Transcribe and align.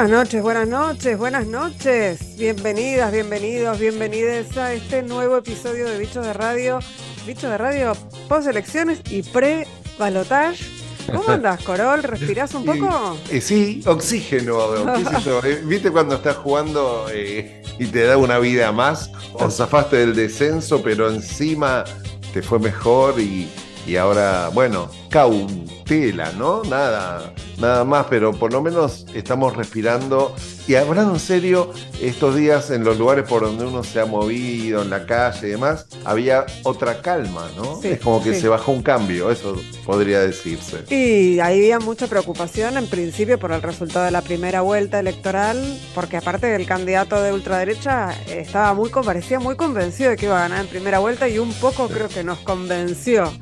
Buenas 0.00 0.18
noches, 0.18 0.42
buenas 0.42 0.66
noches, 0.66 1.18
buenas 1.18 1.46
noches. 1.46 2.38
Bienvenidas, 2.38 3.12
bienvenidos, 3.12 3.78
bienvenidas 3.78 4.56
a 4.56 4.72
este 4.72 5.02
nuevo 5.02 5.36
episodio 5.36 5.86
de 5.86 5.98
Bichos 5.98 6.24
de 6.24 6.32
Radio. 6.32 6.78
Bichos 7.26 7.50
de 7.50 7.58
Radio 7.58 7.92
post 8.26 8.48
elecciones 8.48 9.02
y 9.10 9.22
pre-balotage. 9.22 10.64
¿Cómo 11.12 11.28
andas, 11.28 11.62
Corol? 11.62 12.02
¿Respirás 12.02 12.54
un 12.54 12.64
poco? 12.64 13.18
Eh, 13.28 13.42
sí, 13.42 13.82
oxígeno, 13.84 14.56
qué 14.94 15.20
yo. 15.22 15.44
Eh, 15.44 15.60
¿Viste 15.66 15.90
cuando 15.90 16.14
estás 16.14 16.36
jugando 16.36 17.08
eh, 17.12 17.62
y 17.78 17.84
te 17.84 18.04
da 18.04 18.16
una 18.16 18.38
vida 18.38 18.72
más? 18.72 19.10
O 19.34 19.50
zafaste 19.50 19.98
del 19.98 20.14
descenso, 20.16 20.82
pero 20.82 21.10
encima 21.10 21.84
te 22.32 22.40
fue 22.40 22.58
mejor 22.58 23.20
y, 23.20 23.50
y 23.86 23.96
ahora, 23.96 24.48
bueno, 24.48 24.90
cautela, 25.10 26.32
¿no? 26.38 26.62
Nada, 26.64 27.34
nada 27.58 27.84
más, 27.84 28.06
pero 28.08 28.32
por 28.32 28.52
lo 28.52 28.62
menos 28.62 29.06
estamos 29.12 29.56
respirando. 29.56 30.34
Y 30.68 30.76
hablando 30.76 31.14
en 31.14 31.20
serio, 31.20 31.72
estos 32.00 32.36
días 32.36 32.70
en 32.70 32.84
los 32.84 32.96
lugares 32.96 33.28
por 33.28 33.42
donde 33.42 33.66
uno 33.66 33.82
se 33.82 33.98
ha 34.00 34.06
movido, 34.06 34.82
en 34.82 34.90
la 34.90 35.04
calle 35.04 35.48
y 35.48 35.50
demás, 35.50 35.86
había 36.04 36.46
otra 36.62 37.02
calma, 37.02 37.50
¿no? 37.56 37.80
Sí, 37.82 37.88
es 37.88 38.00
como 38.00 38.22
que 38.22 38.34
sí. 38.34 38.42
se 38.42 38.48
bajó 38.48 38.70
un 38.70 38.82
cambio, 38.82 39.32
eso 39.32 39.60
podría 39.84 40.20
decirse. 40.20 40.84
Y 40.88 41.40
ahí 41.40 41.58
había 41.58 41.80
mucha 41.80 42.06
preocupación 42.06 42.78
en 42.78 42.86
principio 42.86 43.36
por 43.40 43.50
el 43.50 43.62
resultado 43.62 44.04
de 44.04 44.12
la 44.12 44.22
primera 44.22 44.60
vuelta 44.60 45.00
electoral, 45.00 45.58
porque 45.92 46.18
aparte 46.18 46.54
el 46.54 46.66
candidato 46.66 47.20
de 47.20 47.32
ultraderecha 47.32 48.12
estaba 48.28 48.72
muy, 48.74 48.90
parecía 48.90 49.40
muy 49.40 49.56
convencido 49.56 50.10
de 50.10 50.16
que 50.16 50.26
iba 50.26 50.38
a 50.38 50.42
ganar 50.42 50.60
en 50.60 50.68
primera 50.68 51.00
vuelta 51.00 51.28
y 51.28 51.40
un 51.40 51.52
poco 51.54 51.88
creo 51.88 52.08
que 52.08 52.22
nos 52.22 52.38
convenció 52.40 53.32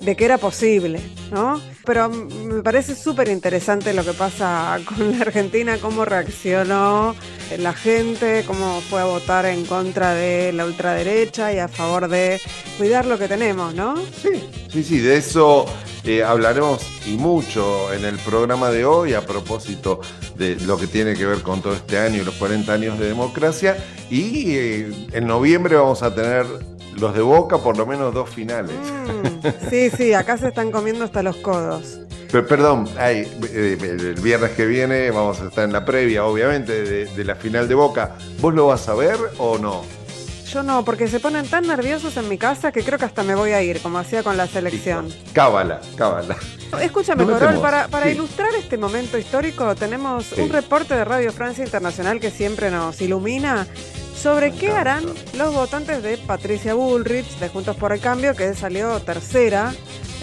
de 0.00 0.16
que 0.16 0.24
era 0.24 0.38
posible, 0.38 1.00
¿no? 1.30 1.60
Pero 1.84 2.08
me 2.08 2.62
parece 2.62 2.94
súper 2.94 3.28
interesante 3.28 3.92
lo 3.94 4.04
que 4.04 4.12
pasa 4.12 4.78
con 4.84 5.12
la 5.12 5.22
Argentina, 5.22 5.78
cómo 5.78 6.04
reaccionó 6.04 7.14
la 7.58 7.72
gente, 7.72 8.44
cómo 8.46 8.80
fue 8.82 9.00
a 9.00 9.06
votar 9.06 9.46
en 9.46 9.64
contra 9.64 10.14
de 10.14 10.52
la 10.52 10.66
ultraderecha 10.66 11.52
y 11.52 11.58
a 11.58 11.68
favor 11.68 12.08
de 12.08 12.40
cuidar 12.76 13.06
lo 13.06 13.18
que 13.18 13.26
tenemos, 13.28 13.74
¿no? 13.74 13.96
Sí, 13.96 14.44
sí, 14.70 14.82
sí, 14.82 14.98
de 14.98 15.16
eso 15.16 15.66
eh, 16.04 16.22
hablaremos 16.22 16.86
y 17.06 17.16
mucho 17.16 17.92
en 17.92 18.04
el 18.04 18.16
programa 18.18 18.70
de 18.70 18.84
hoy 18.84 19.14
a 19.14 19.26
propósito 19.26 20.00
de 20.36 20.56
lo 20.60 20.78
que 20.78 20.86
tiene 20.86 21.14
que 21.14 21.26
ver 21.26 21.42
con 21.42 21.60
todo 21.60 21.74
este 21.74 21.98
año 21.98 22.22
y 22.22 22.24
los 22.24 22.34
40 22.36 22.72
años 22.72 22.98
de 22.98 23.08
democracia. 23.08 23.76
Y 24.08 24.52
eh, 24.56 25.08
en 25.12 25.26
noviembre 25.26 25.76
vamos 25.76 26.02
a 26.02 26.14
tener 26.14 26.46
los 26.98 27.14
de 27.14 27.20
Boca, 27.22 27.58
por 27.58 27.76
lo 27.76 27.86
menos 27.86 28.12
dos 28.14 28.28
finales. 28.30 28.74
Mm, 28.76 29.68
sí, 29.70 29.90
sí, 29.90 30.12
acá 30.14 30.36
se 30.38 30.48
están 30.48 30.70
comiendo 30.70 31.04
hasta 31.04 31.22
los 31.22 31.36
codos. 31.36 32.00
Pero, 32.30 32.46
perdón, 32.46 32.86
ay, 32.98 33.26
eh, 33.50 33.78
el 33.80 34.14
viernes 34.20 34.50
que 34.50 34.66
viene 34.66 35.10
vamos 35.10 35.40
a 35.40 35.46
estar 35.48 35.64
en 35.64 35.72
la 35.72 35.84
previa, 35.84 36.24
obviamente, 36.26 36.82
de, 36.84 37.06
de 37.06 37.24
la 37.24 37.36
final 37.36 37.68
de 37.68 37.74
Boca. 37.74 38.16
¿Vos 38.40 38.52
lo 38.54 38.66
vas 38.66 38.86
a 38.88 38.94
ver 38.94 39.16
o 39.38 39.56
no? 39.58 39.82
Yo 40.52 40.62
no, 40.62 40.82
porque 40.84 41.08
se 41.08 41.20
ponen 41.20 41.46
tan 41.46 41.66
nerviosos 41.66 42.16
en 42.16 42.26
mi 42.28 42.38
casa 42.38 42.72
que 42.72 42.82
creo 42.82 42.98
que 42.98 43.04
hasta 43.04 43.22
me 43.22 43.34
voy 43.34 43.50
a 43.52 43.62
ir, 43.62 43.80
como 43.80 43.98
hacía 43.98 44.22
con 44.22 44.36
la 44.38 44.46
selección. 44.46 45.08
Cábala, 45.34 45.80
cábala. 45.96 46.36
Escúchame, 46.82 47.24
No 47.26 47.32
Corol, 47.38 47.60
para, 47.60 47.88
para 47.88 48.06
Sí. 48.06 48.12
ilustrar 48.12 48.48
este 48.58 48.76
momento 48.78 49.16
histórico 49.18 49.74
tenemos 49.74 50.24
Sí. 50.26 50.40
un 50.40 50.48
reporte 50.50 50.94
de 50.94 51.04
Radio 51.04 51.32
Francia 51.32 51.64
Internacional 51.64 52.18
que 52.20 52.30
siempre 52.30 52.70
nos 52.70 53.00
ilumina 53.02 53.66
sobre 54.20 54.52
qué 54.52 54.70
harán 54.72 55.04
los 55.36 55.54
votantes 55.54 56.02
de 56.02 56.18
Patricia 56.18 56.74
Bullrich 56.74 57.38
de 57.38 57.48
Juntos 57.48 57.76
por 57.76 57.92
el 57.92 58.00
Cambio, 58.00 58.34
que 58.34 58.52
salió 58.54 58.98
tercera 59.00 59.72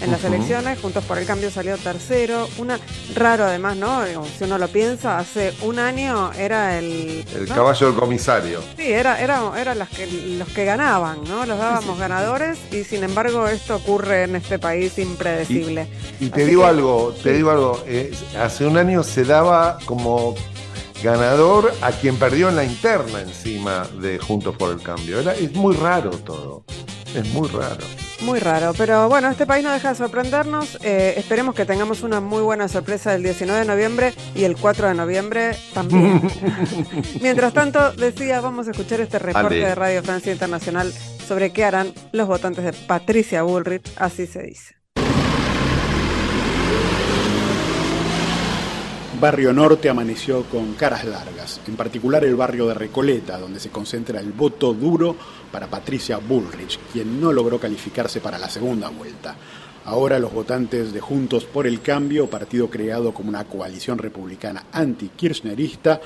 en 0.02 0.10
las 0.10 0.22
elecciones, 0.24 0.78
Juntos 0.78 1.02
por 1.04 1.16
el 1.16 1.24
Cambio 1.24 1.50
salió 1.50 1.78
tercero, 1.78 2.46
una 2.58 2.78
raro 3.14 3.44
además, 3.44 3.76
¿no? 3.78 4.04
Digo, 4.04 4.26
Si 4.36 4.44
uno 4.44 4.58
lo 4.58 4.68
piensa, 4.68 5.16
hace 5.18 5.54
un 5.62 5.78
año 5.78 6.30
era 6.34 6.78
el... 6.78 7.24
El 7.34 7.48
¿no? 7.48 7.54
caballo 7.54 7.86
del 7.86 7.96
comisario. 7.96 8.60
Sí, 8.76 8.92
era, 8.92 9.18
era, 9.22 9.50
era 9.58 9.74
las 9.74 9.88
que, 9.88 10.06
los 10.06 10.48
que 10.48 10.66
ganaban, 10.66 11.24
¿no? 11.24 11.46
Los 11.46 11.56
dábamos 11.58 11.98
ganadores 11.98 12.58
y 12.70 12.84
sin 12.84 13.04
embargo 13.04 13.48
esto 13.48 13.76
ocurre 13.76 14.24
en 14.24 14.36
este 14.36 14.58
país 14.58 14.98
impredecible. 14.98 15.88
Y 16.20 16.28
te 16.28 16.42
Así 16.42 16.50
digo 16.50 16.62
que- 16.64 16.68
algo, 16.68 17.14
te 17.22 17.30
sí. 17.30 17.36
digo 17.36 17.50
algo, 17.50 17.82
eh, 17.86 18.12
hace 18.38 18.66
un 18.66 18.76
año 18.76 19.02
se 19.02 19.24
daba 19.24 19.78
como 19.86 20.34
ganador 21.02 21.72
a 21.82 21.92
quien 21.92 22.16
perdió 22.16 22.48
en 22.48 22.56
la 22.56 22.64
interna 22.64 23.20
encima 23.20 23.86
de 24.00 24.18
Juntos 24.18 24.56
por 24.56 24.72
el 24.72 24.82
Cambio. 24.82 25.20
Era, 25.20 25.34
es 25.34 25.52
muy 25.54 25.74
raro 25.76 26.10
todo, 26.10 26.64
es 27.14 27.28
muy 27.32 27.48
raro. 27.48 27.84
Muy 28.22 28.38
raro, 28.38 28.72
pero 28.76 29.08
bueno, 29.08 29.30
este 29.30 29.46
país 29.46 29.62
no 29.62 29.70
deja 29.70 29.90
de 29.90 29.94
sorprendernos. 29.94 30.78
Eh, 30.82 31.14
esperemos 31.16 31.54
que 31.54 31.66
tengamos 31.66 32.02
una 32.02 32.20
muy 32.20 32.42
buena 32.42 32.66
sorpresa 32.66 33.14
el 33.14 33.22
19 33.22 33.60
de 33.60 33.66
noviembre 33.66 34.14
y 34.34 34.44
el 34.44 34.56
4 34.56 34.88
de 34.88 34.94
noviembre 34.94 35.56
también. 35.74 36.22
Mientras 37.20 37.52
tanto, 37.52 37.92
decía, 37.92 38.40
vamos 38.40 38.68
a 38.68 38.70
escuchar 38.70 39.00
este 39.00 39.18
reporte 39.18 39.56
Ale. 39.56 39.66
de 39.66 39.74
Radio 39.74 40.02
Francia 40.02 40.32
Internacional 40.32 40.92
sobre 41.26 41.52
qué 41.52 41.64
harán 41.64 41.92
los 42.12 42.26
votantes 42.26 42.64
de 42.64 42.72
Patricia 42.72 43.42
Bullrich, 43.42 43.92
así 43.96 44.26
se 44.26 44.42
dice. 44.42 44.75
Barrio 49.18 49.50
Norte 49.54 49.88
amaneció 49.88 50.44
con 50.44 50.74
caras 50.74 51.06
largas, 51.06 51.60
en 51.66 51.74
particular 51.74 52.22
el 52.22 52.36
barrio 52.36 52.66
de 52.66 52.74
Recoleta, 52.74 53.38
donde 53.38 53.58
se 53.58 53.70
concentra 53.70 54.20
el 54.20 54.32
voto 54.32 54.74
duro 54.74 55.16
para 55.50 55.68
Patricia 55.68 56.18
Bullrich, 56.18 56.78
quien 56.92 57.18
no 57.18 57.32
logró 57.32 57.58
calificarse 57.58 58.20
para 58.20 58.38
la 58.38 58.50
segunda 58.50 58.90
vuelta. 58.90 59.34
Ahora 59.86 60.18
los 60.18 60.34
votantes 60.34 60.92
de 60.92 61.00
Juntos 61.00 61.46
por 61.46 61.66
el 61.66 61.80
Cambio, 61.80 62.28
partido 62.28 62.68
creado 62.68 63.14
como 63.14 63.30
una 63.30 63.44
coalición 63.44 63.96
republicana 63.96 64.66
anti-kirchnerista, 64.70 65.98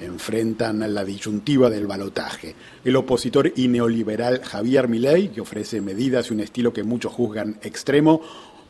enfrentan 0.00 0.94
la 0.94 1.04
disyuntiva 1.04 1.68
del 1.68 1.86
balotaje. 1.86 2.54
El 2.82 2.96
opositor 2.96 3.52
y 3.54 3.68
neoliberal 3.68 4.42
Javier 4.42 4.88
Milei, 4.88 5.28
que 5.28 5.42
ofrece 5.42 5.82
medidas 5.82 6.30
y 6.30 6.32
un 6.32 6.40
estilo 6.40 6.72
que 6.72 6.82
muchos 6.82 7.12
juzgan 7.12 7.58
extremo, 7.62 8.22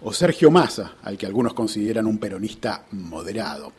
o 0.03 0.13
Sergio 0.13 0.51
Massa, 0.51 0.97
al 1.03 1.17
que 1.17 1.27
algunos 1.27 1.55
consideran 1.55 2.07
un 2.07 2.19
peronista 2.19 2.85
moderado. 2.93 3.73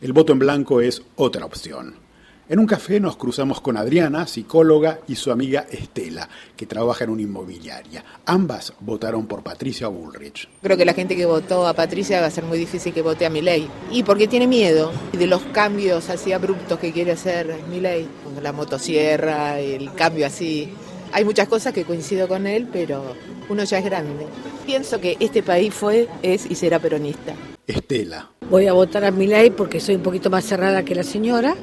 El 0.00 0.12
voto 0.12 0.32
en 0.32 0.40
blanco 0.40 0.80
es 0.80 1.02
otra 1.16 1.44
opción. 1.44 2.02
En 2.48 2.58
un 2.58 2.66
café 2.66 2.98
nos 2.98 3.16
cruzamos 3.16 3.60
con 3.60 3.76
Adriana, 3.76 4.26
psicóloga, 4.26 4.98
y 5.06 5.14
su 5.14 5.30
amiga 5.30 5.64
Estela, 5.70 6.28
que 6.56 6.66
trabaja 6.66 7.04
en 7.04 7.10
una 7.10 7.22
inmobiliaria. 7.22 8.04
Ambas 8.26 8.74
votaron 8.80 9.26
por 9.26 9.42
Patricia 9.42 9.86
Bullrich. 9.86 10.48
Creo 10.60 10.76
que 10.76 10.84
la 10.84 10.92
gente 10.92 11.16
que 11.16 11.24
votó 11.24 11.66
a 11.66 11.72
Patricia 11.72 12.20
va 12.20 12.26
a 12.26 12.30
ser 12.30 12.44
muy 12.44 12.58
difícil 12.58 12.92
que 12.92 13.00
vote 13.00 13.24
a 13.24 13.30
Milei. 13.30 13.68
Y 13.92 14.02
porque 14.02 14.26
tiene 14.26 14.48
miedo 14.48 14.92
de 15.12 15.26
los 15.28 15.40
cambios 15.52 16.10
así 16.10 16.32
abruptos 16.32 16.78
que 16.78 16.92
quiere 16.92 17.12
hacer 17.12 17.56
Milei. 17.70 18.08
La 18.42 18.52
motosierra, 18.52 19.60
el 19.60 19.94
cambio 19.94 20.26
así. 20.26 20.68
Hay 21.12 21.24
muchas 21.24 21.46
cosas 21.46 21.74
que 21.74 21.84
coincido 21.84 22.26
con 22.26 22.46
él, 22.46 22.66
pero 22.72 23.14
uno 23.48 23.64
ya 23.64 23.78
es 23.78 23.84
grande. 23.84 24.26
Pienso 24.64 25.00
que 25.00 25.16
este 25.20 25.42
país 25.42 25.74
fue, 25.74 26.08
es 26.22 26.50
y 26.50 26.54
será 26.54 26.78
peronista. 26.78 27.34
Estela. 27.66 28.30
Voy 28.48 28.66
a 28.66 28.72
votar 28.72 29.04
a 29.04 29.10
Milei 29.10 29.50
porque 29.50 29.78
soy 29.78 29.96
un 29.96 30.02
poquito 30.02 30.30
más 30.30 30.44
cerrada 30.44 30.84
que 30.84 30.94
la 30.94 31.02
señora. 31.02 31.54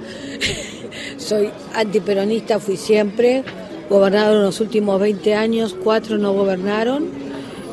soy 1.17 1.49
antiperonista, 1.73 2.59
fui 2.59 2.77
siempre. 2.77 3.43
Gobernaron 3.89 4.43
los 4.43 4.59
últimos 4.61 4.99
20 4.99 5.33
años, 5.33 5.75
cuatro 5.83 6.17
no 6.19 6.33
gobernaron. 6.33 7.07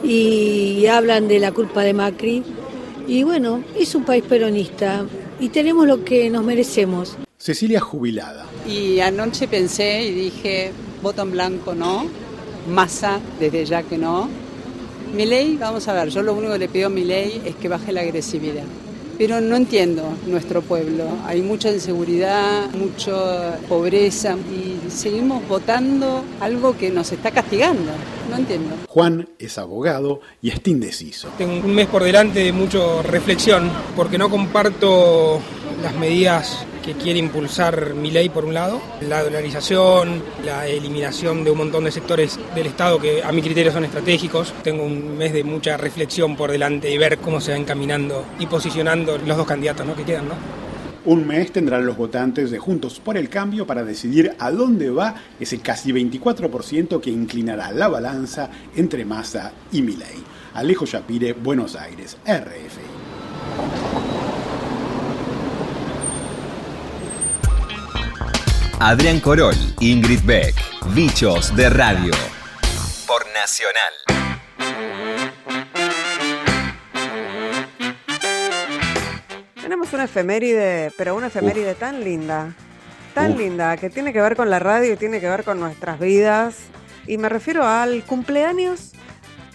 Y 0.03 0.87
hablan 0.87 1.29
de 1.29 1.39
la 1.41 1.53
culpa 1.53 1.83
de 1.83 1.93
Macri. 1.93 2.43
Y 3.07 3.23
bueno, 3.23 3.63
es 3.79 3.95
un 3.95 4.05
país 4.05 4.25
peronista 4.25 5.05
y 5.39 5.51
tenemos 5.51 5.87
lo 5.87 6.05
que 6.05 6.31
nos 6.31 6.43
merecemos. 6.43 7.17
Cecilia 7.39 7.81
Jubilada. 7.81 8.47
Y 8.67 9.01
anoche 9.01 9.47
pensé 9.47 10.03
y 10.03 10.13
dije, 10.13 10.73
voto 11.03 11.23
en 11.23 11.33
blanco 11.33 11.75
no, 11.75 12.07
masa 12.69 13.21
desde 13.39 13.65
ya 13.65 13.83
que 13.83 13.99
no. 13.99 14.29
Mi 15.15 15.25
ley, 15.25 15.57
vamos 15.57 15.87
a 15.89 15.93
ver, 15.93 16.09
yo 16.09 16.23
lo 16.23 16.35
único 16.35 16.53
que 16.53 16.59
le 16.59 16.69
pido 16.69 16.89
a 16.89 16.91
mi 16.91 17.05
ley 17.05 17.41
es 17.45 17.55
que 17.57 17.69
baje 17.69 17.93
la 17.93 18.01
agresividad. 18.01 18.65
Pero 19.19 19.41
no 19.41 19.57
entiendo 19.57 20.03
nuestro 20.27 20.61
pueblo. 20.61 21.05
Hay 21.25 21.41
mucha 21.41 21.73
inseguridad, 21.73 22.69
mucha 22.73 23.57
pobreza 23.67 24.37
y 24.53 24.91
seguimos 24.91 25.47
votando 25.49 26.23
algo 26.39 26.77
que 26.77 26.91
nos 26.91 27.13
está 27.13 27.31
castigando. 27.31 27.93
No 28.31 28.37
entiendo. 28.37 28.77
Juan 28.89 29.27
es 29.39 29.57
abogado 29.57 30.21
y 30.43 30.51
está 30.51 30.69
indeciso. 30.69 31.29
Tengo 31.39 31.67
un 31.67 31.75
mes 31.75 31.87
por 31.87 32.03
delante 32.03 32.41
de 32.41 32.53
mucha 32.53 33.01
reflexión, 33.03 33.71
porque 33.95 34.19
no 34.19 34.29
comparto 34.29 35.41
las 35.83 35.95
medidas 35.95 36.67
que 36.87 36.95
quiere 36.95 37.19
impulsar 37.19 37.95
mi 37.95 38.13
ley 38.13 38.29
por 38.29 38.45
un 38.45 38.55
lado, 38.55 38.81
la 39.01 39.25
dolarización, 39.25 40.23
la 40.45 40.69
eliminación 40.69 41.43
de 41.43 41.51
un 41.51 41.59
montón 41.59 41.83
de 41.83 41.91
sectores 41.91 42.39
del 42.55 42.69
Estado 42.69 43.01
que 43.01 43.25
a 43.25 43.33
mi 43.33 43.43
criterio 43.43 43.73
son 43.73 43.85
estratégicos. 43.85 44.55
Tengo 44.63 44.85
un 44.85 45.19
mes 45.19 45.33
de 45.33 45.43
mucha 45.43 45.77
reflexión 45.77 46.37
por 46.37 46.53
delante 46.53 46.89
y 46.89 46.97
ver 46.97 47.19
cómo 47.19 47.41
se 47.41 47.51
van 47.51 47.63
encaminando 47.63 48.25
y 48.39 48.47
posicionando 48.47 49.19
los 49.19 49.37
dos 49.37 49.47
candidatos 49.47 49.85
¿no? 49.85 49.97
que 49.97 50.05
quedan. 50.05 50.29
¿no? 50.29 50.35
Un 51.07 51.27
mes 51.27 51.51
tendrán 51.51 51.85
los 51.85 51.97
votantes 51.97 52.53
de 52.53 52.59
Juntos 52.59 53.01
por 53.01 53.17
el 53.17 53.29
Cambio 53.29 53.67
para 53.67 53.83
decidir 53.83 54.37
a 54.39 54.53
dónde 54.53 54.89
va 54.91 55.17
ese 55.41 55.59
casi 55.59 55.91
24% 55.93 57.01
que 57.01 57.11
inclinará 57.11 57.73
la 57.73 57.89
balanza 57.89 58.49
entre 58.77 59.05
Massa 59.05 59.51
y 59.73 59.83
Milei. 59.83 60.23
Alejo 60.55 60.87
Shapire, 60.87 61.33
Buenos 61.33 61.75
Aires, 61.75 62.17
RFI. 62.25 63.96
Adrián 68.79 69.21
Corol, 69.21 69.55
Ingrid 69.81 70.21
Beck, 70.25 70.55
Bichos 70.93 71.57
de 71.57 71.71
Radio. 71.71 72.13
Por 73.07 73.25
Nacional. 73.33 73.93
Tenemos 79.55 79.91
una 79.95 80.05
efeméride, 80.05 80.93
pero 80.99 81.17
una 81.17 81.29
efeméride 81.29 81.75
tan 81.75 82.05
linda, 82.05 82.55
tan 83.15 83.39
linda, 83.39 83.79
que 83.79 83.89
tiene 83.89 84.13
que 84.13 84.21
ver 84.21 84.37
con 84.37 84.51
la 84.51 84.59
radio 84.59 84.93
y 84.93 84.97
tiene 84.99 85.21
que 85.21 85.29
ver 85.29 85.43
con 85.43 85.59
nuestras 85.59 85.99
vidas. 85.99 86.59
Y 87.07 87.17
me 87.17 87.31
refiero 87.31 87.67
al 87.67 88.05
cumpleaños 88.05 88.93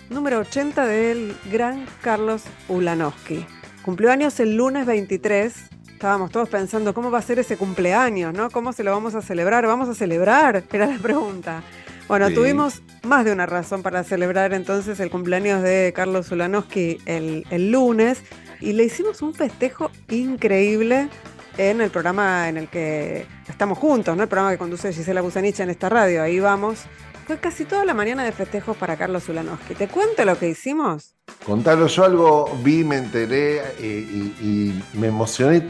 número 0.09 0.39
80 0.39 0.83
del 0.87 1.37
gran 1.51 1.85
Carlos 2.01 2.41
Ulanowski. 2.67 3.45
Cumplió 3.83 4.11
años 4.11 4.39
el 4.39 4.55
lunes 4.55 4.87
23. 4.87 5.53
Estábamos 6.01 6.31
todos 6.31 6.49
pensando 6.49 6.95
cómo 6.95 7.11
va 7.11 7.19
a 7.19 7.21
ser 7.21 7.37
ese 7.37 7.57
cumpleaños, 7.57 8.33
¿no? 8.33 8.49
¿Cómo 8.49 8.73
se 8.73 8.83
lo 8.83 8.89
vamos 8.89 9.13
a 9.13 9.21
celebrar? 9.21 9.67
¿Vamos 9.67 9.87
a 9.87 9.93
celebrar? 9.93 10.63
Era 10.73 10.87
la 10.87 10.97
pregunta. 10.97 11.61
Bueno, 12.07 12.29
Sí. 12.29 12.33
tuvimos 12.33 12.81
más 13.03 13.23
de 13.23 13.31
una 13.31 13.45
razón 13.45 13.83
para 13.83 14.03
celebrar 14.03 14.51
entonces 14.55 14.99
el 14.99 15.11
cumpleaños 15.11 15.61
de 15.61 15.93
Carlos 15.95 16.31
Ulanowski 16.31 16.97
el, 17.05 17.45
el 17.51 17.69
lunes 17.71 18.23
y 18.61 18.73
le 18.73 18.85
hicimos 18.85 19.21
un 19.21 19.35
festejo 19.35 19.91
increíble 20.09 21.07
en 21.59 21.81
el 21.81 21.91
programa 21.91 22.49
en 22.49 22.57
el 22.57 22.67
que 22.67 23.27
estamos 23.47 23.77
juntos, 23.77 24.17
¿no? 24.17 24.23
El 24.23 24.29
programa 24.29 24.49
que 24.49 24.57
conduce 24.57 24.91
Gisela 24.91 25.21
Busanich 25.21 25.59
en 25.59 25.69
esta 25.69 25.87
radio. 25.87 26.23
Ahí 26.23 26.39
vamos. 26.39 26.79
Fue 27.27 27.37
casi 27.37 27.63
toda 27.65 27.85
la 27.85 27.93
mañana 27.93 28.23
de 28.25 28.31
festejos 28.31 28.75
para 28.75 28.97
Carlos 28.97 29.29
Ulanowski. 29.29 29.75
¿Te 29.75 29.87
cuento 29.87 30.25
lo 30.25 30.35
que 30.39 30.49
hicimos? 30.49 31.13
Contalo, 31.45 31.85
yo 31.87 32.03
algo 32.03 32.59
vi, 32.63 32.83
me 32.83 32.97
enteré 32.97 33.59
eh, 33.59 33.63
y, 33.79 34.23
y 34.41 34.83
me 34.97 35.07
emocioné, 35.07 35.63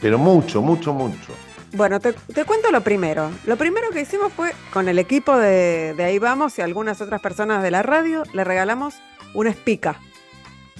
pero 0.00 0.18
mucho, 0.18 0.62
mucho, 0.62 0.92
mucho. 0.92 1.32
Bueno, 1.72 2.00
te, 2.00 2.12
te 2.12 2.44
cuento 2.44 2.70
lo 2.70 2.80
primero. 2.80 3.30
Lo 3.44 3.56
primero 3.56 3.90
que 3.90 4.00
hicimos 4.00 4.32
fue 4.32 4.52
con 4.72 4.88
el 4.88 4.98
equipo 4.98 5.36
de, 5.36 5.94
de 5.96 6.04
Ahí 6.04 6.18
Vamos 6.18 6.58
y 6.58 6.62
algunas 6.62 7.00
otras 7.00 7.20
personas 7.20 7.62
de 7.62 7.70
la 7.70 7.82
radio, 7.82 8.22
le 8.32 8.44
regalamos 8.44 8.94
una 9.34 9.50
espica. 9.50 10.00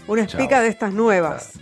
Una 0.07 0.23
espica 0.23 0.57
Chao. 0.57 0.63
de 0.63 0.69
estas 0.69 0.93
nuevas. 0.93 1.53
Sí, 1.53 1.61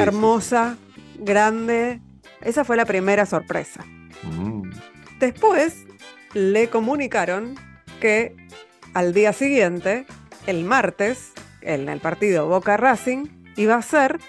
hermosa, 0.00 0.76
grande. 1.18 2.00
Esa 2.40 2.64
fue 2.64 2.76
la 2.76 2.84
primera 2.84 3.26
sorpresa. 3.26 3.84
Mm. 4.22 4.70
Después 5.18 5.86
le 6.34 6.68
comunicaron 6.68 7.56
que 8.00 8.36
al 8.94 9.12
día 9.12 9.32
siguiente, 9.32 10.06
el 10.46 10.64
martes, 10.64 11.32
en 11.62 11.88
el 11.88 12.00
partido 12.00 12.46
Boca 12.46 12.76
Racing, 12.76 13.26
iba 13.56 13.74
a 13.74 13.82
ser 13.82 14.20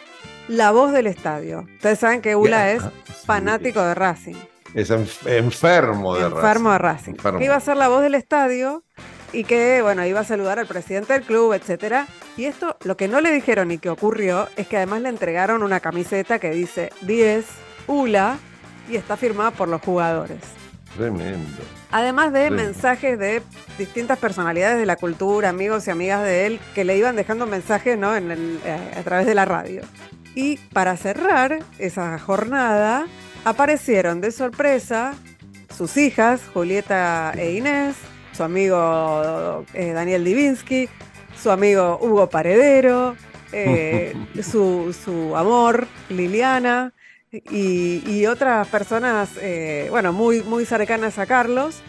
la 0.50 0.72
voz 0.72 0.92
del 0.92 1.07
estadio. 1.07 1.66
Ustedes 1.75 2.00
saben 2.00 2.22
que 2.22 2.36
Ula 2.36 2.72
es 2.72 2.84
ah, 2.84 2.92
sí. 3.07 3.13
fanático 3.25 3.81
de 3.81 3.96
Racing. 3.96 4.36
Es 4.75 4.92
enf- 4.92 5.25
enfermo 5.28 6.16
de 6.16 6.25
enfermo 6.25 6.69
Racing. 6.69 6.72
de 6.72 6.78
Racing. 6.78 7.12
Enfermo. 7.13 7.40
Que 7.40 7.46
iba 7.46 7.56
a 7.56 7.60
ser 7.60 7.78
la 7.78 7.88
voz 7.88 8.01
del 8.01 8.16
estadio 8.16 8.84
y 9.31 9.44
que, 9.44 9.81
bueno, 9.81 10.06
iba 10.06 10.19
a 10.19 10.24
saludar 10.24 10.60
al 10.60 10.68
presidente 10.68 11.13
del 11.13 11.24
club, 11.24 11.54
etcétera. 11.54 12.07
Y 12.36 12.46
esto, 12.46 12.78
lo 12.84 12.98
que 12.98 13.07
no 13.07 13.22
le 13.22 13.31
dijeron 13.31 13.72
y 13.72 13.78
que 13.78 13.90
ocurrió, 13.90 14.48
es 14.57 14.68
que 14.68 14.78
además 14.78 15.01
le 15.01 15.10
entregaron 15.10 15.63
una 15.63 15.80
camiseta 15.80 16.40
que 16.40 16.51
dice 16.51 16.92
10, 17.01 17.46
ULA, 17.88 18.38
y 18.90 18.96
está 18.96 19.18
firmada 19.18 19.51
por 19.51 19.68
los 19.69 19.81
jugadores. 19.81 20.40
Tremendo. 20.98 21.62
Además 21.92 22.34
de 22.34 22.50
mensajes 22.50 23.18
de 23.19 23.42
distintas 23.78 24.18
personalidades 24.18 24.80
de 24.80 24.86
la 24.88 24.96
cultura, 24.96 25.50
amigos 25.50 25.88
y 25.88 25.92
amigas 25.92 26.24
de 26.24 26.46
él, 26.48 26.60
que 26.74 26.84
le 26.84 26.98
iban 26.98 27.16
dejando 27.16 27.46
mensajes 27.46 27.98
¿no? 27.98 28.16
en 28.16 28.31
el- 28.31 28.60
eh, 28.66 28.94
a 28.98 29.01
través 29.04 29.25
de 29.28 29.36
la 29.36 29.46
radio. 29.46 29.81
Y 30.39 30.56
para 30.71 30.95
cerrar 30.95 31.59
esa 31.80 32.18
jornada, 32.18 33.07
aparecieron 33.44 34.21
de 34.21 34.31
sorpresa 34.31 35.13
sus 35.75 35.97
hijas, 35.97 36.39
Julieta 36.53 37.33
e 37.36 37.57
Inés, 37.57 37.97
su 38.31 38.44
amigo 38.44 39.65
eh, 39.74 39.91
Daniel 39.91 40.24
Divinsky, 40.24 40.88
su 41.36 41.51
amigo 41.51 42.00
Hugo 42.01 42.30
Paredero, 42.30 43.18
eh, 43.51 44.15
su, 44.41 44.95
su 45.03 45.36
amor, 45.36 45.89
Liliana, 46.07 46.94
y, 47.33 48.01
y 48.09 48.25
otras 48.25 48.65
personas, 48.69 49.31
eh, 49.41 49.88
bueno, 49.89 50.13
muy, 50.13 50.41
muy 50.44 50.65
cercanas 50.65 51.19
a 51.19 51.25
Carlos, 51.25 51.81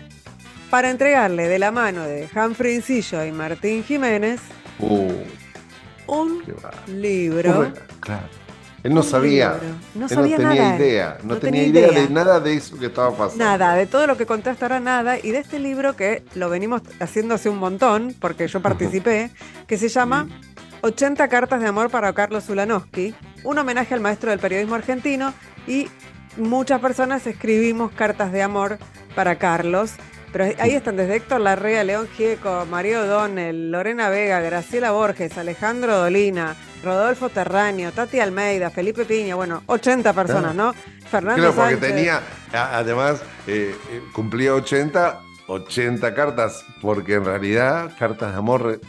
para 0.70 0.90
entregarle 0.90 1.46
de 1.46 1.60
la 1.60 1.70
mano 1.70 2.02
de 2.02 2.28
Humphrey 2.34 2.74
Encillo 2.74 3.24
y 3.24 3.30
Martín 3.30 3.84
Jiménez 3.84 4.40
Uh, 4.80 5.12
un 6.06 6.42
libro. 6.88 7.72
Claro. 8.00 8.39
Él 8.82 8.94
no 8.94 9.02
sabía. 9.02 9.56
No 9.94 10.04
Él 10.04 10.08
sabía 10.08 10.38
no 10.38 10.48
tenía 10.48 10.62
nada. 10.64 10.76
idea. 10.76 11.18
No, 11.22 11.34
No 11.34 11.40
tenía, 11.40 11.62
tenía 11.64 11.80
idea, 11.82 11.92
idea. 11.92 12.02
de 12.02 12.08
nada 12.10 12.40
de 12.40 12.54
eso 12.54 12.78
que 12.78 12.86
estaba 12.86 13.10
pasando. 13.16 13.44
Nada, 13.44 13.74
de 13.74 13.86
todo 13.86 14.06
lo 14.06 14.16
que 14.16 14.26
conté 14.26 14.50
hasta 14.50 14.66
ahora 14.66 14.80
nada, 14.80 15.18
y 15.18 15.30
de 15.32 15.38
este 15.38 15.58
libro 15.58 15.96
que 15.96 16.22
lo 16.34 16.48
venimos 16.48 16.82
haciendo 17.00 17.34
hace 17.34 17.48
un 17.50 17.58
montón, 17.58 18.14
porque 18.18 18.48
yo 18.48 18.60
participé, 18.62 19.30
que 19.66 19.76
se 19.76 19.88
llama 19.88 20.28
80 20.82 21.28
cartas 21.28 21.60
de 21.60 21.66
amor 21.66 21.90
para 21.90 22.12
Carlos 22.14 22.48
Ulanowski, 22.48 23.14
un 23.44 23.58
homenaje 23.58 23.92
al 23.94 24.00
maestro 24.00 24.30
del 24.30 24.38
periodismo 24.38 24.76
argentino, 24.76 25.34
y 25.66 25.88
muchas 26.38 26.80
personas 26.80 27.26
escribimos 27.26 27.92
cartas 27.92 28.32
de 28.32 28.42
amor 28.42 28.78
para 29.14 29.36
Carlos. 29.36 29.92
Pero 30.32 30.44
ahí 30.58 30.74
están 30.74 30.96
desde 30.96 31.16
Héctor 31.16 31.40
Larrea, 31.40 31.82
León 31.84 32.08
Gieco, 32.16 32.66
Mario 32.70 33.02
O'Donnell, 33.02 33.70
Lorena 33.70 34.08
Vega, 34.10 34.40
Graciela 34.40 34.92
Borges, 34.92 35.36
Alejandro 35.38 35.96
Dolina, 35.96 36.54
Rodolfo 36.84 37.28
Terraño, 37.28 37.90
Tati 37.92 38.20
Almeida, 38.20 38.70
Felipe 38.70 39.04
Piña, 39.04 39.34
bueno, 39.34 39.62
80 39.66 40.12
personas, 40.12 40.54
¿no? 40.54 40.72
Fernando 41.10 41.42
Claro, 41.52 41.54
porque 41.54 41.74
Sánchez. 41.74 41.94
tenía, 41.96 42.20
además, 42.52 43.22
eh, 43.48 43.74
eh, 43.90 44.00
cumplía 44.12 44.54
80, 44.54 45.20
80 45.48 46.14
cartas, 46.14 46.64
porque 46.80 47.14
en 47.14 47.24
realidad 47.24 47.90
cartas 47.98 48.32
de 48.32 48.38
amor 48.38 48.80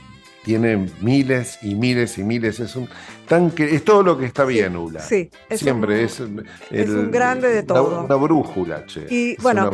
tienen 0.43 0.91
miles 1.01 1.59
y 1.61 1.75
miles 1.75 2.17
y 2.17 2.23
miles. 2.23 2.59
Es 2.59 2.75
un 2.75 2.87
tanque, 3.27 3.75
es 3.75 3.83
todo 3.83 4.03
lo 4.03 4.17
que 4.17 4.25
está 4.25 4.43
bien, 4.45 4.75
Ula. 4.75 4.99
Sí, 5.01 5.29
es 5.49 5.59
Siempre 5.59 5.99
un- 5.99 6.05
es, 6.05 6.19
el- 6.19 6.45
es 6.71 6.89
un 6.89 7.11
grande 7.11 7.49
de 7.49 7.63
todo. 7.63 8.03
Una, 8.05 8.15
brújula, 8.15 8.85
che. 8.85 9.05
Y, 9.09 9.31
Es 9.33 9.43
bueno, 9.43 9.71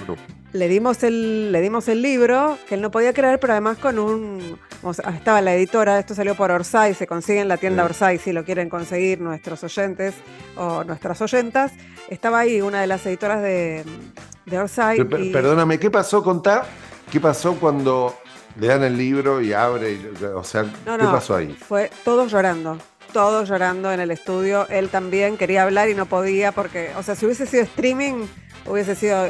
le 0.54 0.68
dimos 0.70 1.04
el 1.04 1.52
le 1.52 1.62
dimos 1.62 1.88
el 1.88 2.02
libro 2.02 2.58
que 2.68 2.76
él 2.76 2.82
no 2.82 2.90
podía 2.90 3.14
creer 3.14 3.38
pero 3.38 3.52
además 3.54 3.78
con 3.78 4.00
un 4.00 4.58
o 4.82 4.94
sea, 4.94 5.10
estaba 5.12 5.42
la 5.42 5.54
editora 5.54 6.00
esto 6.00 6.16
salió 6.16 6.36
por 6.36 6.52
Orsay 6.52 6.94
se 6.94 7.06
consigue 7.06 7.42
en 7.42 7.50
la 7.50 7.58
tienda 7.58 7.84
Sí. 7.84 7.86
Orsay 7.88 8.18
si 8.18 8.32
lo 8.32 8.46
quieren 8.46 8.70
conseguir 8.70 9.20
nuestros 9.20 9.62
oyentes 9.66 10.16
o 10.56 10.86
nuestras 10.86 11.22
oyentas 11.22 11.74
estaba 12.10 12.40
ahí 12.40 12.62
una 12.62 12.80
de 12.80 12.88
las 12.88 13.06
editoras 13.06 13.42
de, 13.44 13.84
de 14.46 14.58
Orsay 14.58 14.98
Pero, 15.00 15.10
per- 15.10 15.20
y- 15.22 15.32
Perdóname, 15.32 15.78
¿qué 15.80 15.92
pasó? 15.92 16.24
Contá, 16.24 16.66
¿qué 17.12 17.20
pasó 17.20 17.56
cuando 17.56 18.16
le 18.60 18.68
dan 18.68 18.84
el 18.84 18.98
libro 18.98 19.42
y 19.42 19.54
abre? 19.54 19.94
y- 19.94 20.12
o 20.36 20.44
sea, 20.44 20.64
No, 20.86 20.98
¿qué 20.98 21.04
no, 21.04 21.12
pasó 21.12 21.36
ahí? 21.36 21.56
Fue 21.68 21.90
todos 22.04 22.32
llorando, 22.32 22.78
todos 23.14 23.48
llorando 23.50 23.92
en 23.92 24.00
el 24.00 24.12
estudio. 24.12 24.68
Él 24.70 24.90
también 24.90 25.38
quería 25.38 25.64
hablar 25.64 25.90
y 25.90 25.96
no 25.96 26.06
podía 26.06 26.52
porque, 26.52 26.92
o 26.98 27.04
sea, 27.04 27.16
si 27.16 27.26
hubiese 27.26 27.46
sido 27.46 27.64
streaming, 27.64 28.26
hubiese 28.66 28.96
sido 28.96 29.26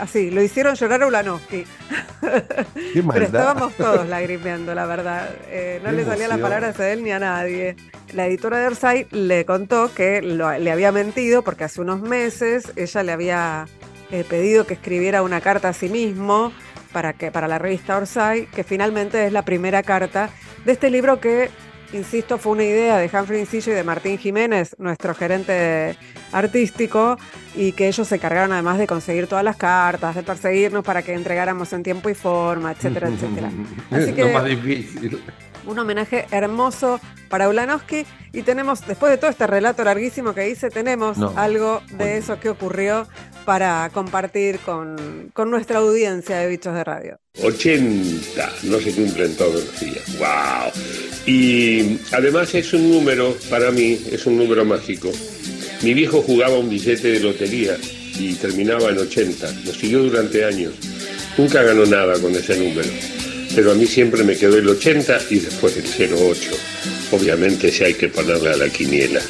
así. 0.00 0.30
Lo 0.30 0.42
hicieron 0.42 0.74
llorar 0.76 1.02
a 1.02 1.06
Ulanowski. 1.06 1.64
Qué 2.20 3.02
Pero 3.12 3.24
estábamos 3.24 3.74
todos 3.74 4.08
lagrimeando, 4.08 4.74
la 4.74 4.86
verdad. 4.86 5.28
Eh, 5.48 5.80
no 5.84 5.90
Qué 5.90 5.96
le 5.96 6.04
salía 6.04 6.28
la 6.28 6.34
emoción. 6.34 6.40
palabra 6.60 6.74
a 6.84 6.88
él 6.92 7.02
ni 7.04 7.10
a 7.12 7.18
nadie. 7.18 7.76
La 8.12 8.26
editora 8.26 8.58
de 8.58 8.66
Orsay 8.68 9.06
le 9.10 9.44
contó 9.44 9.90
que 9.94 10.22
lo- 10.22 10.56
le 10.58 10.70
había 10.72 10.92
mentido 10.92 11.42
porque 11.42 11.64
hace 11.64 11.80
unos 11.80 12.00
meses 12.00 12.72
ella 12.76 13.02
le 13.02 13.12
había 13.12 13.66
eh, 14.12 14.24
pedido 14.28 14.66
que 14.66 14.74
escribiera 14.74 15.22
una 15.22 15.40
carta 15.40 15.68
a 15.70 15.72
sí 15.72 15.88
mismo 15.88 16.52
para, 16.96 17.12
que, 17.12 17.30
para 17.30 17.46
la 17.46 17.58
revista 17.58 17.98
Orsay, 17.98 18.46
que 18.46 18.64
finalmente 18.64 19.26
es 19.26 19.30
la 19.30 19.42
primera 19.42 19.82
carta 19.82 20.30
de 20.64 20.72
este 20.72 20.88
libro 20.88 21.20
que, 21.20 21.50
insisto, 21.92 22.38
fue 22.38 22.52
una 22.52 22.64
idea 22.64 22.96
de 22.96 23.10
Humphrey 23.12 23.40
Encillo 23.40 23.72
y 23.72 23.74
de 23.74 23.84
Martín 23.84 24.16
Jiménez, 24.16 24.74
nuestro 24.78 25.14
gerente 25.14 25.94
artístico, 26.32 27.18
y 27.54 27.72
que 27.72 27.86
ellos 27.88 28.08
se 28.08 28.14
encargaron 28.14 28.50
además 28.52 28.78
de 28.78 28.86
conseguir 28.86 29.26
todas 29.26 29.44
las 29.44 29.56
cartas, 29.58 30.14
de 30.14 30.22
perseguirnos 30.22 30.82
para 30.86 31.02
que 31.02 31.12
entregáramos 31.12 31.70
en 31.74 31.82
tiempo 31.82 32.08
y 32.08 32.14
forma, 32.14 32.72
etcétera, 32.72 33.08
etcétera. 33.08 33.50
Así 33.90 34.06
Lo 34.12 34.16
que- 34.16 34.32
más 34.32 34.44
difícil. 34.46 35.20
Un 35.66 35.78
homenaje 35.78 36.24
hermoso 36.30 36.98
para 37.28 37.46
Ulanowski 37.50 38.06
y 38.36 38.42
tenemos, 38.42 38.86
después 38.86 39.10
de 39.10 39.18
todo 39.18 39.30
este 39.30 39.46
relato 39.46 39.82
larguísimo 39.82 40.34
que 40.34 40.48
hice, 40.50 40.68
tenemos 40.70 41.16
No. 41.18 41.32
algo 41.36 41.82
de 41.92 42.18
eso 42.18 42.38
que 42.38 42.48
ocurrió 42.50 43.08
para 43.44 43.88
compartir 43.92 44.58
con, 44.60 45.30
con 45.32 45.50
nuestra 45.50 45.78
audiencia 45.78 46.36
de 46.38 46.46
Bichos 46.48 46.74
de 46.74 46.84
Radio. 46.84 47.18
80 47.42 48.50
no 48.64 48.78
se 48.78 48.92
cumplen 48.92 49.36
todos 49.36 49.64
los 49.64 49.80
días. 49.80 50.18
¡Wow! 50.18 50.72
Y 51.26 51.98
además 52.12 52.54
es 52.54 52.72
un 52.72 52.90
número, 52.90 53.36
para 53.50 53.70
mí, 53.70 53.98
es 54.10 54.26
un 54.26 54.36
número 54.36 54.64
mágico. 54.64 55.10
Mi 55.82 55.94
viejo 55.94 56.22
jugaba 56.22 56.58
un 56.58 56.68
billete 56.70 57.08
de 57.12 57.20
lotería 57.20 57.76
y 58.18 58.34
terminaba 58.34 58.90
en 58.90 58.98
80. 58.98 59.50
Lo 59.64 59.72
siguió 59.72 60.02
durante 60.02 60.44
años. 60.44 60.74
Nunca 61.36 61.62
ganó 61.62 61.84
nada 61.86 62.18
con 62.20 62.32
ese 62.34 62.56
número. 62.56 62.88
Pero 63.54 63.72
a 63.72 63.74
mí 63.74 63.86
siempre 63.86 64.24
me 64.24 64.36
quedó 64.36 64.58
el 64.58 64.68
80 64.68 65.18
y 65.30 65.38
después 65.38 65.76
el 65.76 66.14
08. 66.14 66.50
Obviamente 67.12 67.70
si 67.70 67.84
hay 67.84 67.94
que 67.94 68.08
ponerle 68.08 68.50
a 68.50 68.56
la 68.56 68.68
quiniela. 68.68 69.20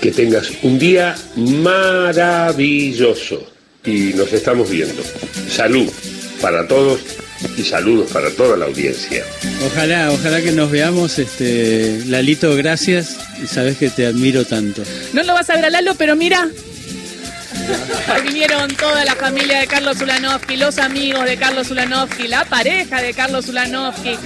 Que 0.00 0.10
tengas 0.10 0.50
un 0.62 0.78
día 0.78 1.14
maravilloso. 1.36 3.48
y 3.84 4.12
nos 4.14 4.32
estamos 4.32 4.70
viendo. 4.70 5.02
Salud 5.48 5.90
para 6.40 6.68
todos 6.68 7.00
y 7.56 7.62
saludos 7.62 8.10
para 8.12 8.30
toda 8.30 8.56
la 8.56 8.66
audiencia. 8.66 9.24
Ojalá, 9.66 10.10
ojalá 10.12 10.40
que 10.40 10.52
nos 10.52 10.70
veamos, 10.70 11.18
este, 11.18 12.00
Lalito, 12.06 12.54
gracias, 12.56 13.16
y 13.42 13.46
sabes 13.46 13.78
que 13.78 13.90
te 13.90 14.06
admiro 14.06 14.44
tanto. 14.44 14.82
No 15.12 15.22
lo 15.22 15.34
vas 15.34 15.50
a 15.50 15.56
ver 15.56 15.66
a 15.66 15.70
Lalo, 15.70 15.94
pero 15.96 16.16
mira, 16.16 16.48
vinieron 18.24 18.74
toda 18.76 19.04
la 19.04 19.14
familia 19.14 19.60
de 19.60 19.66
Carlos 19.66 20.00
Ulanovsky, 20.00 20.56
los 20.56 20.78
amigos 20.78 21.24
de 21.24 21.36
Carlos 21.36 21.70
Ulanovsky, 21.70 22.28
la 22.28 22.44
pareja 22.44 23.00
de 23.00 23.14
Carlos 23.14 23.48
Ulanovsky, 23.48 24.16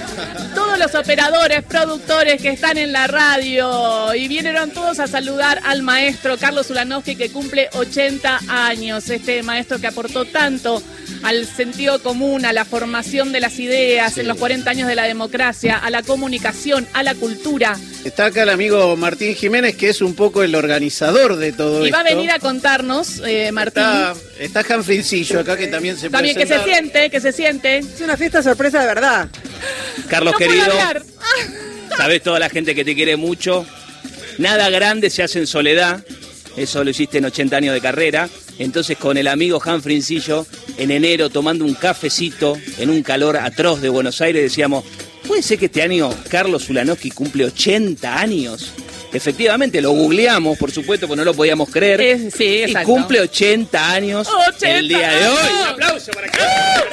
todos 0.55 0.77
los 0.79 0.95
operadores, 0.95 1.63
productores 1.63 2.41
que 2.41 2.49
están 2.49 2.77
en 2.77 2.91
la 2.91 3.07
radio. 3.07 4.13
Y 4.15 4.27
vinieron 4.27 4.71
todos 4.71 4.99
a 4.99 5.07
saludar 5.07 5.59
al 5.65 5.83
maestro 5.83 6.37
Carlos 6.37 6.69
Ulanovsky 6.69 7.15
que 7.15 7.29
cumple 7.29 7.69
80 7.73 8.39
años, 8.47 9.09
este 9.09 9.43
maestro 9.43 9.79
que 9.79 9.87
aportó 9.87 10.25
tanto 10.25 10.81
al 11.23 11.45
sentido 11.45 12.01
común, 12.01 12.45
a 12.45 12.53
la 12.53 12.65
formación 12.65 13.31
de 13.31 13.39
las 13.39 13.59
ideas 13.59 14.17
en 14.17 14.27
los 14.27 14.37
40 14.37 14.69
años 14.69 14.87
de 14.87 14.95
la 14.95 15.03
democracia, 15.03 15.77
a 15.77 15.89
la 15.89 16.03
comunicación, 16.03 16.87
a 16.93 17.03
la 17.03 17.15
cultura. 17.15 17.77
Está 18.03 18.25
acá 18.25 18.43
el 18.43 18.49
amigo 18.49 18.95
Martín 18.95 19.35
Jiménez, 19.35 19.75
que 19.75 19.89
es 19.89 20.01
un 20.01 20.15
poco 20.15 20.43
el 20.43 20.55
organizador 20.55 21.35
de 21.35 21.51
todo 21.51 21.77
esto. 21.77 21.87
Y 21.87 21.91
va 21.91 21.99
a 21.99 22.03
venir 22.03 22.31
a 22.31 22.39
contarnos, 22.39 23.21
eh, 23.25 23.51
Martín. 23.51 23.83
Está, 23.83 24.15
está 24.39 24.75
Hanfrincillo 24.75 25.39
acá, 25.41 25.57
que 25.57 25.67
también 25.67 25.97
se 25.97 26.09
También 26.09 26.37
que 26.37 26.47
se 26.47 26.63
siente, 26.63 27.09
que 27.09 27.19
se 27.19 27.31
siente. 27.31 27.77
Es 27.79 28.01
una 28.01 28.17
fiesta 28.17 28.41
sorpresa 28.41 28.79
de 28.79 28.87
verdad. 28.87 29.27
Carlos 30.07 30.33
No 30.33 30.37
querido, 30.37 30.65
sabes 31.97 32.21
toda 32.21 32.39
la 32.39 32.49
gente 32.49 32.75
que 32.75 32.85
te 32.85 32.95
quiere 32.95 33.15
mucho. 33.15 33.65
Nada 34.37 34.69
grande 34.69 35.09
se 35.09 35.23
hace 35.23 35.39
en 35.39 35.47
soledad. 35.47 36.03
Eso 36.55 36.83
lo 36.83 36.89
hiciste 36.89 37.17
en 37.17 37.25
80 37.25 37.57
años 37.57 37.73
de 37.73 37.81
carrera. 37.81 38.29
Entonces 38.59 38.97
con 38.97 39.17
el 39.17 39.27
amigo 39.27 39.61
Hanfrincillo, 39.63 40.45
en 40.77 40.91
enero 40.91 41.29
tomando 41.29 41.65
un 41.65 41.73
cafecito 41.73 42.57
en 42.77 42.89
un 42.89 43.03
calor 43.03 43.37
atroz 43.37 43.81
de 43.81 43.89
Buenos 43.89 44.21
Aires, 44.21 44.41
decíamos, 44.41 44.83
¿puede 45.27 45.43
ser 45.43 45.59
que 45.59 45.65
este 45.65 45.81
año 45.81 46.09
Carlos 46.29 46.69
Ulanowski 46.69 47.11
cumple 47.11 47.45
80 47.45 48.19
años? 48.19 48.73
Efectivamente, 49.13 49.81
lo 49.81 49.91
googleamos, 49.91 50.57
por 50.57 50.71
supuesto, 50.71 51.07
porque 51.07 51.17
no 51.17 51.25
lo 51.25 51.33
podíamos 51.33 51.69
creer. 51.69 52.31
Sí, 52.31 52.63
y 52.67 52.73
cumple 52.83 53.21
80 53.21 53.91
años 53.91 54.27
80 54.27 54.77
el 54.77 54.87
día 54.87 55.09
de 55.09 55.27
hoy. 55.27 55.49
Un 55.61 55.67
aplauso 55.67 56.11
para 56.11 56.27
Carlos. 56.27 56.83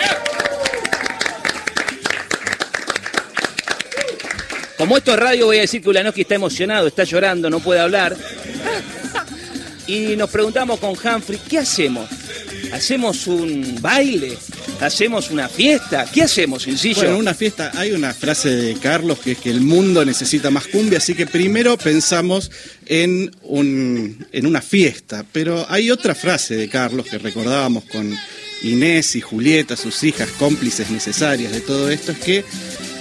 Como 4.76 4.96
esto 4.96 5.12
es 5.12 5.18
radio, 5.18 5.46
voy 5.46 5.58
a 5.58 5.60
decir 5.62 5.82
que 5.82 5.88
Ulanowski 5.88 6.22
está 6.22 6.34
emocionado, 6.34 6.86
está 6.86 7.04
llorando, 7.04 7.48
no 7.48 7.60
puede 7.60 7.80
hablar. 7.80 8.16
Y 9.86 10.16
nos 10.16 10.30
preguntamos 10.30 10.80
con 10.80 10.90
Humphrey, 10.90 11.38
¿qué 11.48 11.58
hacemos? 11.58 12.08
¿Hacemos 12.72 13.26
un 13.26 13.78
baile? 13.80 14.36
¿Hacemos 14.80 15.30
una 15.30 15.48
fiesta? 15.48 16.06
¿Qué 16.12 16.22
hacemos, 16.22 16.66
Inciso? 16.66 17.00
Bueno, 17.00 17.14
en 17.14 17.20
una 17.20 17.34
fiesta 17.34 17.70
hay 17.74 17.92
una 17.92 18.14
frase 18.14 18.48
de 18.50 18.74
Carlos 18.74 19.18
que 19.18 19.32
es 19.32 19.38
que 19.38 19.50
el 19.50 19.60
mundo 19.60 20.04
necesita 20.04 20.50
más 20.50 20.66
cumbia, 20.66 20.98
así 20.98 21.14
que 21.14 21.26
primero 21.26 21.76
pensamos 21.76 22.50
en, 22.86 23.30
un, 23.42 24.26
en 24.32 24.46
una 24.46 24.62
fiesta, 24.62 25.24
pero 25.32 25.66
hay 25.68 25.90
otra 25.90 26.14
frase 26.14 26.56
de 26.56 26.68
Carlos 26.68 27.06
que 27.06 27.18
recordábamos 27.18 27.84
con 27.84 28.16
Inés 28.62 29.14
y 29.16 29.20
Julieta, 29.20 29.76
sus 29.76 30.02
hijas, 30.02 30.30
cómplices 30.38 30.90
necesarias 30.90 31.52
de 31.52 31.60
todo 31.60 31.90
esto, 31.90 32.12
es 32.12 32.18
que 32.18 32.44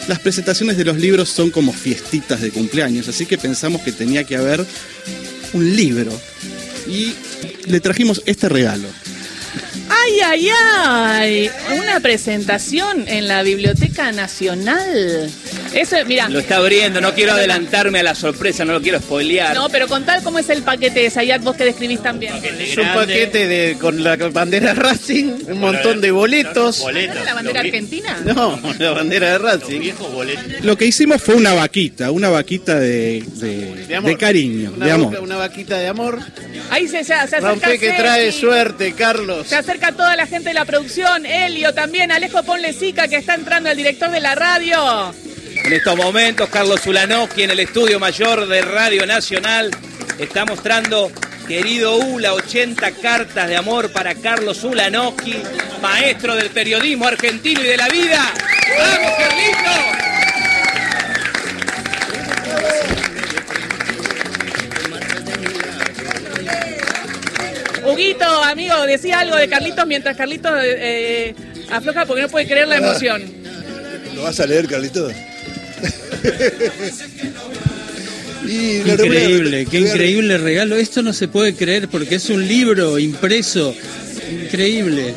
las 0.07 0.19
presentaciones 0.19 0.75
de 0.77 0.83
los 0.83 0.97
libros 0.97 1.29
son 1.29 1.49
como 1.49 1.71
fiestitas 1.71 2.41
de 2.41 2.51
cumpleaños, 2.51 3.07
así 3.07 3.25
que 3.25 3.37
pensamos 3.37 3.81
que 3.81 3.93
tenía 3.93 4.25
que 4.25 4.35
haber 4.35 4.65
un 5.53 5.75
libro 5.75 6.11
y 6.87 7.15
le 7.65 7.79
trajimos 7.79 8.21
este 8.25 8.49
regalo. 8.49 8.87
Ay, 10.05 10.19
ay, 10.25 10.49
ay. 10.85 11.51
Una 11.77 11.99
presentación 11.99 13.05
en 13.07 13.27
la 13.27 13.43
Biblioteca 13.43 14.11
Nacional. 14.11 15.29
Eso, 15.73 15.95
mira. 16.05 16.29
Lo 16.29 16.39
está 16.39 16.57
abriendo, 16.57 17.01
no 17.01 17.13
quiero 17.13 17.33
adelantarme 17.33 17.99
a 17.99 18.03
la 18.03 18.15
sorpresa, 18.15 18.63
no 18.65 18.73
lo 18.73 18.81
quiero 18.81 18.99
spoilear. 18.99 19.55
No, 19.55 19.69
pero 19.69 19.87
con 19.87 20.05
tal 20.05 20.21
cómo 20.21 20.39
es 20.39 20.49
el 20.49 20.61
paquete 20.61 20.99
de 21.01 21.09
Sayat, 21.09 21.41
vos 21.41 21.55
que 21.55 21.65
describís 21.65 22.01
también. 22.03 22.33
Es 22.59 22.77
un 22.77 22.87
paquete 22.93 23.47
de, 23.47 23.77
con 23.79 24.03
la 24.03 24.15
bandera 24.17 24.73
Racing, 24.73 25.31
un 25.47 25.59
montón 25.59 26.01
de 26.01 26.11
boletos. 26.11 26.81
¿No 26.83 26.89
es 26.89 27.25
la 27.25 27.33
bandera 27.33 27.61
argentina? 27.61 28.19
No, 28.25 28.59
la 28.79 28.91
bandera 28.91 29.31
de 29.31 29.37
Racing. 29.39 29.91
Lo 30.61 30.77
que 30.77 30.85
hicimos 30.85 31.21
fue 31.21 31.35
una 31.35 31.53
vaquita, 31.53 32.11
una 32.11 32.29
vaquita 32.29 32.79
de, 32.79 33.23
de- 33.35 33.85
De 33.87 33.95
amor. 33.95 34.11
de 34.11 34.17
cariño, 34.17 34.73
Una, 34.75 34.85
de 34.85 34.91
amor. 34.91 35.09
boca- 35.11 35.21
una 35.21 35.37
vaquita 35.37 35.77
de 35.77 35.87
amor. 35.87 36.19
Ahí 36.69 36.87
se, 36.87 36.99
se, 36.99 37.05
se 37.05 37.13
acerca 37.13 37.49
Rompe 37.49 37.79
que 37.79 37.91
trae 37.93 38.31
suerte, 38.31 38.93
Carlos. 38.93 39.47
Se 39.47 39.55
acerca 39.55 39.91
toda 39.93 40.15
la 40.15 40.27
gente 40.27 40.49
de 40.49 40.53
la 40.53 40.65
producción, 40.65 41.25
Elio 41.25 41.73
también, 41.73 42.11
Alejo 42.11 42.43
Ponle 42.43 42.73
Sica, 42.73 43.07
que 43.07 43.17
está 43.17 43.35
entrando 43.35 43.69
el 43.69 43.77
director 43.77 44.09
de 44.11 44.19
la 44.19 44.35
radio. 44.35 45.13
En 45.63 45.71
estos 45.71 45.95
momentos, 45.95 46.49
Carlos 46.49 46.85
Ulanowski 46.85 47.43
en 47.43 47.51
el 47.51 47.59
estudio 47.59 47.99
mayor 47.99 48.47
de 48.47 48.61
Radio 48.61 49.05
Nacional 49.05 49.71
está 50.19 50.45
mostrando, 50.45 51.11
querido 51.47 51.97
Ula, 51.97 52.33
80 52.33 52.91
cartas 52.91 53.47
de 53.47 53.55
amor 53.55 53.91
para 53.91 54.15
Carlos 54.15 54.63
Ulanowski, 54.63 55.35
maestro 55.81 56.35
del 56.35 56.49
periodismo 56.49 57.07
argentino 57.07 57.61
y 57.61 57.67
de 57.67 57.77
la 57.77 57.87
vida. 57.87 58.33
¡Vamos, 58.77 59.11
Carlito! 59.17 60.03
Huguito, 67.93 68.25
amigo, 68.43 68.85
decía 68.85 69.19
algo 69.19 69.35
de 69.35 69.47
Carlitos 69.47 69.85
mientras 69.87 70.17
Carlitos 70.17 70.51
eh, 70.63 70.75
eh, 70.79 71.35
afloja 71.71 72.05
porque 72.05 72.23
no 72.23 72.29
puede 72.29 72.47
creer 72.47 72.67
la 72.67 72.77
emoción. 72.77 73.23
¿Lo 74.15 74.23
vas 74.23 74.39
a 74.39 74.47
leer, 74.47 74.67
Carlito? 74.67 75.09
y 78.45 78.81
Qué 78.81 78.91
increíble, 78.91 79.67
qué 79.69 79.79
increíble 79.79 80.37
regalo. 80.37 80.75
Esto 80.75 81.01
no 81.01 81.13
se 81.13 81.27
puede 81.27 81.55
creer 81.55 81.87
porque 81.87 82.15
es 82.15 82.29
un 82.29 82.47
libro 82.47 82.99
impreso. 82.99 83.75
Increíble. 84.45 85.13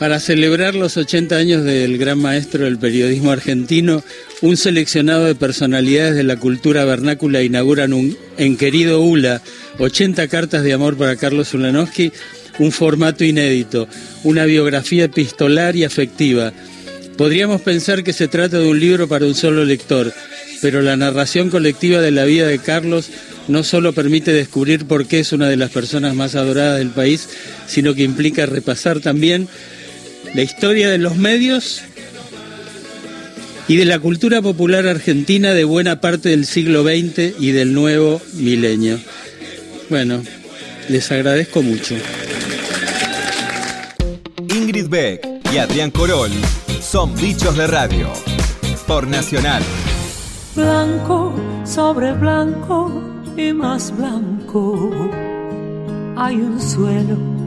Para 0.00 0.18
celebrar 0.18 0.74
los 0.74 0.96
80 0.96 1.36
años 1.36 1.62
del 1.62 1.98
gran 1.98 2.18
maestro 2.18 2.64
del 2.64 2.78
periodismo 2.78 3.32
argentino, 3.32 4.02
un 4.40 4.56
seleccionado 4.56 5.26
de 5.26 5.34
personalidades 5.34 6.14
de 6.14 6.22
la 6.22 6.38
cultura 6.38 6.86
vernácula 6.86 7.42
inauguran 7.42 8.16
en 8.38 8.56
Querido 8.56 9.02
Ula 9.02 9.42
80 9.78 10.26
cartas 10.28 10.62
de 10.62 10.72
amor 10.72 10.96
para 10.96 11.16
Carlos 11.16 11.52
Ulanowski, 11.52 12.12
un 12.58 12.72
formato 12.72 13.24
inédito, 13.24 13.88
una 14.24 14.46
biografía 14.46 15.04
epistolar 15.04 15.76
y 15.76 15.84
afectiva. 15.84 16.54
Podríamos 17.18 17.60
pensar 17.60 18.02
que 18.02 18.14
se 18.14 18.26
trata 18.26 18.58
de 18.58 18.68
un 18.68 18.80
libro 18.80 19.06
para 19.06 19.26
un 19.26 19.34
solo 19.34 19.66
lector, 19.66 20.14
pero 20.62 20.80
la 20.80 20.96
narración 20.96 21.50
colectiva 21.50 22.00
de 22.00 22.10
la 22.10 22.24
vida 22.24 22.46
de 22.46 22.58
Carlos 22.58 23.10
no 23.48 23.64
solo 23.64 23.92
permite 23.92 24.32
descubrir 24.32 24.86
por 24.86 25.06
qué 25.06 25.20
es 25.20 25.34
una 25.34 25.50
de 25.50 25.58
las 25.58 25.70
personas 25.70 26.14
más 26.14 26.36
adoradas 26.36 26.78
del 26.78 26.88
país, 26.88 27.28
sino 27.66 27.94
que 27.94 28.02
implica 28.02 28.46
repasar 28.46 29.00
también 29.00 29.46
la 30.34 30.42
historia 30.42 30.90
de 30.90 30.98
los 30.98 31.16
medios 31.16 31.82
y 33.68 33.76
de 33.76 33.84
la 33.84 33.98
cultura 33.98 34.42
popular 34.42 34.86
argentina 34.86 35.54
de 35.54 35.64
buena 35.64 36.00
parte 36.00 36.30
del 36.30 36.46
siglo 36.46 36.82
XX 36.82 37.34
y 37.38 37.52
del 37.52 37.72
nuevo 37.72 38.20
milenio. 38.34 38.98
Bueno, 39.88 40.22
les 40.88 41.10
agradezco 41.12 41.62
mucho. 41.62 41.94
Ingrid 44.56 44.88
Beck 44.88 45.26
y 45.52 45.58
Adrián 45.58 45.90
Corol 45.90 46.30
son 46.80 47.14
bichos 47.16 47.56
de 47.56 47.66
radio. 47.66 48.12
Por 48.86 49.06
Nacional. 49.06 49.62
Blanco 50.56 51.32
sobre 51.64 52.12
blanco 52.12 53.02
y 53.36 53.52
más 53.52 53.96
blanco. 53.96 54.90
Hay 56.16 56.34
un 56.34 56.60
suelo 56.60 57.39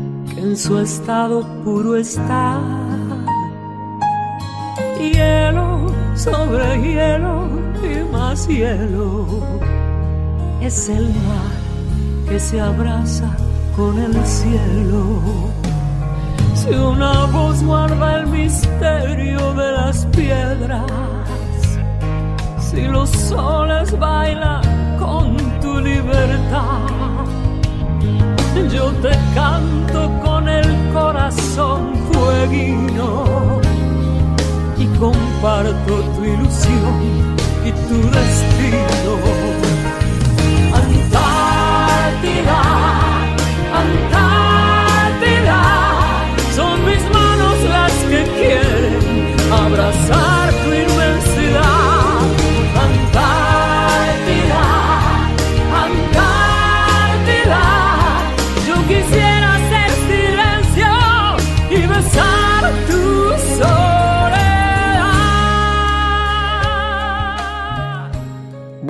en 0.44 0.58
su 0.58 0.78
estado 0.78 1.48
puro 1.64 1.96
está. 1.96 2.60
Hielo 5.00 5.88
sobre 6.16 6.82
hielo 6.82 7.48
y 7.82 8.12
más 8.12 8.48
hielo. 8.48 9.26
Es 10.62 10.90
el 10.90 11.06
mar 11.06 11.54
que 12.28 12.40
se 12.40 12.60
abraza 12.60 13.36
con 13.76 13.98
el 13.98 14.14
cielo. 14.26 15.22
Si 16.56 16.70
una 16.70 17.26
voz 17.26 17.64
guarda 17.64 18.20
el 18.20 18.28
misterio 18.28 19.54
de 19.54 19.72
las 19.72 20.06
piedras, 20.08 20.92
si 22.60 22.82
los 22.88 23.10
soles 23.10 23.98
bailan 23.98 24.98
con 25.00 25.38
tu 25.62 25.80
libertad, 25.80 27.34
yo 28.72 28.92
te 29.02 29.12
canto 29.34 30.10
con 30.24 30.48
el 30.48 30.66
corazón 30.94 31.96
fueguino 32.12 33.62
y 34.78 34.86
comparto 34.98 36.02
tu 36.16 36.24
ilusión 36.24 37.36
y 37.66 37.72
tu 37.72 37.98
destino. 38.12 39.43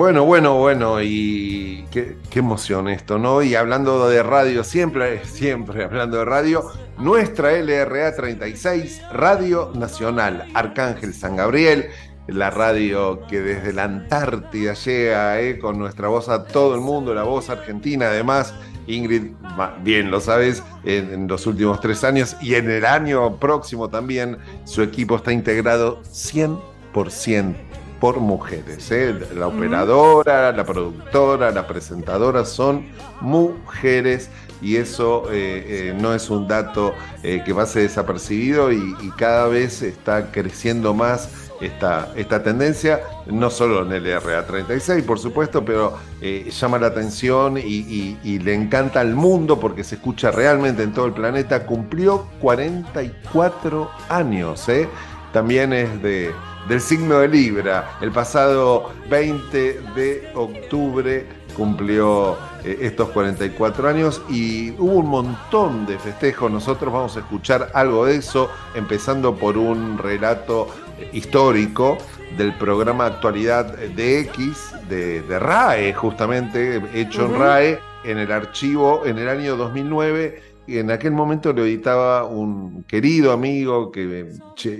Bueno, 0.04 0.26
bueno, 0.26 0.58
bueno, 0.58 1.00
y 1.00 1.86
qué, 1.90 2.18
emoción 2.34 2.88
esto, 2.88 3.18
¿no? 3.18 3.42
Y 3.42 3.54
hablando 3.54 4.06
de 4.06 4.22
radio, 4.22 4.62
siempre, 4.62 5.24
siempre 5.24 5.82
hablando 5.82 6.18
de 6.18 6.26
radio, 6.26 6.62
nuestra 6.98 7.52
LRA 7.52 8.14
36, 8.14 9.00
Radio 9.14 9.72
Nacional, 9.74 10.44
Arcángel 10.52 11.14
San 11.14 11.36
Gabriel, 11.36 11.86
la 12.26 12.50
radio 12.50 13.26
que 13.28 13.40
desde 13.40 13.72
la 13.72 13.84
Antártida 13.84 14.74
llega 14.74 15.40
eh, 15.40 15.58
con 15.58 15.78
nuestra 15.78 16.08
voz 16.08 16.28
a 16.28 16.44
todo 16.44 16.74
el 16.74 16.82
mundo, 16.82 17.14
la 17.14 17.22
voz 17.22 17.48
argentina 17.48 18.08
además. 18.08 18.54
Ingrid, 18.86 19.32
bien 19.82 20.10
lo 20.10 20.20
sabes, 20.20 20.62
en, 20.84 21.14
en, 21.14 21.28
los 21.28 21.46
últimos 21.46 21.80
tres 21.80 22.04
años 22.04 22.36
y 22.42 22.56
en 22.56 22.70
el 22.70 22.84
año 22.84 23.38
próximo 23.38 23.88
también 23.88 24.36
su 24.64 24.82
equipo 24.82 25.16
está 25.16 25.32
integrado 25.32 26.02
100% 26.02 27.54
por 28.04 28.20
mujeres. 28.20 28.90
¿eh? 28.90 29.18
La 29.34 29.46
operadora, 29.46 30.52
la 30.52 30.62
productora, 30.62 31.50
la 31.50 31.66
presentadora 31.66 32.44
son 32.44 32.84
mujeres 33.22 34.28
y 34.60 34.76
eso 34.76 35.24
eh, 35.32 35.64
eh, 35.66 35.96
no 35.98 36.12
es 36.12 36.28
un 36.28 36.46
dato 36.46 36.92
que 37.22 37.54
pase 37.54 37.80
desapercibido 37.80 38.70
y, 38.70 38.94
y, 39.00 39.10
cada 39.12 39.48
vez 39.48 39.80
está 39.80 40.30
creciendo 40.30 40.92
más 40.92 41.30
esta, 41.62 42.12
esta 42.14 42.42
tendencia, 42.42 43.00
no 43.24 43.48
solo 43.48 43.86
en 43.86 43.92
el 43.92 44.04
RA36, 44.04 45.02
por 45.04 45.18
supuesto, 45.18 45.64
pero 45.64 45.96
llama 46.20 46.78
la 46.78 46.88
atención 46.88 47.56
y, 47.56 47.62
y, 47.62 48.18
y, 48.22 48.38
le 48.38 48.52
encanta 48.52 49.00
al 49.00 49.14
mundo 49.14 49.58
porque 49.58 49.82
se 49.82 49.94
escucha 49.94 50.30
realmente 50.30 50.82
en 50.82 50.92
todo 50.92 51.06
el 51.06 51.14
planeta. 51.14 51.64
Cumplió 51.64 52.26
44 52.42 53.90
años, 54.10 54.66
también 55.32 55.72
es 55.72 56.02
de 56.02 56.34
del 56.68 56.80
signo 56.80 57.20
de 57.20 57.28
Libra. 57.28 57.96
El 58.00 58.10
pasado 58.10 58.92
20 59.08 59.80
de 59.94 60.32
octubre 60.34 61.26
cumplió 61.56 62.36
eh, 62.64 62.78
estos 62.82 63.10
44 63.10 63.88
años 63.88 64.22
y 64.28 64.72
hubo 64.72 64.94
un 64.94 65.08
montón 65.08 65.86
de 65.86 65.98
festejos. 65.98 66.50
Nosotros 66.50 66.92
vamos 66.92 67.16
a 67.16 67.20
escuchar 67.20 67.70
algo 67.74 68.06
de 68.06 68.16
eso, 68.16 68.50
empezando 68.74 69.34
por 69.36 69.56
un 69.56 69.98
relato 69.98 70.68
histórico 71.12 71.98
del 72.36 72.54
programa 72.54 73.06
Actualidad 73.06 73.66
de 73.76 74.20
X, 74.20 74.72
de, 74.88 75.22
de 75.22 75.38
RAE, 75.38 75.92
justamente, 75.94 76.82
hecho 76.94 77.26
uh 77.26 77.28
-huh. 77.28 77.34
en 77.34 77.40
RAE, 77.40 77.78
en 78.04 78.18
el 78.18 78.30
archivo 78.30 79.02
en 79.06 79.18
el 79.18 79.28
año 79.28 79.56
2009 79.56 80.53
en 80.66 80.90
aquel 80.90 81.12
momento 81.12 81.52
lo 81.52 81.64
editaba 81.64 82.24
un 82.24 82.84
querido 82.84 83.32
amigo 83.32 83.90
que, 83.90 84.32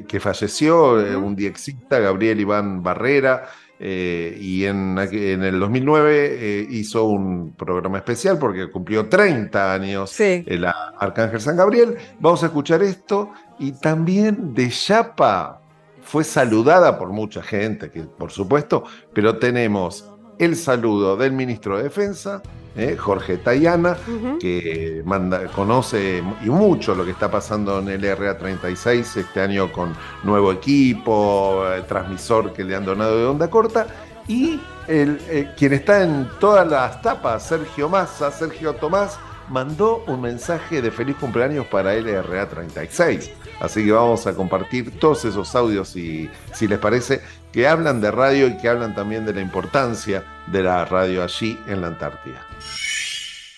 que 0.06 0.20
falleció, 0.20 0.96
-huh. 0.98 1.16
un 1.16 1.36
diexista, 1.36 1.98
Gabriel 1.98 2.40
Iván 2.40 2.82
Barrera, 2.82 3.48
eh, 3.80 4.38
y 4.40 4.64
en, 4.64 4.96
en, 4.98 5.42
el 5.42 5.58
2009 5.58 6.60
eh, 6.60 6.66
hizo 6.70 7.04
un 7.04 7.54
programa 7.54 7.98
especial 7.98 8.38
porque 8.38 8.70
cumplió 8.70 9.08
30 9.08 9.74
años 9.74 10.10
sí. 10.10 10.44
el 10.46 10.64
Arcángel 10.64 11.40
San 11.40 11.56
Gabriel. 11.56 11.96
Vamos 12.20 12.42
a 12.44 12.46
escuchar 12.46 12.82
esto 12.82 13.32
y 13.58 13.72
también 13.72 14.54
de 14.54 14.68
Chapa 14.70 15.60
fue 16.02 16.22
saludada 16.22 16.98
por 16.98 17.10
mucha 17.10 17.42
gente, 17.42 17.90
que 17.90 18.02
por 18.02 18.30
supuesto, 18.30 18.84
pero 19.12 19.38
tenemos 19.38 20.08
el 20.38 20.54
saludo 20.54 21.16
del 21.16 21.32
ministro 21.32 21.76
de 21.76 21.84
Defensa, 21.84 22.42
¿eh? 22.76 22.96
Jorge 22.96 23.38
Tayana, 23.38 23.96
uh 24.06 24.10
-huh. 24.10 24.38
que 24.38 25.02
manda, 25.04 25.46
conoce 25.48 26.22
y 26.42 26.50
mucho 26.50 26.94
lo 26.94 27.04
que 27.04 27.12
está 27.12 27.30
pasando 27.30 27.78
en 27.78 27.88
el 27.88 28.02
RA36 28.02 29.16
este 29.16 29.40
año 29.40 29.72
con 29.72 29.94
nuevo 30.22 30.52
equipo, 30.52 31.64
eh, 31.66 31.82
transmisor 31.88 32.52
que 32.52 32.64
le 32.64 32.76
han 32.76 32.84
donado 32.84 33.18
de 33.18 33.24
onda 33.24 33.48
corta, 33.48 33.86
y 34.26 34.60
el, 34.88 35.18
eh, 35.28 35.50
quien 35.56 35.72
está 35.72 36.02
en 36.02 36.28
todas 36.40 36.66
las 36.66 37.00
tapas, 37.02 37.46
Sergio 37.46 37.88
Massa, 37.88 38.30
Sergio 38.30 38.74
Tomás, 38.74 39.18
mandó 39.48 40.02
un 40.06 40.22
mensaje 40.22 40.80
de 40.80 40.90
feliz 40.90 41.16
cumpleaños 41.16 41.66
para 41.66 41.94
LRA36. 41.94 43.30
Así 43.60 43.84
que 43.84 43.92
vamos 43.92 44.26
a 44.26 44.34
compartir 44.34 44.98
todos 44.98 45.24
esos 45.24 45.54
audios 45.54 45.94
y 45.96 46.30
si 46.52 46.66
les 46.66 46.78
parece 46.78 47.20
que 47.52 47.68
hablan 47.68 48.00
de 48.00 48.10
radio 48.10 48.48
y 48.48 48.56
que 48.56 48.68
hablan 48.68 48.94
también 48.94 49.24
de 49.26 49.34
la 49.34 49.40
importancia 49.40 50.24
de 50.46 50.62
la 50.62 50.84
radio 50.84 51.22
allí 51.22 51.58
en 51.66 51.80
la 51.80 51.88
Antártida. 51.88 52.46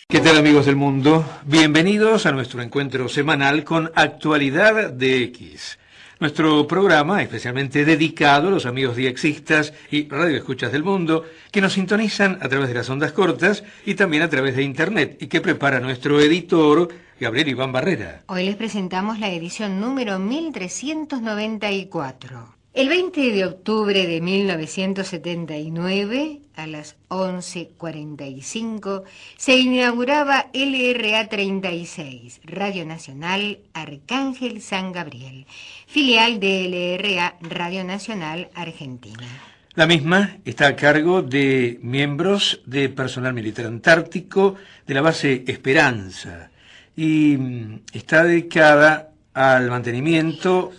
¿Qué 0.08 0.20
tal 0.20 0.38
amigos 0.38 0.66
del 0.66 0.76
mundo? 0.76 1.24
Bienvenidos 1.44 2.26
a 2.26 2.32
nuestro 2.32 2.62
encuentro 2.62 3.08
semanal 3.08 3.64
con 3.64 3.90
Actualidad 3.94 4.92
de 4.92 5.24
X. 5.24 5.78
Nuestro 6.20 6.66
programa 6.66 7.22
especialmente 7.22 7.84
dedicado 7.84 8.48
a 8.48 8.52
los 8.52 8.64
amigos 8.64 8.96
diexistas 8.96 9.74
y 9.90 10.08
radioescuchas 10.08 10.72
del 10.72 10.84
mundo 10.84 11.26
que 11.50 11.60
nos 11.60 11.74
sintonizan 11.74 12.38
a 12.40 12.48
través 12.48 12.68
de 12.68 12.74
las 12.74 12.88
ondas 12.88 13.12
cortas 13.12 13.64
y 13.84 13.96
también 13.96 14.22
a 14.22 14.30
través 14.30 14.56
de 14.56 14.62
Internet 14.62 15.18
y 15.20 15.26
que 15.26 15.42
prepara 15.42 15.80
nuestro 15.80 16.18
editor 16.20 16.88
Gabriel 17.20 17.48
Iván 17.48 17.72
Barrera. 17.72 18.22
Hoy 18.28 18.44
les 18.44 18.56
presentamos 18.56 19.18
la 19.18 19.30
edición 19.30 19.80
número 19.80 20.18
1394. 20.18 22.55
El 22.76 22.88
20 22.90 23.32
de 23.32 23.44
octubre 23.46 24.06
de 24.06 24.20
1979, 24.20 26.40
a 26.56 26.66
las 26.66 26.94
11.45, 27.08 29.04
se 29.38 29.56
inauguraba 29.56 30.50
LRA 30.52 31.26
36, 31.26 32.42
Radio 32.44 32.84
Nacional 32.84 33.60
Arcángel 33.72 34.60
San 34.60 34.92
Gabriel, 34.92 35.46
filial 35.86 36.38
de 36.38 36.98
LRA 36.98 37.36
Radio 37.40 37.82
Nacional 37.82 38.50
Argentina. 38.54 39.26
La 39.72 39.86
misma 39.86 40.36
está 40.44 40.66
a 40.66 40.76
cargo 40.76 41.22
de 41.22 41.78
miembros 41.80 42.60
de 42.66 42.90
personal 42.90 43.32
militar 43.32 43.64
antártico 43.64 44.56
de 44.86 44.92
la 44.92 45.00
base 45.00 45.44
Esperanza 45.46 46.50
y 46.94 47.38
mm, 47.38 47.80
está 47.94 48.24
dedicada 48.24 49.12
al 49.32 49.70
mantenimiento 49.70 50.72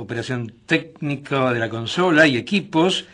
operación 0.00 0.52
técnica 0.66 1.52
de 1.52 1.60
la 1.60 1.68
consola 1.68 2.26
y 2.26 2.36
equipos, 2.36 3.06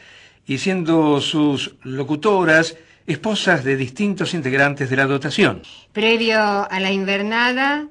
y 0.47 0.59
siendo 0.59 1.21
sus 1.21 1.75
locutoras 1.83 2.77
esposas 3.07 3.65
de 3.65 3.77
distintos 3.77 4.35
integrantes 4.35 4.91
de 4.91 4.97
la 4.97 5.07
dotación. 5.07 5.63
Previo 5.93 6.41
a 6.41 6.81
la 6.81 6.93
invernada, 6.93 7.89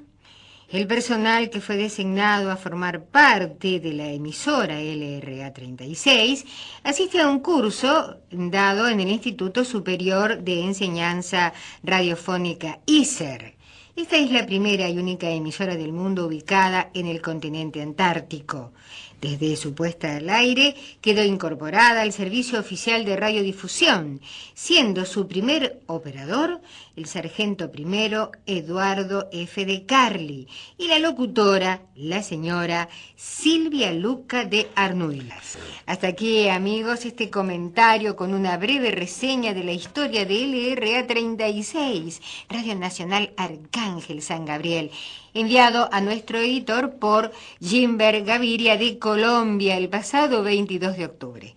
el 0.70 0.88
personal 0.88 1.50
que 1.50 1.62
fue 1.62 1.78
designado 1.78 2.52
a 2.52 2.58
formar 2.58 3.06
parte 3.06 3.80
de 3.80 3.94
la 3.94 4.08
emisora 4.08 4.82
LRA 4.82 5.54
36 5.54 6.46
asiste 6.84 7.22
a 7.22 7.30
un 7.30 7.40
curso 7.40 8.18
dado 8.32 8.90
en 8.90 9.00
el 9.00 9.10
Instituto 9.10 9.64
Superior 9.64 10.40
de 10.40 10.64
Enseñanza 10.64 11.54
Radiofónica 11.84 12.80
ISER. 12.86 13.55
Esta 13.96 14.18
es 14.18 14.30
la 14.30 14.46
primera 14.46 14.90
y 14.90 14.98
única 14.98 15.30
emisora 15.30 15.78
del 15.78 15.94
mundo 15.94 16.28
ubicada 16.28 16.90
en 16.94 17.08
el 17.08 17.22
continente 17.22 17.82
antártico. 17.82 18.74
Desde 19.22 19.56
su 19.56 19.74
puesta 19.74 20.18
al 20.18 20.30
aire 20.30 20.76
quedó 21.00 21.24
incorporada 21.24 22.02
al 22.02 22.12
Servicio 22.12 22.60
Oficial 22.60 23.06
de 23.06 23.16
Radiodifusión, 23.16 24.20
siendo 24.54 25.06
su 25.06 25.30
primer 25.30 25.80
operador 25.88 26.60
el 26.96 27.06
sargento 27.06 27.72
primero 27.72 28.32
Eduardo 28.46 29.28
F. 29.32 29.66
de 29.66 29.86
Carli 29.86 30.48
y 30.78 30.88
la 30.88 31.00
locutora, 31.00 31.82
la 31.96 32.24
señora 32.24 32.90
Silvia 33.16 33.92
Luca 33.92 34.46
de 34.46 34.70
Arnuilas. 34.76 35.58
Hasta 35.86 36.08
aquí, 36.08 36.48
amigos, 36.48 37.06
este 37.06 37.30
comentario 37.30 38.16
con 38.16 38.34
una 38.34 38.58
breve 38.58 38.92
reseña 38.92 39.54
de 39.54 39.64
la 39.64 39.74
historia 39.74 40.26
de 40.26 40.76
LRA 40.76 41.06
36, 41.06 42.22
Radio 42.50 42.76
Nacional 42.76 43.34
Arcángel 43.38 44.22
San 44.22 44.46
Gabriel 44.46 44.92
enviado 45.34 45.90
a 45.92 46.00
nuestro 46.02 46.40
editor 46.40 46.96
por 46.96 47.32
Jimber 47.62 48.24
Gaviria 48.24 48.78
de 48.78 48.98
Colombia 48.98 49.78
el 49.78 49.90
pasado 49.90 50.44
22 50.44 50.98
de 50.98 51.06
octubre. 51.06 51.56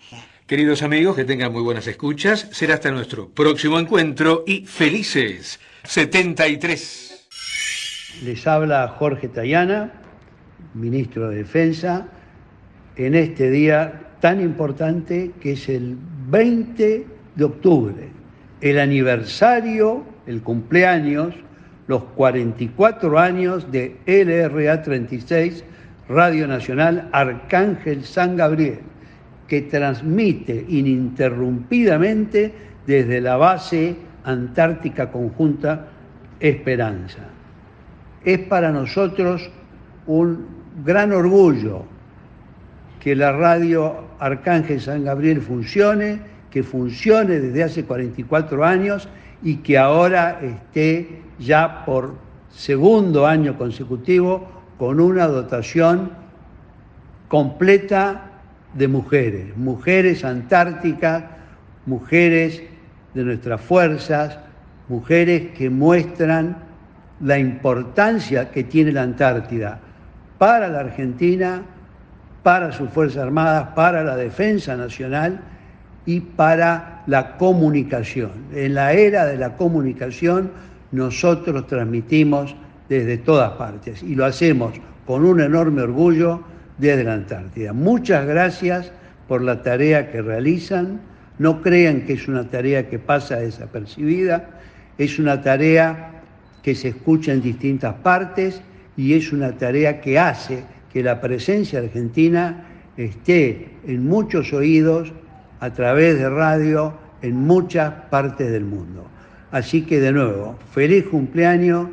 Queridos 0.48 0.82
amigos, 0.82 1.14
que 1.14 1.26
tengan 1.26 1.52
muy 1.52 1.60
buenas 1.60 1.86
escuchas. 1.88 2.48
Será 2.52 2.72
hasta 2.72 2.90
nuestro 2.90 3.28
próximo 3.28 3.78
encuentro 3.78 4.44
y 4.46 4.64
felices 4.64 5.60
73. 5.84 7.28
Les 8.24 8.46
habla 8.46 8.88
Jorge 8.98 9.28
Tayana, 9.28 9.92
ministro 10.72 11.28
de 11.28 11.36
Defensa, 11.36 12.08
en 12.96 13.14
este 13.14 13.50
día 13.50 14.14
tan 14.20 14.40
importante 14.40 15.32
que 15.38 15.52
es 15.52 15.68
el 15.68 15.98
20 16.30 17.06
de 17.34 17.44
octubre, 17.44 18.08
el 18.62 18.78
aniversario, 18.78 20.02
el 20.26 20.40
cumpleaños 20.40 21.34
los 21.88 22.04
44 22.04 23.18
años 23.18 23.70
de 23.70 23.98
LRA 24.06 24.80
36, 24.80 25.62
Radio 26.08 26.48
Nacional 26.48 27.10
Arcángel 27.12 28.02
San 28.02 28.38
Gabriel, 28.38 28.80
que 29.48 29.62
transmite 29.62 30.64
ininterrumpidamente 30.68 32.52
desde 32.86 33.20
la 33.20 33.36
base 33.36 33.96
Antártica 34.24 35.10
Conjunta 35.10 35.88
Esperanza. 36.38 37.20
Es 38.24 38.40
para 38.40 38.70
nosotros 38.70 39.50
un 40.06 40.46
gran 40.84 41.12
orgullo 41.12 41.84
que 43.00 43.16
la 43.16 43.32
radio 43.32 44.08
Arcángel 44.18 44.80
San 44.80 45.04
Gabriel 45.04 45.40
funcione 45.40 46.38
que 46.50 46.62
funcione 46.62 47.40
desde 47.40 47.62
hace 47.62 47.84
44 47.84 48.64
años 48.64 49.08
y 49.42 49.56
que 49.56 49.78
ahora 49.78 50.40
esté 50.42 51.22
ya 51.38 51.84
por 51.84 52.14
segundo 52.50 53.26
año 53.26 53.56
consecutivo 53.56 54.48
con 54.78 55.00
una 55.00 55.26
dotación 55.26 56.10
completa 57.28 58.27
de 58.74 58.88
mujeres, 58.88 59.56
mujeres 59.56 60.24
antárticas, 60.24 61.24
mujeres 61.86 62.62
de 63.14 63.24
nuestras 63.24 63.60
fuerzas, 63.60 64.38
mujeres 64.88 65.50
que 65.56 65.70
muestran 65.70 66.56
la 67.20 67.38
importancia 67.38 68.50
que 68.50 68.64
tiene 68.64 68.92
la 68.92 69.02
Antártida 69.02 69.80
para 70.38 70.68
la 70.68 70.80
Argentina, 70.80 71.62
para 72.42 72.70
sus 72.72 72.88
Fuerzas 72.90 73.24
Armadas, 73.24 73.70
para 73.74 74.04
la 74.04 74.16
defensa 74.16 74.76
nacional 74.76 75.40
y 76.06 76.20
para 76.20 77.02
la 77.06 77.36
comunicación. 77.36 78.30
En 78.54 78.74
la 78.74 78.92
era 78.92 79.26
de 79.26 79.36
la 79.36 79.56
comunicación 79.56 80.50
nosotros 80.92 81.66
transmitimos 81.66 82.54
desde 82.88 83.18
todas 83.18 83.52
partes 83.52 84.02
y 84.02 84.14
lo 84.14 84.24
hacemos 84.24 84.74
con 85.06 85.24
un 85.24 85.40
enorme 85.40 85.82
orgullo 85.82 86.42
desde 86.78 87.04
la 87.04 87.14
Antártida. 87.14 87.72
Muchas 87.72 88.26
gracias 88.26 88.90
por 89.26 89.42
la 89.42 89.62
tarea 89.62 90.10
que 90.10 90.22
realizan. 90.22 91.00
No 91.38 91.60
crean 91.60 92.06
que 92.06 92.14
es 92.14 92.26
una 92.26 92.48
tarea 92.48 92.88
que 92.88 92.98
pasa 92.98 93.36
desapercibida, 93.36 94.48
es 94.96 95.18
una 95.18 95.40
tarea 95.42 96.22
que 96.62 96.74
se 96.74 96.88
escucha 96.88 97.32
en 97.32 97.42
distintas 97.42 97.94
partes 97.96 98.60
y 98.96 99.14
es 99.14 99.32
una 99.32 99.52
tarea 99.52 100.00
que 100.00 100.18
hace 100.18 100.64
que 100.92 101.02
la 101.02 101.20
presencia 101.20 101.78
argentina 101.78 102.64
esté 102.96 103.68
en 103.86 104.06
muchos 104.06 104.52
oídos 104.52 105.12
a 105.60 105.70
través 105.72 106.18
de 106.18 106.28
radio 106.28 106.94
en 107.22 107.36
muchas 107.36 107.92
partes 108.10 108.50
del 108.50 108.64
mundo. 108.64 109.06
Así 109.50 109.82
que 109.82 110.00
de 110.00 110.12
nuevo, 110.12 110.58
feliz 110.72 111.04
cumpleaños, 111.06 111.88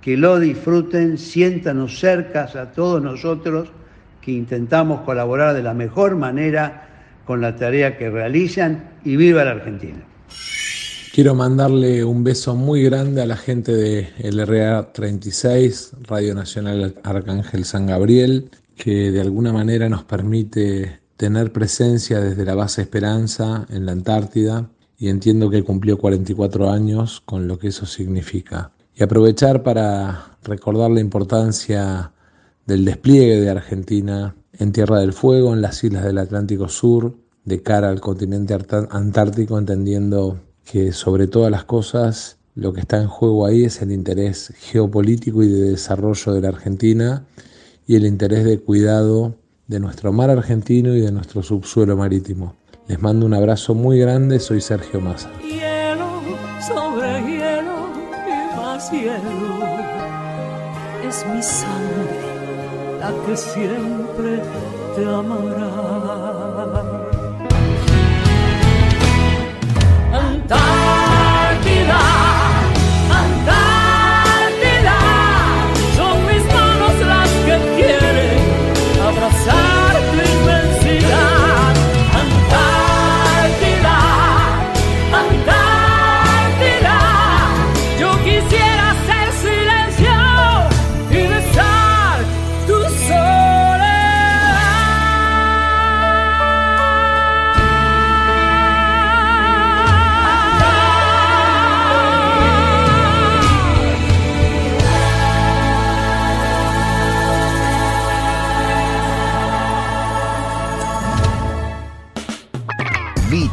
que 0.00 0.16
lo 0.16 0.40
disfruten, 0.40 1.18
siéntanos 1.18 2.00
cercas 2.00 2.56
a 2.56 2.72
todos 2.72 3.02
nosotros 3.02 3.70
que 4.20 4.32
intentamos 4.32 5.02
colaborar 5.02 5.54
de 5.54 5.62
la 5.62 5.74
mejor 5.74 6.16
manera 6.16 6.88
con 7.24 7.40
la 7.40 7.56
tarea 7.56 7.96
que 7.96 8.10
realizan 8.10 8.90
y 9.04 9.16
viva 9.16 9.44
la 9.44 9.52
Argentina. 9.52 10.04
Quiero 11.12 11.34
mandarle 11.34 12.04
un 12.04 12.22
beso 12.22 12.54
muy 12.54 12.84
grande 12.84 13.20
a 13.20 13.26
la 13.26 13.36
gente 13.36 13.72
de 13.72 14.08
LRA 14.22 14.92
36, 14.92 15.92
Radio 16.02 16.34
Nacional 16.34 16.94
Arcángel 17.02 17.64
San 17.64 17.86
Gabriel, 17.86 18.50
que 18.76 19.10
de 19.10 19.20
alguna 19.20 19.52
manera 19.52 19.88
nos 19.88 20.04
permite 20.04 21.00
tener 21.16 21.52
presencia 21.52 22.20
desde 22.20 22.44
la 22.44 22.54
base 22.54 22.82
Esperanza 22.82 23.66
en 23.70 23.86
la 23.86 23.92
Antártida 23.92 24.70
y 24.98 25.08
entiendo 25.08 25.50
que 25.50 25.64
cumplió 25.64 25.98
44 25.98 26.70
años 26.70 27.22
con 27.24 27.48
lo 27.48 27.58
que 27.58 27.68
eso 27.68 27.86
significa. 27.86 28.70
Y 28.94 29.02
aprovechar 29.02 29.62
para 29.62 30.36
recordar 30.44 30.90
la 30.90 31.00
importancia 31.00 32.12
del 32.70 32.84
despliegue 32.84 33.40
de 33.40 33.50
Argentina 33.50 34.36
en 34.52 34.70
Tierra 34.70 35.00
del 35.00 35.12
Fuego, 35.12 35.52
en 35.52 35.60
las 35.60 35.82
islas 35.82 36.04
del 36.04 36.18
Atlántico 36.18 36.68
Sur, 36.68 37.16
de 37.44 37.62
cara 37.62 37.88
al 37.88 38.00
continente 38.00 38.56
antártico, 38.90 39.58
entendiendo 39.58 40.38
que 40.64 40.92
sobre 40.92 41.26
todas 41.26 41.50
las 41.50 41.64
cosas 41.64 42.38
lo 42.54 42.72
que 42.72 42.80
está 42.80 43.00
en 43.00 43.08
juego 43.08 43.44
ahí 43.44 43.64
es 43.64 43.82
el 43.82 43.90
interés 43.90 44.54
geopolítico 44.56 45.42
y 45.42 45.48
de 45.48 45.70
desarrollo 45.70 46.32
de 46.32 46.40
la 46.42 46.48
Argentina 46.48 47.24
y 47.88 47.96
el 47.96 48.06
interés 48.06 48.44
de 48.44 48.60
cuidado 48.60 49.34
de 49.66 49.80
nuestro 49.80 50.12
mar 50.12 50.30
argentino 50.30 50.94
y 50.94 51.00
de 51.00 51.10
nuestro 51.10 51.42
subsuelo 51.42 51.96
marítimo. 51.96 52.54
Les 52.86 53.02
mando 53.02 53.26
un 53.26 53.34
abrazo 53.34 53.74
muy 53.74 53.98
grande, 53.98 54.38
soy 54.38 54.60
Sergio 54.60 55.00
Massa. 55.00 55.30
Hielo 55.42 56.22
sobre 56.64 57.20
hielo 57.22 57.88
y 57.96 58.56
más 58.56 58.92
hielo 58.92 59.60
es 61.08 61.26
mi 61.26 61.42
sangre 61.42 61.89
la 63.00 63.10
que 63.24 63.36
siempre 63.36 64.42
te 64.94 65.04
amará. 65.04 66.29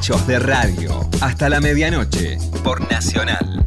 Bichos 0.07 0.25
de 0.25 0.39
Radio. 0.39 1.09
Hasta 1.19 1.49
la 1.49 1.59
medianoche. 1.59 2.37
Por 2.63 2.89
Nacional. 2.89 3.65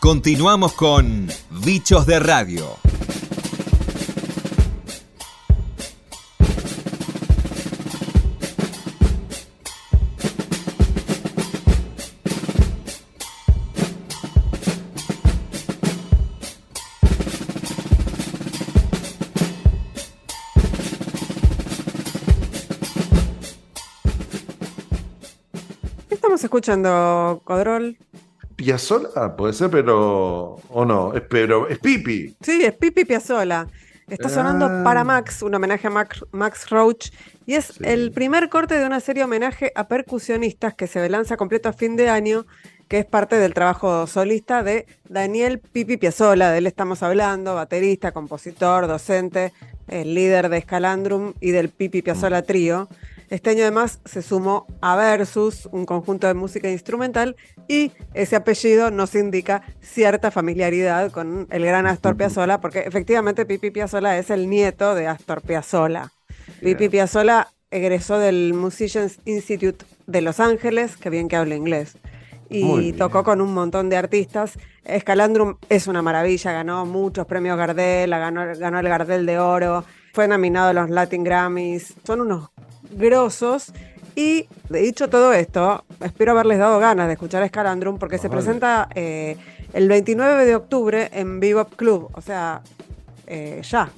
Continuamos 0.00 0.72
con 0.72 1.28
Bichos 1.62 2.04
de 2.04 2.18
Radio. 2.18 2.87
Escuchando, 26.48 27.40
Codrol? 27.44 27.96
Piazzolla 28.56 29.36
puede 29.36 29.52
ser, 29.52 29.70
pero. 29.70 30.56
O 30.70 30.84
no, 30.84 31.14
es, 31.14 31.22
pero 31.28 31.68
es 31.68 31.78
Pipi. 31.78 32.34
Sí, 32.40 32.64
es 32.64 32.72
Pipi 32.74 33.04
Piazzola. 33.04 33.68
Está 34.08 34.28
sonando 34.30 34.66
Ah. 34.66 34.80
para 34.82 35.04
Max, 35.04 35.42
un 35.42 35.54
homenaje 35.54 35.86
a 35.86 35.90
Max, 35.90 36.24
Max 36.32 36.70
Roach. 36.70 37.10
Y 37.46 37.54
es 37.54 37.78
el 37.82 38.10
primer 38.10 38.48
corte 38.48 38.78
de 38.78 38.86
una 38.86 39.00
serie 39.00 39.22
homenaje 39.24 39.70
a 39.74 39.86
percusionistas 39.86 40.74
que 40.74 40.86
se 40.86 41.06
lanza 41.08 41.36
completo 41.36 41.68
a 41.68 41.72
fin 41.74 41.94
de 41.94 42.08
año, 42.08 42.46
que 42.88 43.00
es 43.00 43.04
parte 43.04 43.36
del 43.36 43.52
trabajo 43.52 44.06
solista 44.06 44.62
de 44.62 44.86
Daniel 45.08 45.58
Pipi 45.60 45.98
Piazzola. 45.98 46.50
De 46.50 46.58
él 46.58 46.66
estamos 46.66 47.02
hablando, 47.02 47.54
baterista, 47.54 48.12
compositor, 48.12 48.86
docente, 48.86 49.52
el 49.88 50.14
líder 50.14 50.48
de 50.48 50.62
Scalandrum 50.62 51.34
y 51.40 51.50
del 51.50 51.68
Pipi 51.68 52.00
Piazzola 52.02 52.42
Trío. 52.42 52.88
Este 53.30 53.50
año 53.50 53.62
además 53.62 54.00
se 54.06 54.22
sumó 54.22 54.66
a 54.80 54.96
Versus, 54.96 55.68
un 55.70 55.84
conjunto 55.84 56.26
de 56.26 56.34
música 56.34 56.70
instrumental, 56.70 57.36
y 57.68 57.92
ese 58.14 58.36
apellido 58.36 58.90
nos 58.90 59.14
indica 59.14 59.62
cierta 59.80 60.30
familiaridad 60.30 61.10
con 61.10 61.46
el 61.50 61.64
gran 61.64 61.86
Astor 61.86 62.16
Piazzolla, 62.16 62.58
porque 62.60 62.80
efectivamente 62.80 63.44
Pipi 63.44 63.70
Piazzolla 63.70 64.16
es 64.18 64.30
el 64.30 64.48
nieto 64.48 64.94
de 64.94 65.08
Astor 65.08 65.42
Piazzolla. 65.42 66.10
Pipi 66.62 66.88
Piazzolla 66.88 67.48
egresó 67.70 68.18
del 68.18 68.54
Musicians 68.54 69.18
Institute 69.26 69.84
de 70.06 70.22
Los 70.22 70.40
Ángeles, 70.40 70.96
que 70.96 71.10
bien 71.10 71.28
que 71.28 71.36
habla 71.36 71.54
inglés, 71.54 71.98
y 72.48 72.94
tocó 72.94 73.24
con 73.24 73.42
un 73.42 73.52
montón 73.52 73.90
de 73.90 73.98
artistas. 73.98 74.58
Escalandrum 74.84 75.56
es 75.68 75.86
una 75.86 76.00
maravilla, 76.00 76.52
ganó 76.52 76.86
muchos 76.86 77.26
premios 77.26 77.58
Gardel, 77.58 78.08
ganó, 78.08 78.46
ganó 78.58 78.78
el 78.78 78.88
Gardel 78.88 79.26
de 79.26 79.38
Oro, 79.38 79.84
fue 80.14 80.26
nominado 80.26 80.70
a 80.70 80.72
los 80.72 80.88
Latin 80.88 81.24
Grammys, 81.24 81.92
son 82.04 82.22
unos 82.22 82.48
grosos. 82.90 83.72
Y 84.14 84.48
de 84.68 84.80
dicho 84.80 85.08
todo 85.08 85.32
esto, 85.32 85.84
espero 86.00 86.32
haberles 86.32 86.58
dado 86.58 86.78
ganas 86.80 87.06
de 87.06 87.12
escuchar 87.12 87.42
a 87.42 87.46
porque 87.98 88.18
se 88.18 88.28
Vale. 88.28 88.40
presenta 88.40 88.88
eh, 88.94 89.36
el 89.72 89.88
29 89.88 90.44
de 90.44 90.56
octubre 90.56 91.08
en 91.12 91.38
Bebop 91.38 91.74
Club, 91.76 92.10
o 92.14 92.20
sea, 92.20 92.62
eh, 93.26 93.60
ya. 93.62 93.90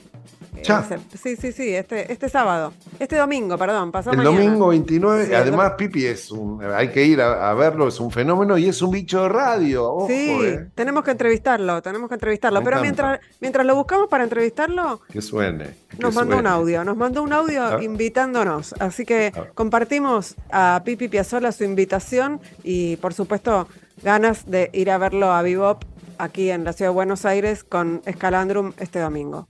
Ya. 0.63 0.81
Ese- 0.81 0.99
sí, 1.17 1.37
sí, 1.37 1.53
sí, 1.53 1.75
este, 1.75 2.13
este 2.13 2.29
sábado. 2.29 2.73
Este 2.99 3.17
domingo, 3.17 3.57
perdón, 3.57 3.91
pasó 3.93 4.11
El 4.11 4.19
mañana. 4.19 4.37
domingo 4.37 4.69
29, 4.69 5.27
Sí, 5.27 5.31
el 5.33 5.37
además 5.37 5.73
Pipi 5.79 6.05
es 6.07 6.31
un, 6.31 6.63
hay 6.65 6.89
que 6.89 7.05
ir 7.05 7.21
a, 7.21 7.51
a 7.51 7.55
verlo, 7.55 7.89
es 7.89 7.99
un 8.01 8.11
fenómeno 8.11 8.59
y 8.59 8.69
es 8.69 8.83
un 8.83 8.91
bicho 8.91 9.23
de 9.23 9.29
radio. 9.29 9.91
Ojo, 9.91 10.09
Sí, 10.09 10.31
eh, 10.43 10.67
tenemos 10.75 11.05
que 11.05 11.13
entrevistarlo, 11.13 11.81
tenemos 11.83 12.09
que 12.09 12.15
entrevistarlo. 12.15 12.61
Me 12.61 12.65
Pero 12.65 12.79
encanta. 12.79 13.03
mientras, 13.03 13.37
mientras 13.41 13.67
lo 13.67 13.75
buscamos 13.77 14.09
para 14.09 14.25
entrevistarlo, 14.25 15.01
que 15.11 15.23
suene. 15.23 15.77
que 15.89 15.97
nos 15.99 16.15
mandó 16.15 16.37
un 16.39 16.47
audio, 16.47 16.85
nos 16.85 16.97
mandó 16.97 17.23
un 17.23 17.33
audio 17.33 17.63
A 17.63 17.75
ver. 17.77 17.85
invitándonos. 17.85 18.75
Así 18.81 19.05
que 19.07 19.33
compartimos 19.55 20.35
a 20.51 20.83
Pipi 20.85 21.09
Piazzolla 21.09 21.53
su 21.53 21.65
invitación 21.65 22.41
y 22.65 22.97
por 22.97 23.15
supuesto 23.15 23.69
ganas 24.03 24.51
de 24.51 24.69
ir 24.73 24.91
a 24.91 24.99
verlo 24.99 25.33
a 25.33 25.43
Bebop 25.43 25.85
aquí 26.19 26.51
en 26.51 26.65
la 26.65 26.73
ciudad 26.73 26.91
de 26.91 26.95
Buenos 26.95 27.25
Aires 27.25 27.65
con 27.65 28.03
Escalandrum 28.05 28.73
este 28.79 28.99
domingo. 28.99 29.47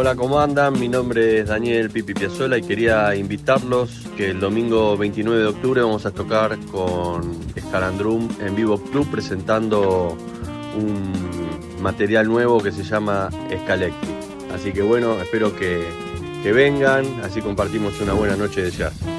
Hola, 0.00 0.14
¿cómo 0.14 0.38
andan? 0.38 0.78
Mi 0.78 0.86
nombre 0.86 1.40
es 1.40 1.48
Daniel 1.48 1.90
Pipi 1.90 2.14
Piazzola 2.14 2.56
y 2.56 2.62
quería 2.62 3.16
invitarlos 3.16 4.06
que 4.16 4.30
el 4.30 4.38
domingo 4.38 4.96
29 4.96 5.40
de 5.40 5.46
octubre 5.48 5.82
vamos 5.82 6.06
a 6.06 6.12
tocar 6.12 6.56
con 6.70 7.36
Scalandrum 7.58 8.28
en 8.40 8.54
Vivo 8.54 8.80
Club 8.80 9.10
presentando 9.10 10.16
un 10.76 11.82
material 11.82 12.28
nuevo 12.28 12.62
que 12.62 12.70
se 12.70 12.84
llama 12.84 13.28
Scalectic. 13.64 14.08
Así 14.54 14.70
que 14.70 14.82
bueno, 14.82 15.14
espero 15.20 15.56
que, 15.56 15.82
que 16.44 16.52
vengan, 16.52 17.04
así 17.24 17.42
compartimos 17.42 18.00
una 18.00 18.12
buena 18.12 18.36
noche 18.36 18.62
de 18.62 18.70
jazz. 18.70 19.17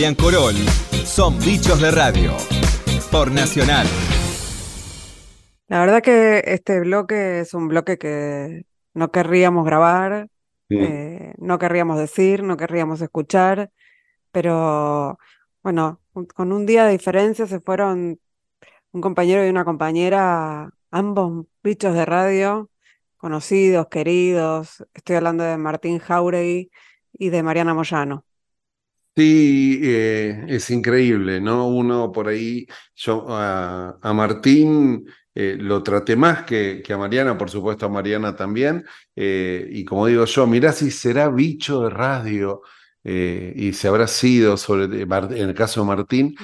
Adrián 0.00 0.14
Corol 0.14 0.54
son 1.04 1.38
bichos 1.40 1.78
de 1.78 1.90
radio. 1.90 2.32
Por 3.12 3.30
Nacional. 3.30 3.86
La 5.68 5.80
verdad 5.80 6.00
que 6.00 6.42
este 6.46 6.80
bloque 6.80 7.40
es 7.40 7.52
un 7.52 7.68
bloque 7.68 7.98
que 7.98 8.64
no 8.94 9.10
querríamos 9.10 9.66
grabar, 9.66 10.28
Sí. 10.70 10.76
eh, 10.80 11.34
no 11.36 11.58
querríamos 11.58 11.98
decir, 11.98 12.42
no 12.42 12.56
querríamos 12.56 13.02
escuchar, 13.02 13.72
pero 14.32 15.18
bueno, 15.62 16.00
con 16.34 16.52
un 16.52 16.64
día 16.64 16.86
de 16.86 16.92
diferencia 16.92 17.46
se 17.46 17.60
fueron 17.60 18.18
un 18.92 19.00
compañero 19.02 19.44
y 19.46 19.50
una 19.50 19.66
compañera, 19.66 20.70
ambos 20.90 21.44
bichos 21.62 21.92
de 21.92 22.06
radio, 22.06 22.70
conocidos, 23.18 23.88
queridos. 23.90 24.82
Estoy 24.94 25.16
hablando 25.16 25.44
de 25.44 25.58
Martín 25.58 25.98
Jauregui 25.98 26.70
y 27.12 27.28
de 27.28 27.42
Mariana 27.42 27.74
Moyano. 27.74 28.24
Sí, 29.16 29.80
eh, 29.82 30.44
es 30.48 30.70
increíble, 30.70 31.40
¿no? 31.40 31.68
Uno 31.68 32.10
por 32.12 32.28
ahí, 32.28 32.66
yo 32.94 33.26
a, 33.28 33.98
a 34.00 34.12
Martín 34.14 35.04
eh, 35.34 35.56
lo 35.58 35.82
traté 35.82 36.16
más 36.16 36.44
que, 36.44 36.80
que 36.82 36.92
a 36.92 36.98
Mariana, 36.98 37.36
por 37.36 37.50
supuesto 37.50 37.86
a 37.86 37.88
Mariana 37.88 38.34
también, 38.36 38.84
eh, 39.16 39.68
y 39.70 39.84
como 39.84 40.06
digo 40.06 40.24
yo, 40.24 40.46
mirá 40.46 40.72
si 40.72 40.90
será 40.90 41.28
bicho 41.28 41.82
de 41.82 41.90
radio, 41.90 42.62
y 43.02 43.72
se 43.72 43.88
habrá 43.88 44.06
sido, 44.06 44.58
sobre, 44.58 44.84
en 44.84 45.48
el 45.48 45.54
caso 45.54 45.80
de 45.80 45.86
Martín, 45.86 46.34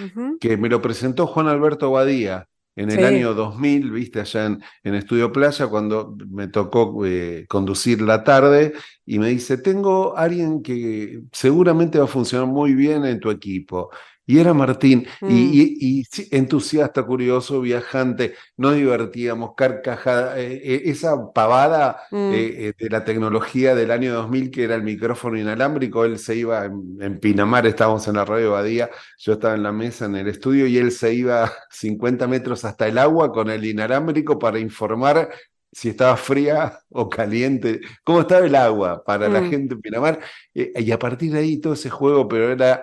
que 0.41 0.57
me 0.57 0.71
lo 0.71 0.81
presentó 0.81 1.27
Juan 1.27 1.49
Alberto 1.49 1.91
Badía 1.91 2.49
en 2.77 2.91
el 2.91 2.99
Sí. 2.99 3.05
año 3.05 3.35
2000, 3.35 3.91
viste, 3.91 4.21
allá 4.21 4.47
en, 4.47 4.63
en 4.85 4.95
Estudio 4.95 5.33
Playa, 5.33 5.67
cuando 5.69 6.17
me 6.31 6.49
tocó 6.49 7.05
eh, 7.07 7.47
conducir 7.49 8.03
la 8.03 8.23
tarde, 8.25 8.75
y 9.07 9.19
me 9.19 9.29
dice, 9.31 9.59
tengo 9.59 10.17
alguien 10.17 10.63
que 10.63 11.23
seguramente 11.33 11.99
va 11.99 12.05
a 12.05 12.09
funcionar 12.09 12.47
muy 12.47 12.75
bien 12.75 13.05
en 13.07 13.19
tu 13.21 13.31
equipo. 13.31 13.91
Y 14.27 14.39
era 14.41 14.53
Martín, 14.55 15.07
y, 15.23 15.25
Mm. 15.25 15.31
y- 15.55 15.77
y 16.01 16.05
sí, 16.11 16.29
entusiasta, 16.33 17.05
curioso, 17.05 17.61
viajante, 17.61 18.35
nos 18.57 18.75
divertíamos, 18.75 19.55
carcajada, 19.57 20.39
eh, 20.41 20.61
eh, 20.65 20.83
esa 20.87 21.33
pavada 21.33 22.01
Mm. 22.11 22.31
eh, 22.35 22.73
de 22.79 22.91
la 22.91 23.05
tecnología 23.05 23.75
del 23.75 23.91
año 23.93 24.13
2000, 24.15 24.51
que 24.51 24.65
era 24.65 24.75
el 24.75 24.83
micrófono 24.83 25.39
inalámbrico, 25.39 26.05
él 26.05 26.19
se 26.19 26.35
iba 26.37 26.65
en, 26.65 26.97
en 27.01 27.21
Pinamar, 27.21 27.67
estábamos 27.67 28.07
en 28.09 28.17
la 28.17 28.25
radio 28.25 28.53
Badía, 28.53 28.91
yo 29.19 29.35
estaba 29.35 29.55
en 29.55 29.63
la 29.63 29.73
mesa 29.73 30.07
en 30.07 30.17
el 30.17 30.29
estudio 30.29 30.67
y 30.67 30.77
él 30.79 30.91
se 30.93 31.15
iba 31.15 31.53
50 31.71 32.27
metros 32.27 32.65
hasta 32.65 32.89
el 32.89 32.99
agua 32.99 33.31
con 33.33 33.49
el 33.51 33.65
inalámbrico 33.65 34.39
para 34.39 34.59
informar 34.59 35.31
si 35.73 35.91
estaba 35.91 36.17
fría 36.17 36.79
o 36.89 37.09
caliente, 37.11 37.81
cómo 38.03 38.21
estaba 38.23 38.47
el 38.47 38.55
agua 38.55 39.05
para 39.05 39.29
la 39.29 39.41
Mm. 39.43 39.51
gente 39.51 39.75
en 39.75 39.81
Pinamar. 39.83 40.21
Eh, 40.55 40.73
y 40.77 40.91
a 40.91 40.99
partir 40.99 41.33
de 41.33 41.41
ahí 41.41 41.59
todo 41.59 41.75
ese 41.75 41.91
juego, 41.91 42.27
pero 42.29 42.51
era 42.51 42.83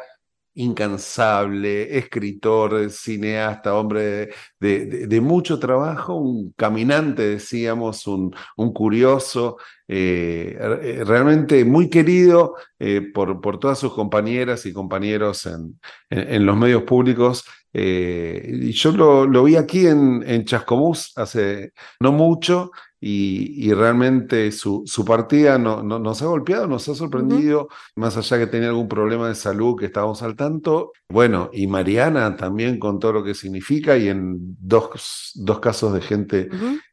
incansable, 0.56 1.98
escritor, 1.98 2.90
cineasta, 2.90 3.76
hombre 3.76 4.30
de, 4.60 5.08
mucho 5.22 5.60
trabajo, 5.60 6.16
un 6.16 6.52
caminante, 6.56 7.24
decíamos, 7.24 8.06
un, 8.08 8.34
un 8.58 8.74
curioso, 8.74 9.58
eh, 9.88 10.58
eh, 10.82 11.04
realmente 11.06 11.66
muy 11.66 11.90
querido 11.90 12.56
eh, 12.80 13.02
por, 13.14 13.42
por 13.42 13.60
todas 13.60 13.80
sus 13.80 13.94
compañeras 13.94 14.66
y 14.66 14.74
compañeros 14.74 15.46
en- 15.46 15.80
en 16.10 16.46
los 16.46 16.56
medios 16.58 16.84
públicos. 16.84 17.44
Eh, 17.74 18.50
y 18.54 18.72
yo 18.72 18.92
lo, 18.92 19.26
lo 19.26 19.44
vi 19.44 19.56
aquí 19.56 19.88
en, 19.88 20.24
en 20.28 20.46
Chascomús 20.46 21.12
hace 21.16 21.74
no 22.00 22.12
mucho 22.12 22.72
y, 23.00 23.68
y 23.70 23.74
realmente 23.74 24.52
su, 24.52 24.84
su 24.86 25.04
partida 25.04 25.58
no- 25.58 25.84
no- 25.84 26.00
nos 26.00 26.22
ha 26.22 26.26
golpeado, 26.28 26.68
nos 26.68 26.88
ha 26.88 26.96
sorprendido, 26.96 27.68
más 27.96 28.16
allá 28.18 28.38
que 28.40 28.48
tenía 28.48 28.70
algún 28.70 28.88
problema 28.88 29.28
de 29.28 29.36
salud 29.36 29.76
que 29.78 29.88
estábamos 29.88 30.22
al 30.24 30.36
tanto. 30.36 30.92
Bueno, 31.10 31.50
y 31.54 31.68
Mariana 31.68 32.36
también 32.38 32.80
con 32.80 33.00
todo 33.00 33.14
lo 33.14 33.24
que 33.24 33.34
significa 33.34 33.98
y 33.98 34.08
en 34.10 34.38
dos, 34.60 35.32
dos 35.36 35.60
casos 35.60 35.94
de 35.94 36.02
gente 36.02 36.50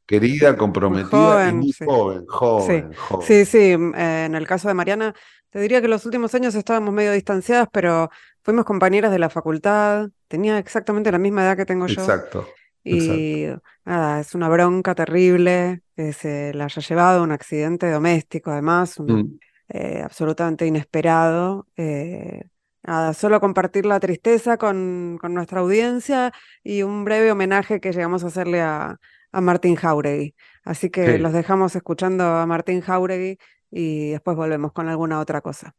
querida, 0.06 0.56
comprometida 0.56 1.40
y 1.44 1.52
joven, 1.52 1.54
muy 1.54 1.72
sí. 1.72 1.84
joven, 1.84 2.24
joven, 2.26 2.82
Sí, 2.82 2.86
joven. 2.96 3.40
sí, 3.42 3.46
sí. 3.46 3.58
eh, 3.58 4.24
En 4.26 4.34
el 4.34 4.46
caso 4.46 4.68
de 4.68 4.74
Mariana, 4.74 5.14
te 5.50 5.60
diría 5.60 5.80
que 5.82 5.88
los 5.88 6.04
últimos 6.06 6.34
años 6.34 6.54
estábamos 6.54 6.94
medio 6.94 7.12
distanciadas, 7.12 7.68
pero 7.72 8.10
fuimos 8.42 8.64
compañeras 8.64 9.10
de 9.10 9.18
la 9.18 9.30
facultad. 9.30 10.08
Tenía 10.28 10.58
exactamente 10.58 11.10
la 11.12 11.18
misma 11.18 11.42
edad 11.44 11.56
que 11.56 11.66
tengo 11.66 11.86
yo. 11.86 12.00
Exacto. 12.00 12.46
Y 12.82 13.46
nada, 13.84 14.20
es 14.20 14.34
una 14.34 14.48
bronca 14.48 14.94
terrible 14.94 15.82
que 15.96 16.12
se 16.14 16.54
la 16.54 16.64
haya 16.64 16.80
llevado 16.82 17.22
un 17.22 17.30
accidente 17.32 17.90
doméstico, 17.90 18.50
además, 18.50 18.98
un- 18.98 19.12
Mm. 19.12 19.38
eh, 19.68 20.00
absolutamente 20.02 20.66
inesperado. 20.66 21.66
Eh, 21.76 22.42
nada, 22.82 23.12
solo 23.12 23.38
compartir 23.40 23.84
la 23.84 24.00
tristeza 24.00 24.56
con, 24.56 25.18
con 25.20 25.34
nuestra 25.34 25.60
audiencia 25.60 26.32
y 26.64 26.82
un 26.82 27.04
breve 27.04 27.30
homenaje 27.30 27.80
que 27.80 27.92
llegamos 27.92 28.24
a 28.24 28.28
hacerle 28.28 28.62
a, 28.62 28.96
a 29.32 29.40
Martín 29.42 29.76
Jauregui. 29.76 30.34
Así 30.64 30.88
que 30.90 31.12
Sí. 31.16 31.18
los 31.18 31.32
dejamos 31.34 31.76
escuchando 31.76 32.24
a 32.24 32.46
Martín 32.46 32.80
Jauregui 32.80 33.38
y 33.70 34.10
después 34.10 34.36
volvemos 34.36 34.72
con 34.72 34.88
alguna 34.88 35.20
otra 35.20 35.40
cosa. 35.42 35.74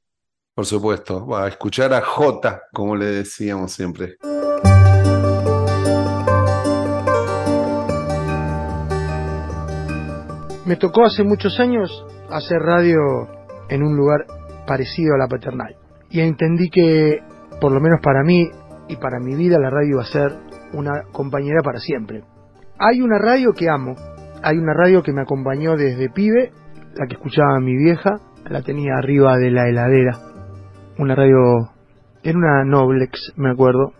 Por 0.53 0.65
supuesto, 0.65 1.25
Va 1.25 1.45
a 1.45 1.47
escuchar 1.47 1.93
a 1.93 2.01
Jota, 2.01 2.63
como 2.73 2.95
le 2.95 3.05
decíamos 3.05 3.71
siempre. 3.71 4.17
Me 10.65 10.75
tocó 10.75 11.05
hace 11.05 11.23
muchos 11.23 11.59
años 11.59 12.05
hacer 12.29 12.59
radio 12.59 12.99
en 13.69 13.81
un 13.81 13.95
lugar 13.95 14.25
parecido 14.67 15.15
a 15.15 15.17
la 15.17 15.27
paternal. 15.27 15.75
Y 16.09 16.19
entendí 16.19 16.69
que, 16.69 17.19
por 17.59 17.71
lo 17.71 17.79
menos 17.79 17.99
para 18.03 18.23
mí 18.23 18.49
y 18.89 18.97
para 18.97 19.19
mi 19.19 19.35
vida, 19.35 19.57
la 19.57 19.69
radio 19.69 19.91
iba 19.91 20.01
a 20.01 20.05
ser 20.05 20.33
una 20.73 21.03
compañera 21.11 21.61
para 21.63 21.79
siempre. 21.79 22.23
Hay 22.77 23.01
una 23.01 23.17
radio 23.17 23.53
que 23.53 23.69
amo, 23.69 23.95
hay 24.43 24.57
una 24.57 24.73
radio 24.73 25.01
que 25.01 25.13
me 25.13 25.21
acompañó 25.21 25.77
desde 25.77 26.09
pibe, 26.09 26.51
la 26.95 27.07
que 27.07 27.13
escuchaba 27.13 27.59
mi 27.59 27.75
vieja, 27.77 28.19
la 28.49 28.61
tenía 28.61 28.95
arriba 28.97 29.37
de 29.37 29.51
la 29.51 29.69
heladera. 29.69 30.30
Una 30.97 31.15
radio, 31.15 31.69
era 32.23 32.38
una 32.38 32.63
Noblex, 32.63 33.34
me 33.38 33.51
acuerdo, 33.51 33.93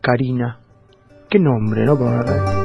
Karina. 0.00 0.60
Qué 1.28 1.38
nombre, 1.38 1.84
¿no? 1.84 1.98
Para 1.98 2.10
una 2.10 2.22
radio. 2.22 2.64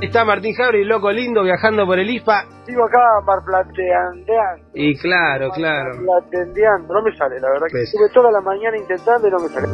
Está 0.00 0.24
Martín 0.24 0.54
Jauregui, 0.54 0.84
loco 0.86 1.10
lindo, 1.10 1.42
viajando 1.42 1.84
por 1.86 1.98
el 1.98 2.08
IFA. 2.10 2.44
Sigo 2.66 2.84
acá 2.84 3.00
marplateandeando. 3.26 4.68
Y 4.74 4.94
claro, 4.98 5.50
claro. 5.50 5.90
Marplatendeando. 5.96 6.92
No 6.94 7.02
me 7.02 7.16
sale, 7.16 7.40
la 7.40 7.48
verdad 7.48 7.66
que 7.68 7.78
Pues. 7.78 7.84
estuve 7.94 8.08
toda 8.12 8.30
la 8.30 8.40
mañana 8.40 8.76
intentando 8.76 9.26
y 9.26 9.30
no 9.30 9.38
me 9.38 9.48
sale. 9.48 9.66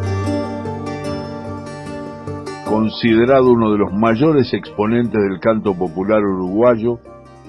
considerado 2.64 3.50
uno 3.52 3.70
de 3.72 3.76
los 3.78 3.92
mayores 3.92 4.54
exponentes 4.54 5.12
del 5.20 5.38
canto 5.40 5.74
popular 5.74 6.20
uruguayo, 6.22 7.00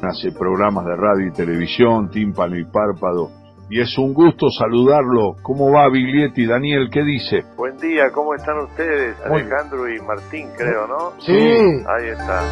hace 0.06 0.32
programas 0.32 0.86
de 0.86 0.96
radio 0.96 1.28
y 1.28 1.32
televisión, 1.32 2.10
tímpano 2.10 2.58
y 2.58 2.66
párpado, 2.66 3.30
y 3.70 3.80
es 3.82 3.98
un 3.98 4.14
gusto 4.14 4.50
saludarlo. 4.50 5.36
¿Cómo 5.42 5.72
va 5.72 5.90
Biglietti? 5.90 6.46
Daniel, 6.46 6.90
¿qué 6.92 7.04
dice? 7.04 7.44
Buen 7.56 7.78
día, 7.78 8.12
¿cómo 8.14 8.36
están 8.36 8.60
ustedes? 8.60 9.16
Muy 9.28 9.42
Alejandro 9.42 9.90
y 9.90 10.00
Martín, 10.02 10.50
creo, 10.56 10.86
¿no? 10.88 11.14
Sí. 11.20 11.34
Ahí 11.34 12.10
está. 12.10 12.44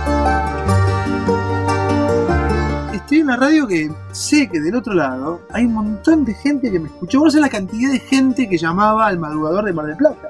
Estoy 2.93 3.19
en 3.19 3.23
una 3.25 3.37
radio 3.37 3.67
que 3.67 3.89
sé 4.11 4.47
que 4.49 4.61
del 4.61 4.75
otro 4.75 4.93
lado 4.93 5.41
hay 5.51 5.65
un 5.65 5.73
montón 5.73 6.23
de 6.23 6.33
gente 6.33 6.71
que 6.71 6.79
me 6.79 6.87
escuchó. 6.87 7.19
Vos 7.19 7.33
sabés 7.33 7.51
la 7.51 7.57
cantidad 7.57 7.91
de 7.91 7.99
gente 7.99 8.47
que 8.47 8.57
llamaba 8.57 9.07
al 9.07 9.19
madrugador 9.19 9.65
de 9.65 9.73
Mar 9.73 9.85
del 9.87 9.97
Plata. 9.97 10.29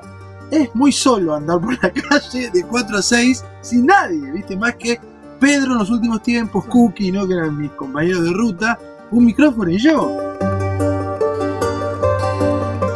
Es 0.49 0.75
muy 0.75 0.91
solo 0.91 1.35
andar 1.35 1.61
por 1.61 1.73
la 1.81 1.89
calle 2.09 2.49
de 2.51 2.63
4 2.63 2.97
a 2.97 3.01
6 3.01 3.45
sin 3.61 3.85
nadie, 3.85 4.31
¿viste? 4.31 4.57
Más 4.57 4.75
que 4.75 4.99
Pedro 5.41 5.73
en 5.73 5.79
los 5.79 5.89
últimos 5.89 6.21
tiempos, 6.21 6.65
Cookie, 6.67 7.11
¿no? 7.11 7.27
Que 7.27 7.33
eran 7.33 7.57
mis 7.57 7.71
compañeros 7.71 8.23
de 8.23 8.31
ruta, 8.31 8.77
un 9.09 9.25
micrófono 9.25 9.71
y 9.71 9.79
yo. 9.79 10.31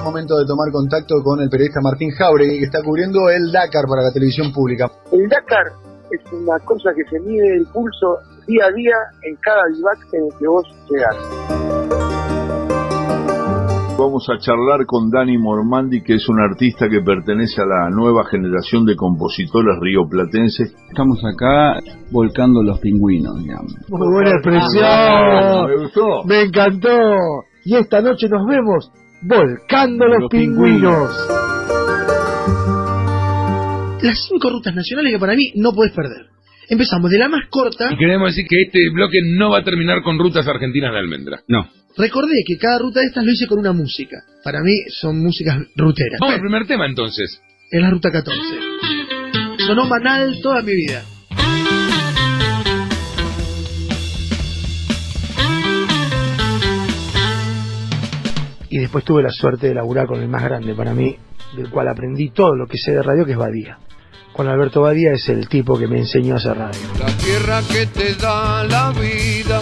momento 0.03 0.38
de 0.38 0.45
tomar 0.45 0.71
contacto 0.71 1.21
con 1.23 1.41
el 1.41 1.49
periodista 1.49 1.81
Martín 1.81 2.12
Jauregui, 2.12 2.60
que 2.60 2.65
está 2.65 2.81
cubriendo 2.81 3.29
el 3.29 3.51
Dakar 3.51 3.86
para 3.86 4.03
la 4.03 4.13
televisión 4.13 4.53
pública. 4.53 4.89
El 5.12 5.27
Dakar 5.27 5.73
es 6.12 6.21
una 6.31 6.58
cosa 6.60 6.93
que 6.95 7.03
se 7.10 7.19
mide 7.19 7.58
el 7.58 7.65
pulso 7.65 8.19
día 8.47 8.65
a 8.65 8.71
día 8.71 8.95
en 9.23 9.36
cada 9.38 9.63
vivac 9.75 9.97
en 10.13 10.25
el 10.25 10.39
que 10.39 10.47
vos 10.47 10.65
llegás. 10.89 11.54
Vamos 13.97 14.27
a 14.29 14.38
charlar 14.38 14.86
con 14.86 15.10
Dani 15.10 15.38
Mormandi, 15.38 16.01
que 16.03 16.15
es 16.15 16.27
un 16.27 16.38
artista 16.41 16.89
que 16.89 16.99
pertenece 16.99 17.62
a 17.62 17.65
la 17.65 17.89
nueva 17.89 18.25
generación 18.25 18.86
de 18.86 18.93
compositores 18.95 19.77
rioplatenses. 19.79 20.75
Estamos 20.89 21.23
acá 21.23 21.79
volcando 22.12 22.62
los 22.62 22.77
pingüinos, 22.79 23.41
digamos. 23.41 23.73
Muy 23.88 24.13
buena 24.13 24.31
expresión. 24.31 25.67
me 25.67 25.77
gustó. 25.77 26.23
Me 26.25 26.41
encantó. 26.41 26.89
Y 27.63 27.75
esta 27.77 28.01
noche 28.01 28.27
nos 28.27 28.45
vemos 28.45 28.91
volcando 29.21 30.05
los, 30.08 30.19
Los 30.23 30.29
pingüinos. 30.29 31.10
Las 34.03 34.27
cinco 34.27 34.49
rutas 34.49 34.75
nacionales 34.75 35.13
que 35.13 35.19
para 35.19 35.36
mí 35.36 35.53
no 35.55 35.71
podés 35.71 35.93
perder. 35.93 36.25
Empezamos 36.69 37.10
de 37.10 37.17
la 37.17 37.29
más 37.29 37.47
corta. 37.49 37.93
Y 37.93 37.97
queremos 37.97 38.36
decir 38.36 38.45
que 38.49 38.63
este 38.63 38.89
bloque 38.93 39.19
no 39.23 39.51
va 39.51 39.60
a 39.60 39.63
terminar 39.63 40.01
con 40.03 40.19
rutas 40.19 40.45
argentinas 40.47 40.91
de 40.91 40.99
almendra. 40.99 41.39
No. 41.47 41.65
Recordé 41.97 42.43
que 42.45 42.58
cada 42.58 42.79
ruta 42.79 42.99
de 42.99 43.05
estas 43.05 43.23
lo 43.23 43.31
hice 43.31 43.47
con 43.47 43.58
una 43.58 43.71
música. 43.71 44.17
Para 44.43 44.62
mí 44.62 44.73
son 44.89 45.23
músicas 45.23 45.60
ruteras. 45.77 46.19
Vamos 46.19 46.36
al 46.36 46.41
primer 46.41 46.67
tema 46.67 46.86
entonces. 46.88 47.41
Es 47.71 47.81
la 47.81 47.89
ruta 47.89 48.12
14. 48.12 48.41
Sonó 49.65 49.86
Manal 49.86 50.41
toda 50.41 50.62
mi 50.62 50.75
vida. 50.75 51.03
Y 58.69 58.79
después 58.79 59.05
tuve 59.05 59.23
la 59.23 59.29
suerte 59.29 59.69
de 59.69 59.75
laburar 59.75 60.05
con 60.05 60.19
el 60.19 60.27
más 60.27 60.43
grande 60.43 60.75
para 60.75 60.93
mí, 60.93 61.15
del 61.55 61.69
cual 61.69 61.88
aprendí 61.88 62.29
todo 62.31 62.58
lo 62.58 62.67
que 62.67 62.77
sé 62.77 62.91
de 62.91 63.03
radio, 63.03 63.25
que 63.25 63.31
es 63.31 63.38
Badía. 63.38 63.79
Juan 64.34 64.49
Alberto 64.49 64.81
Badía 64.81 65.13
es 65.13 65.29
el 65.29 65.47
tipo 65.47 65.79
que 65.79 65.88
me 65.88 65.99
enseñó 65.99 66.34
a 66.34 66.38
hacer 66.39 66.58
radio. 66.58 66.81
La 66.99 67.17
tierra 67.17 67.62
que 67.71 67.86
te 67.86 68.15
da 68.15 68.65
la 68.65 68.91
vida 68.91 69.62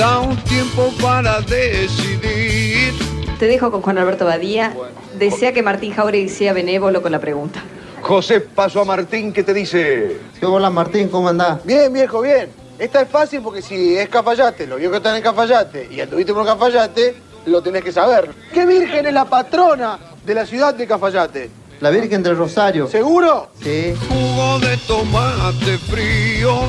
da 0.00 0.18
un 0.20 0.34
tiempo 0.44 0.90
para 1.02 1.42
decidir. 1.42 2.94
Te 3.38 3.46
dejo 3.46 3.70
con 3.70 3.82
Juan 3.82 3.98
Alberto 3.98 4.24
Badía. 4.24 4.74
Desea 5.18 5.52
que 5.52 5.62
Martín 5.62 5.92
Jauregui 5.92 6.30
sea 6.30 6.54
benévolo 6.54 7.02
con 7.02 7.12
la 7.12 7.18
pregunta. 7.18 7.62
José, 8.00 8.40
paso 8.40 8.80
a 8.80 8.86
Martín, 8.86 9.30
¿qué 9.30 9.42
te 9.42 9.52
dice? 9.52 10.16
Hola 10.40 10.70
Martín, 10.70 11.08
¿cómo 11.08 11.28
andás? 11.28 11.62
Bien, 11.66 11.92
viejo, 11.92 12.22
bien. 12.22 12.48
Esta 12.78 13.02
es 13.02 13.10
fácil 13.10 13.42
porque 13.42 13.60
si 13.60 13.98
es 13.98 14.08
Cafayate, 14.08 14.66
lo 14.66 14.76
vio 14.76 14.90
que 14.90 14.96
están 14.96 15.16
en 15.16 15.22
Cafayate 15.22 15.88
y 15.90 16.00
anduviste 16.00 16.32
por 16.32 16.46
Cafayate, 16.46 17.16
lo 17.44 17.60
tenés 17.60 17.84
que 17.84 17.92
saber. 17.92 18.30
¿Qué 18.54 18.64
virgen 18.64 19.04
es 19.04 19.12
la 19.12 19.26
patrona 19.26 19.98
de 20.24 20.34
la 20.34 20.46
ciudad 20.46 20.72
de 20.72 20.86
Cafayate? 20.86 21.50
La 21.80 21.90
Virgen 21.90 22.22
del 22.22 22.38
Rosario. 22.38 22.88
¿Seguro? 22.88 23.48
Sí. 23.62 23.94
Jugo 24.08 24.58
de 24.60 24.76
tomate 24.86 25.78
frío, 25.78 26.60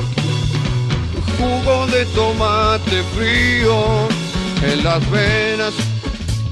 jugo 1.42 1.86
de 1.88 2.06
tomate 2.14 3.02
frío, 3.14 3.74
en 4.62 4.84
las 4.84 5.10
venas, 5.10 5.74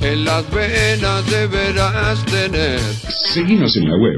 en 0.02 0.24
las 0.24 0.50
venas 0.52 1.30
deberás 1.30 2.24
tener. 2.26 2.80
Seguinos 3.32 3.76
en 3.76 3.88
la 3.88 3.96
web 3.96 4.16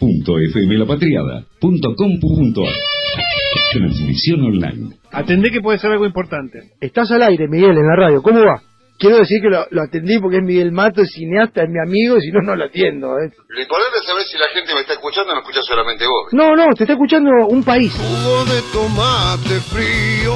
www.fmlapatriada.com.ar 0.00 2.72
Transmisión 3.72 4.42
online. 4.42 4.96
Atendé 5.12 5.50
que 5.50 5.60
puede 5.60 5.78
ser 5.78 5.92
algo 5.92 6.06
importante. 6.06 6.58
Estás 6.80 7.10
al 7.10 7.22
aire, 7.22 7.46
Miguel, 7.48 7.76
en 7.76 7.86
la 7.86 7.96
radio. 7.96 8.22
¿Cómo 8.22 8.40
va? 8.40 8.62
Quiero 8.98 9.18
decir 9.18 9.42
que 9.42 9.48
lo, 9.48 9.66
lo 9.70 9.82
atendí 9.82 10.18
porque 10.18 10.38
es 10.38 10.42
Miguel 10.42 10.72
Mato, 10.72 11.02
es 11.02 11.12
cineasta, 11.12 11.62
es 11.64 11.68
mi 11.68 11.78
amigo, 11.78 12.18
si 12.18 12.30
no, 12.30 12.40
no 12.40 12.56
lo 12.56 12.64
atiendo. 12.64 13.18
¿eh? 13.18 13.30
Lo 13.48 13.60
importante 13.60 13.98
es 14.00 14.06
saber 14.06 14.22
si 14.24 14.38
la 14.38 14.48
gente 14.54 14.72
me 14.72 14.80
está 14.80 14.94
escuchando 14.94 15.32
o 15.32 15.34
no 15.34 15.40
escucha 15.42 15.60
solamente 15.62 16.04
vos. 16.06 16.32
No, 16.32 16.56
no, 16.56 16.72
te 16.74 16.84
está 16.84 16.94
escuchando 16.94 17.30
un 17.48 17.62
país. 17.62 17.92
Jugo 17.92 18.44
de 18.46 18.62
tomate 18.72 19.60
frío, 19.68 20.32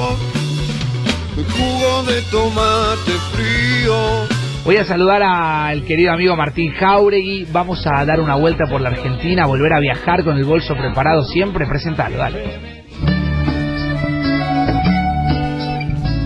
jugo 1.57 2.03
de 2.03 2.21
tomate 2.29 3.11
frío. 3.33 4.41
Voy 4.63 4.77
a 4.77 4.85
saludar 4.85 5.23
al 5.23 5.83
querido 5.85 6.11
amigo 6.11 6.35
Martín 6.35 6.71
Jauregui. 6.73 7.47
Vamos 7.51 7.83
a 7.87 8.05
dar 8.05 8.19
una 8.19 8.35
vuelta 8.35 8.65
por 8.69 8.79
la 8.79 8.89
Argentina, 8.89 9.47
volver 9.47 9.73
a 9.73 9.79
viajar 9.79 10.23
con 10.23 10.37
el 10.37 10.45
bolso 10.45 10.75
preparado 10.75 11.23
siempre. 11.23 11.65
Presentalo, 11.65 12.17
dale. 12.17 12.81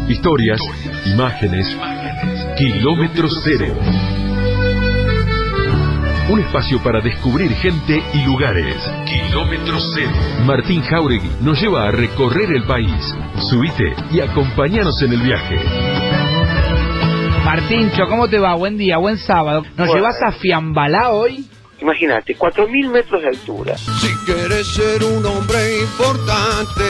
Historias, 0.09 0.59
imágenes, 1.05 1.77
kilómetro 2.57 3.27
cero. 3.43 3.67
Un 6.29 6.39
espacio 6.39 6.81
para 6.81 7.01
descubrir 7.01 7.51
gente 7.55 8.01
y 8.13 8.23
lugares. 8.25 8.75
Kilómetro 9.05 9.77
cero. 9.93 10.11
Martín 10.45 10.81
Jauregui 10.81 11.29
nos 11.41 11.59
lleva 11.61 11.87
a 11.87 11.91
recorrer 11.91 12.51
el 12.53 12.63
país. 12.63 13.15
Subite 13.49 13.93
y 14.11 14.21
acompañanos 14.21 15.01
en 15.01 15.13
el 15.13 15.21
viaje. 15.21 15.59
Martíncho, 17.43 18.07
¿cómo 18.09 18.27
te 18.27 18.39
va? 18.39 18.55
Buen 18.55 18.77
día, 18.77 18.97
buen 18.97 19.17
sábado. 19.17 19.61
¿Nos 19.77 19.87
Bueno. 19.87 19.93
llevas 19.95 20.15
a 20.23 20.31
Fiambalá 20.31 21.09
hoy? 21.11 21.45
Imagínate, 21.81 22.35
4.000 22.37 22.89
metros 22.89 23.21
de 23.21 23.27
altura. 23.27 23.77
Si 23.77 24.07
quieres 24.25 24.65
ser 24.67 25.03
un 25.03 25.25
hombre 25.25 25.81
importante, 25.81 26.83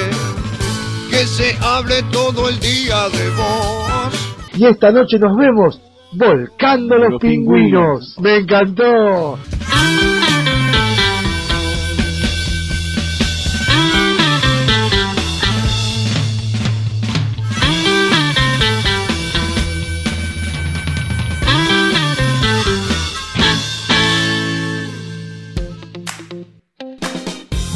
que 1.09 1.25
se 1.25 1.57
hable 1.61 2.03
todo 2.11 2.47
el 2.49 2.59
día 2.59 3.09
de 3.09 3.29
vos. 3.31 4.24
Y 4.57 4.65
esta 4.65 4.91
noche 4.91 5.19
nos 5.19 5.35
vemos 5.35 5.81
volcando 6.13 6.97
los, 6.97 7.11
Los 7.11 7.21
pingüinos. 7.21 8.17
Me 8.19 8.37
encantó. 8.37 9.37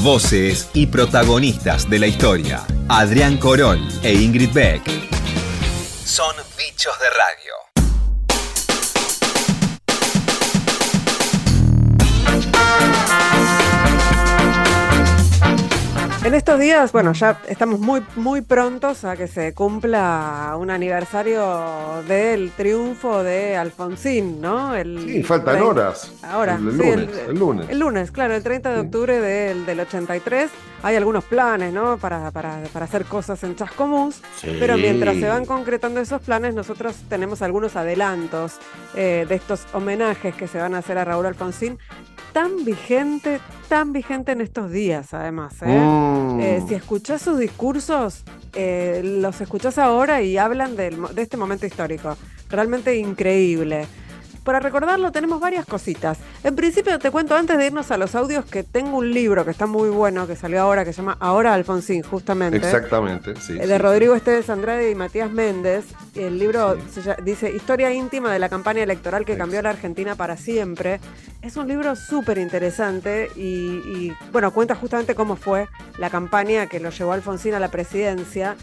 Voces 0.01 0.71
y 0.73 0.87
protagonistas 0.87 1.89
de 1.89 1.99
la 1.99 2.07
historia. 2.07 2.61
Adrián 2.87 3.37
Corol 3.37 3.79
e 4.01 4.13
Ingrid 4.13 4.53
Beck. 4.53 4.81
Son 6.05 6.33
bichos 6.69 6.99
de 6.99 7.09
radio. 7.09 7.68
En 16.21 16.35
estos 16.35 16.59
días, 16.59 16.91
bueno, 16.91 17.13
ya 17.13 17.39
estamos 17.47 17.79
muy, 17.79 18.03
muy 18.17 18.41
prontos 18.41 19.05
a 19.05 19.15
que 19.15 19.27
se 19.27 19.53
cumpla 19.53 20.53
un 20.59 20.69
aniversario 20.69 22.03
del 22.09 22.51
triunfo 22.51 23.23
de 23.23 23.55
Alfonsín, 23.55 24.41
¿no? 24.41 24.75
El 24.75 24.99
Sí, 24.99 25.23
faltan 25.23 25.61
horas. 25.61 26.11
Ahora, 26.21 26.55
El, 26.55 26.67
el 26.67 26.73
sí, 26.73 26.77
lunes, 26.77 27.09
el, 27.29 27.39
lunes. 27.39 27.69
El 27.69 27.79
lunes, 27.79 28.11
claro, 28.11 28.35
el 28.35 28.43
30 28.43 28.73
de 28.73 28.79
octubre 28.81 29.21
del, 29.21 29.65
del 29.65 29.79
83. 29.79 30.51
Hay 30.83 30.97
algunos 30.97 31.23
planes, 31.23 31.71
¿no? 31.73 31.97
Para, 31.97 32.31
para, 32.31 32.63
para 32.73 32.85
hacer 32.85 33.05
cosas 33.05 33.41
en 33.45 33.55
Chascomús. 33.55 34.15
Sí. 34.35 34.57
Pero 34.59 34.77
mientras 34.77 35.15
se 35.15 35.27
van 35.27 35.45
concretando 35.45 36.01
esos 36.01 36.21
planes, 36.21 36.53
nosotros 36.53 36.97
tenemos 37.07 37.41
algunos 37.41 37.77
adelantos 37.77 38.57
eh, 38.93 39.25
de 39.27 39.35
estos 39.35 39.65
homenajes 39.73 40.35
que 40.35 40.47
se 40.49 40.57
van 40.59 40.75
a 40.75 40.79
hacer 40.79 40.97
a 40.97 41.05
Raúl 41.05 41.25
Alfonsín. 41.27 41.79
Tan 42.39 42.63
vigente, 42.63 43.41
tan 43.67 43.91
vigente 43.91 44.31
en 44.31 44.39
estos 44.39 44.71
días, 44.71 45.13
además. 45.13 45.55
¿eh? 45.61 45.77
Mm. 45.77 46.39
Eh, 46.39 46.63
si 46.65 46.73
escuchás 46.73 47.21
sus 47.21 47.37
discursos, 47.37 48.23
eh, 48.53 49.01
los 49.03 49.41
escuchás 49.41 49.77
ahora 49.77 50.21
y 50.21 50.37
hablan 50.37 50.77
del 50.77 51.01
de 51.13 51.21
este 51.21 51.35
momento 51.35 51.65
histórico. 51.65 52.15
Realmente 52.47 52.95
increíble. 52.95 53.87
Para 54.49 54.61
recordarlo 54.61 55.11
tenemos 55.11 55.39
varias 55.39 55.63
cositas. 55.67 56.17
En 56.43 56.55
principio 56.55 56.97
te 56.97 57.11
cuento 57.11 57.35
antes 57.35 57.55
de 57.59 57.67
irnos 57.67 57.91
a 57.91 57.97
los 57.99 58.15
audios 58.15 58.45
que 58.45 58.63
tengo 58.63 58.97
un 58.97 59.13
libro 59.13 59.45
que 59.45 59.51
está 59.51 59.67
muy 59.67 59.89
bueno, 59.89 60.25
que 60.25 60.35
salió 60.35 60.61
ahora, 60.61 60.83
que 60.83 60.91
se 60.91 61.03
llama 61.03 61.17
Ahora 61.19 61.53
Alfonsín, 61.53 62.01
justamente. 62.01 62.57
Exactamente, 62.57 63.35
sí. 63.35 63.53
Eh, 63.53 63.59
sí. 63.61 63.67
de 63.67 63.77
Rodrigo 63.77 64.15
Esteves 64.15 64.49
Andrade 64.49 64.89
y 64.89 64.95
Matías 64.95 65.29
Méndez. 65.29 65.85
El 66.15 66.39
libro 66.39 66.79
se 66.89 67.15
dice 67.21 67.51
Historia 67.51 67.93
íntima 67.93 68.33
de 68.33 68.39
la 68.39 68.49
campaña 68.49 68.81
electoral 68.81 69.23
que 69.23 69.37
cambió 69.37 69.59
a 69.59 69.61
la 69.61 69.69
Argentina 69.69 70.15
para 70.15 70.35
siempre. 70.35 70.99
Es 71.43 71.55
un 71.55 71.67
libro 71.67 71.95
súper 71.95 72.39
interesante 72.39 73.29
y, 73.35 73.41
y, 73.85 74.13
bueno, 74.31 74.49
cuenta 74.49 74.73
justamente 74.73 75.13
cómo 75.13 75.35
fue 75.35 75.67
la 75.99 76.09
campaña 76.09 76.65
que 76.65 76.79
lo 76.79 76.89
llevó 76.89 77.11
Alfonsín 77.11 77.53
a 77.53 77.59
la 77.59 77.69
presidencia. 77.69 78.55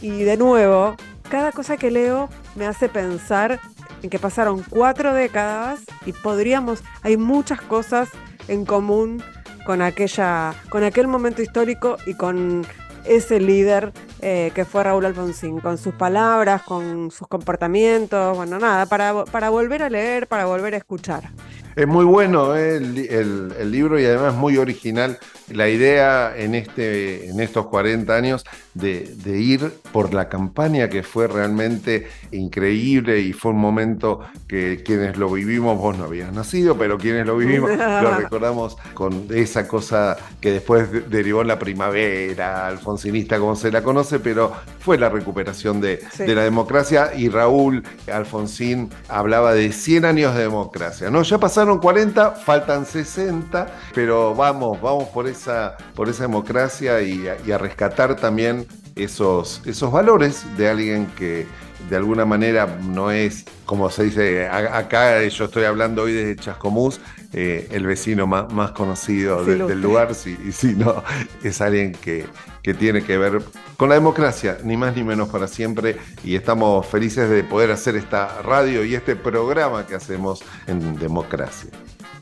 Y 0.00 0.22
de 0.22 0.36
nuevo, 0.36 0.94
cada 1.28 1.50
cosa 1.50 1.76
que 1.76 1.90
leo 1.90 2.28
me 2.54 2.66
hace 2.66 2.88
pensar 2.88 3.58
en 4.02 4.10
que 4.10 4.18
pasaron 4.18 4.64
cuatro 4.68 5.14
décadas 5.14 5.80
y 6.06 6.12
podríamos, 6.12 6.82
hay 7.02 7.16
muchas 7.16 7.60
cosas 7.60 8.08
en 8.48 8.64
común 8.64 9.22
con 9.66 9.82
aquella, 9.82 10.54
con 10.70 10.82
aquel 10.84 11.08
momento 11.08 11.42
histórico 11.42 11.96
y 12.06 12.14
con 12.14 12.66
ese 13.04 13.40
líder 13.40 13.92
eh, 14.20 14.52
que 14.54 14.64
fue 14.64 14.84
Raúl 14.84 15.04
Alfonsín, 15.06 15.60
con 15.60 15.78
sus 15.78 15.94
palabras, 15.94 16.62
con 16.62 17.10
sus 17.10 17.26
comportamientos, 17.28 18.36
bueno, 18.36 18.58
nada, 18.58 18.86
para, 18.86 19.24
para 19.24 19.50
volver 19.50 19.82
a 19.82 19.90
leer, 19.90 20.26
para 20.26 20.46
volver 20.46 20.74
a 20.74 20.78
escuchar. 20.78 21.30
Es 21.78 21.86
muy 21.86 22.04
bueno 22.04 22.56
eh, 22.56 22.76
el, 22.78 22.94
li- 22.94 23.06
el- 23.08 23.54
el 23.56 23.70
libro 23.70 24.00
y 24.00 24.04
además 24.04 24.34
muy 24.34 24.56
original 24.56 25.16
la 25.48 25.68
idea 25.68 26.34
en, 26.36 26.54
este, 26.54 27.30
en 27.30 27.40
estos 27.40 27.66
40 27.68 28.14
años 28.14 28.44
de, 28.74 29.14
de 29.24 29.38
ir 29.40 29.72
por 29.92 30.12
la 30.12 30.28
campaña 30.28 30.88
que 30.90 31.02
fue 31.02 31.26
realmente 31.26 32.06
increíble 32.32 33.20
y 33.20 33.32
fue 33.32 33.52
un 33.52 33.58
momento 33.58 34.20
que 34.46 34.82
quienes 34.84 35.16
lo 35.16 35.30
vivimos, 35.30 35.78
vos 35.78 35.96
no 35.96 36.04
habías 36.04 36.32
nacido, 36.34 36.76
pero 36.76 36.98
quienes 36.98 37.24
lo 37.26 37.36
vivimos 37.36 37.70
lo 37.78 38.14
recordamos 38.16 38.76
con 38.92 39.26
esa 39.30 39.66
cosa 39.68 40.16
que 40.40 40.50
después 40.52 40.90
de- 40.92 41.00
derivó 41.02 41.42
en 41.42 41.48
la 41.48 41.58
primavera 41.60 42.66
alfonsinista 42.66 43.38
como 43.38 43.54
se 43.56 43.70
la 43.70 43.82
conoce, 43.82 44.18
pero 44.18 44.52
fue 44.80 44.98
la 44.98 45.08
recuperación 45.10 45.80
de, 45.80 46.00
Sí. 46.12 46.24
de 46.24 46.34
la 46.34 46.42
democracia 46.42 47.12
y 47.16 47.28
Raúl 47.28 47.84
Alfonsín 48.12 48.90
hablaba 49.08 49.54
de 49.54 49.70
100 49.72 50.04
años 50.04 50.34
de 50.34 50.42
democracia. 50.42 51.08
No, 51.10 51.22
ya 51.22 51.38
pasaron 51.38 51.67
40, 51.76 52.32
faltan 52.32 52.86
60, 52.86 53.66
pero 53.94 54.34
vamos, 54.34 54.80
vamos 54.80 55.04
por 55.10 55.28
esa, 55.28 55.76
por 55.94 56.08
esa 56.08 56.22
democracia 56.22 57.00
y 57.02 57.28
a, 57.28 57.36
y 57.46 57.52
a 57.52 57.58
rescatar 57.58 58.16
también 58.16 58.66
esos, 58.96 59.62
esos 59.66 59.92
valores 59.92 60.44
de 60.56 60.68
alguien 60.68 61.06
que 61.16 61.46
de 61.88 61.96
alguna 61.96 62.24
manera 62.24 62.66
no 62.82 63.10
es, 63.10 63.44
como 63.64 63.88
se 63.90 64.04
dice, 64.04 64.48
acá 64.48 65.22
yo 65.26 65.44
estoy 65.44 65.64
hablando 65.64 66.02
hoy 66.02 66.12
desde 66.12 66.36
Chascomús, 66.36 67.00
eh, 67.32 67.68
el 67.72 67.86
vecino 67.86 68.26
más, 68.26 68.52
más 68.52 68.70
conocido 68.72 69.44
Sí, 69.44 69.50
de- 69.50 69.56
lo- 69.58 69.66
del 69.68 69.80
lugar, 69.82 70.14
si, 70.14 70.36
y 70.46 70.52
si 70.52 70.74
no, 70.74 71.02
es 71.42 71.60
alguien 71.60 71.92
que, 71.92 72.26
que 72.62 72.74
tiene 72.74 73.02
que 73.04 73.18
ver 73.18 73.42
con 73.76 73.88
la 73.90 73.94
democracia, 73.96 74.58
ni 74.64 74.76
más 74.76 74.96
ni 74.96 75.04
menos 75.04 75.28
para 75.28 75.46
siempre, 75.46 75.96
y 76.24 76.34
estamos 76.36 76.86
felices 76.86 77.28
de 77.30 77.44
poder 77.44 77.70
hacer 77.70 77.96
esta 77.96 78.42
radio 78.42 78.84
y 78.84 78.94
este 78.94 79.14
programa 79.16 79.86
que 79.86 79.94
hacemos 79.94 80.42
en 80.66 80.96
democracia. 80.98 81.70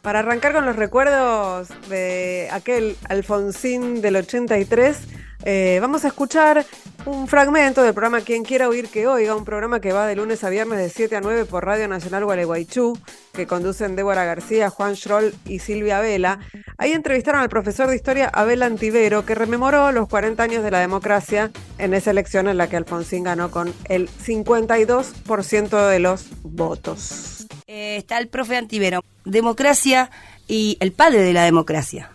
Para 0.06 0.20
arrancar 0.20 0.52
con 0.52 0.64
los 0.64 0.76
recuerdos 0.76 1.66
de 1.88 2.48
aquel 2.52 2.96
Alfonsín 3.08 4.00
del 4.00 4.14
83, 4.14 4.98
eh, 5.42 5.78
vamos 5.80 6.04
a 6.04 6.06
escuchar 6.06 6.64
un 7.06 7.26
fragmento 7.26 7.82
del 7.82 7.92
programa 7.92 8.20
Quien 8.20 8.44
quiera 8.44 8.68
oír 8.68 8.86
que 8.86 9.08
oiga, 9.08 9.34
un 9.34 9.44
programa 9.44 9.80
que 9.80 9.92
va 9.92 10.06
de 10.06 10.14
lunes 10.14 10.44
a 10.44 10.48
viernes 10.48 10.78
de 10.78 10.90
7 10.90 11.16
a 11.16 11.20
9 11.20 11.46
por 11.46 11.66
Radio 11.66 11.88
Nacional 11.88 12.24
Gualeguaychú, 12.24 12.96
que 13.32 13.48
conducen 13.48 13.96
Débora 13.96 14.24
García, 14.24 14.70
Juan 14.70 14.94
Schroll 14.94 15.34
y 15.44 15.58
Silvia 15.58 15.98
Vela. 15.98 16.38
Ahí 16.78 16.92
entrevistaron 16.92 17.40
al 17.40 17.48
profesor 17.48 17.88
de 17.88 17.96
historia 17.96 18.28
Abel 18.28 18.62
Antivero, 18.62 19.26
que 19.26 19.34
rememoró 19.34 19.90
los 19.90 20.08
40 20.08 20.40
años 20.40 20.62
de 20.62 20.70
la 20.70 20.78
democracia 20.78 21.50
en 21.78 21.94
esa 21.94 22.12
elección 22.12 22.46
en 22.46 22.58
la 22.58 22.68
que 22.68 22.76
Alfonsín 22.76 23.24
ganó 23.24 23.50
con 23.50 23.74
el 23.88 24.08
52% 24.08 25.88
de 25.88 25.98
los 25.98 26.28
votos. 26.44 27.35
Eh, 27.66 27.96
está 27.96 28.18
el 28.18 28.28
profe 28.28 28.56
Antivero, 28.56 29.00
democracia 29.24 30.10
y 30.48 30.76
el 30.80 30.92
padre 30.92 31.18
de 31.22 31.32
la 31.32 31.44
democracia. 31.44 32.10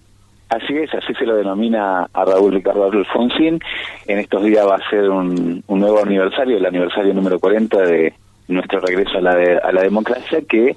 Así 0.49 0.75
es, 0.75 0.93
así 0.93 1.13
se 1.13 1.25
lo 1.25 1.35
denomina 1.35 2.07
a 2.11 2.25
Raúl 2.25 2.53
Ricardo 2.53 2.85
Alfonsín. 2.91 3.59
En 4.05 4.19
estos 4.19 4.43
días 4.43 4.67
va 4.67 4.75
a 4.75 4.89
ser 4.89 5.09
un, 5.09 5.63
un 5.65 5.79
nuevo 5.79 6.01
aniversario, 6.03 6.57
el 6.57 6.65
aniversario 6.65 7.13
número 7.13 7.39
40 7.39 7.77
de 7.83 8.13
nuestro 8.49 8.81
regreso 8.81 9.17
a 9.17 9.21
la, 9.21 9.35
de- 9.35 9.57
a 9.59 9.71
la 9.71 9.81
democracia, 9.81 10.41
que 10.47 10.75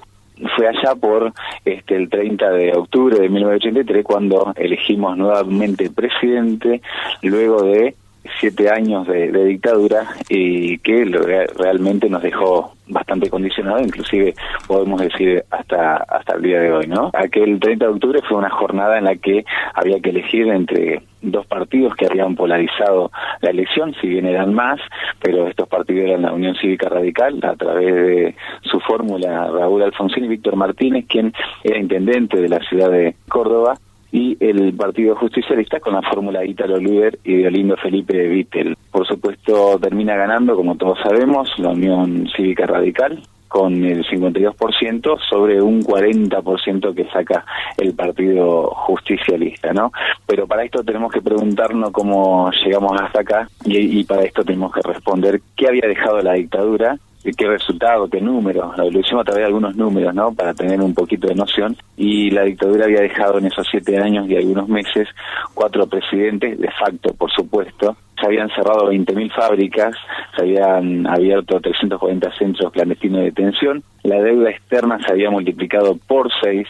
fue 0.55 0.67
allá 0.67 0.95
por 0.95 1.33
este 1.65 1.95
el 1.95 2.09
30 2.09 2.49
de 2.51 2.73
octubre 2.73 3.17
de 3.19 3.27
1983 3.29 4.03
cuando 4.05 4.53
elegimos 4.55 5.17
nuevamente 5.17 5.89
presidente 5.89 6.81
luego 7.21 7.63
de 7.63 7.95
siete 8.39 8.69
años 8.69 9.07
de, 9.07 9.31
de 9.31 9.45
dictadura 9.45 10.03
y 10.29 10.77
que 10.79 11.05
lo- 11.05 11.21
realmente 11.21 12.09
nos 12.09 12.21
dejó 12.21 12.73
bastante 12.87 13.29
condicionado, 13.31 13.79
inclusive 13.81 14.35
podemos 14.67 15.01
decir 15.01 15.43
hasta 15.49 15.95
hasta 15.97 16.35
el 16.35 16.41
día 16.43 16.59
de 16.59 16.71
hoy, 16.71 16.87
¿no? 16.87 17.09
Aquel 17.13 17.59
30 17.59 17.85
de 17.85 17.91
octubre 17.91 18.19
fue 18.27 18.37
una 18.37 18.49
jornada 18.51 18.97
en 18.99 19.05
la 19.05 19.15
que 19.15 19.43
había 19.73 19.99
que 19.99 20.11
elegir 20.11 20.47
entre 20.49 21.01
dos 21.23 21.47
partidos 21.47 21.95
que 21.95 22.05
habían 22.05 22.35
polarizado 22.35 23.09
la 23.41 23.49
elección, 23.49 23.95
si 23.99 24.07
bien 24.07 24.27
eran 24.27 24.53
más, 24.53 24.79
pero 25.19 25.47
estos 25.47 25.67
partidos 25.67 26.09
eran 26.09 26.21
la 26.21 26.33
Unión 26.33 26.55
Cívica 26.61 26.87
Radical, 26.87 27.39
a 27.43 27.55
través 27.55 27.95
de 27.95 28.35
su 28.61 28.79
fórmula 28.81 29.47
Raúl 29.47 29.81
Alfonsín 29.81 30.25
y 30.25 30.27
Víctor 30.27 30.55
Martínez, 30.55 31.05
quien 31.09 31.33
era 31.63 31.79
intendente 31.79 32.39
de 32.39 32.49
la 32.49 32.59
ciudad 32.59 32.91
de 32.91 33.15
Córdoba, 33.27 33.73
y 34.11 34.37
el 34.39 34.73
Partido 34.73 35.15
Justicialista 35.15 35.79
con 35.79 35.93
la 35.93 36.01
fórmula 36.01 36.45
Ítalo 36.45 36.77
Luder 36.77 37.19
y 37.23 37.37
de 37.37 37.47
Olindo 37.47 37.75
Felipe 37.77 38.15
de 38.17 38.27
Vittel. 38.27 38.77
Por 38.91 39.05
supuesto, 39.07 39.77
termina 39.79 40.15
ganando, 40.15 40.55
como 40.55 40.75
todos 40.75 40.99
sabemos, 41.03 41.49
la 41.57 41.69
Unión 41.69 42.27
Cívica 42.35 42.65
Radical, 42.65 43.21
con 43.47 43.85
el 43.85 44.05
52% 44.05 45.17
sobre 45.29 45.61
un 45.61 45.81
40% 45.81 46.93
que 46.93 47.05
saca 47.05 47.45
el 47.77 47.93
Partido 47.93 48.69
Justicialista, 48.69 49.71
¿no? 49.71 49.91
Pero 50.25 50.47
para 50.47 50.63
esto 50.63 50.83
tenemos 50.83 51.11
que 51.11 51.21
preguntarnos 51.21 51.91
cómo 51.91 52.51
llegamos 52.51 52.99
hasta 53.01 53.21
acá 53.21 53.49
y 53.63 54.03
para 54.03 54.23
esto 54.23 54.43
tenemos 54.43 54.73
que 54.73 54.81
responder 54.81 55.41
qué 55.55 55.67
había 55.67 55.87
dejado 55.87 56.21
la 56.21 56.33
dictadura 56.33 56.97
qué 57.33 57.47
resultado, 57.47 58.07
qué 58.07 58.21
números. 58.21 58.77
Lo 58.77 58.99
hicimos 58.99 59.21
a 59.21 59.25
través 59.25 59.41
de 59.41 59.45
algunos 59.45 59.75
números, 59.75 60.13
¿no? 60.13 60.33
Para 60.33 60.53
tener 60.53 60.79
un 60.81 60.93
poquito 60.93 61.27
de 61.27 61.35
noción. 61.35 61.75
Y 61.97 62.29
la 62.31 62.43
dictadura 62.43 62.85
había 62.85 63.01
dejado 63.01 63.39
en 63.39 63.45
esos 63.45 63.67
siete 63.69 63.97
años 63.97 64.29
y 64.29 64.35
algunos 64.35 64.67
meses 64.67 65.07
cuatro 65.53 65.87
presidentes, 65.87 66.59
de 66.59 66.69
facto, 66.71 67.13
por 67.15 67.31
supuesto. 67.31 67.97
Se 68.19 68.27
habían 68.27 68.49
cerrado 68.49 68.91
20.000 68.91 69.33
fábricas, 69.33 69.95
se 70.35 70.43
habían 70.43 71.05
abierto 71.07 71.59
340 71.59 72.31
centros 72.37 72.71
clandestinos 72.71 73.19
de 73.19 73.25
detención. 73.25 73.83
La 74.03 74.21
deuda 74.21 74.51
externa 74.51 74.99
se 75.05 75.11
había 75.11 75.29
multiplicado 75.29 75.97
por 76.07 76.29
seis. 76.41 76.67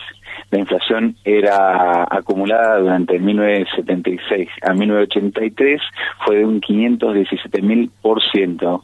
La 0.51 0.59
inflación 0.59 1.15
era 1.23 2.03
acumulada 2.09 2.79
durante 2.79 3.19
1976 3.19 4.49
a 4.61 4.73
1983, 4.73 5.81
fue 6.25 6.37
de 6.37 6.45
un 6.45 6.61
517.000 6.61 7.89
por 8.01 8.21
ciento 8.31 8.83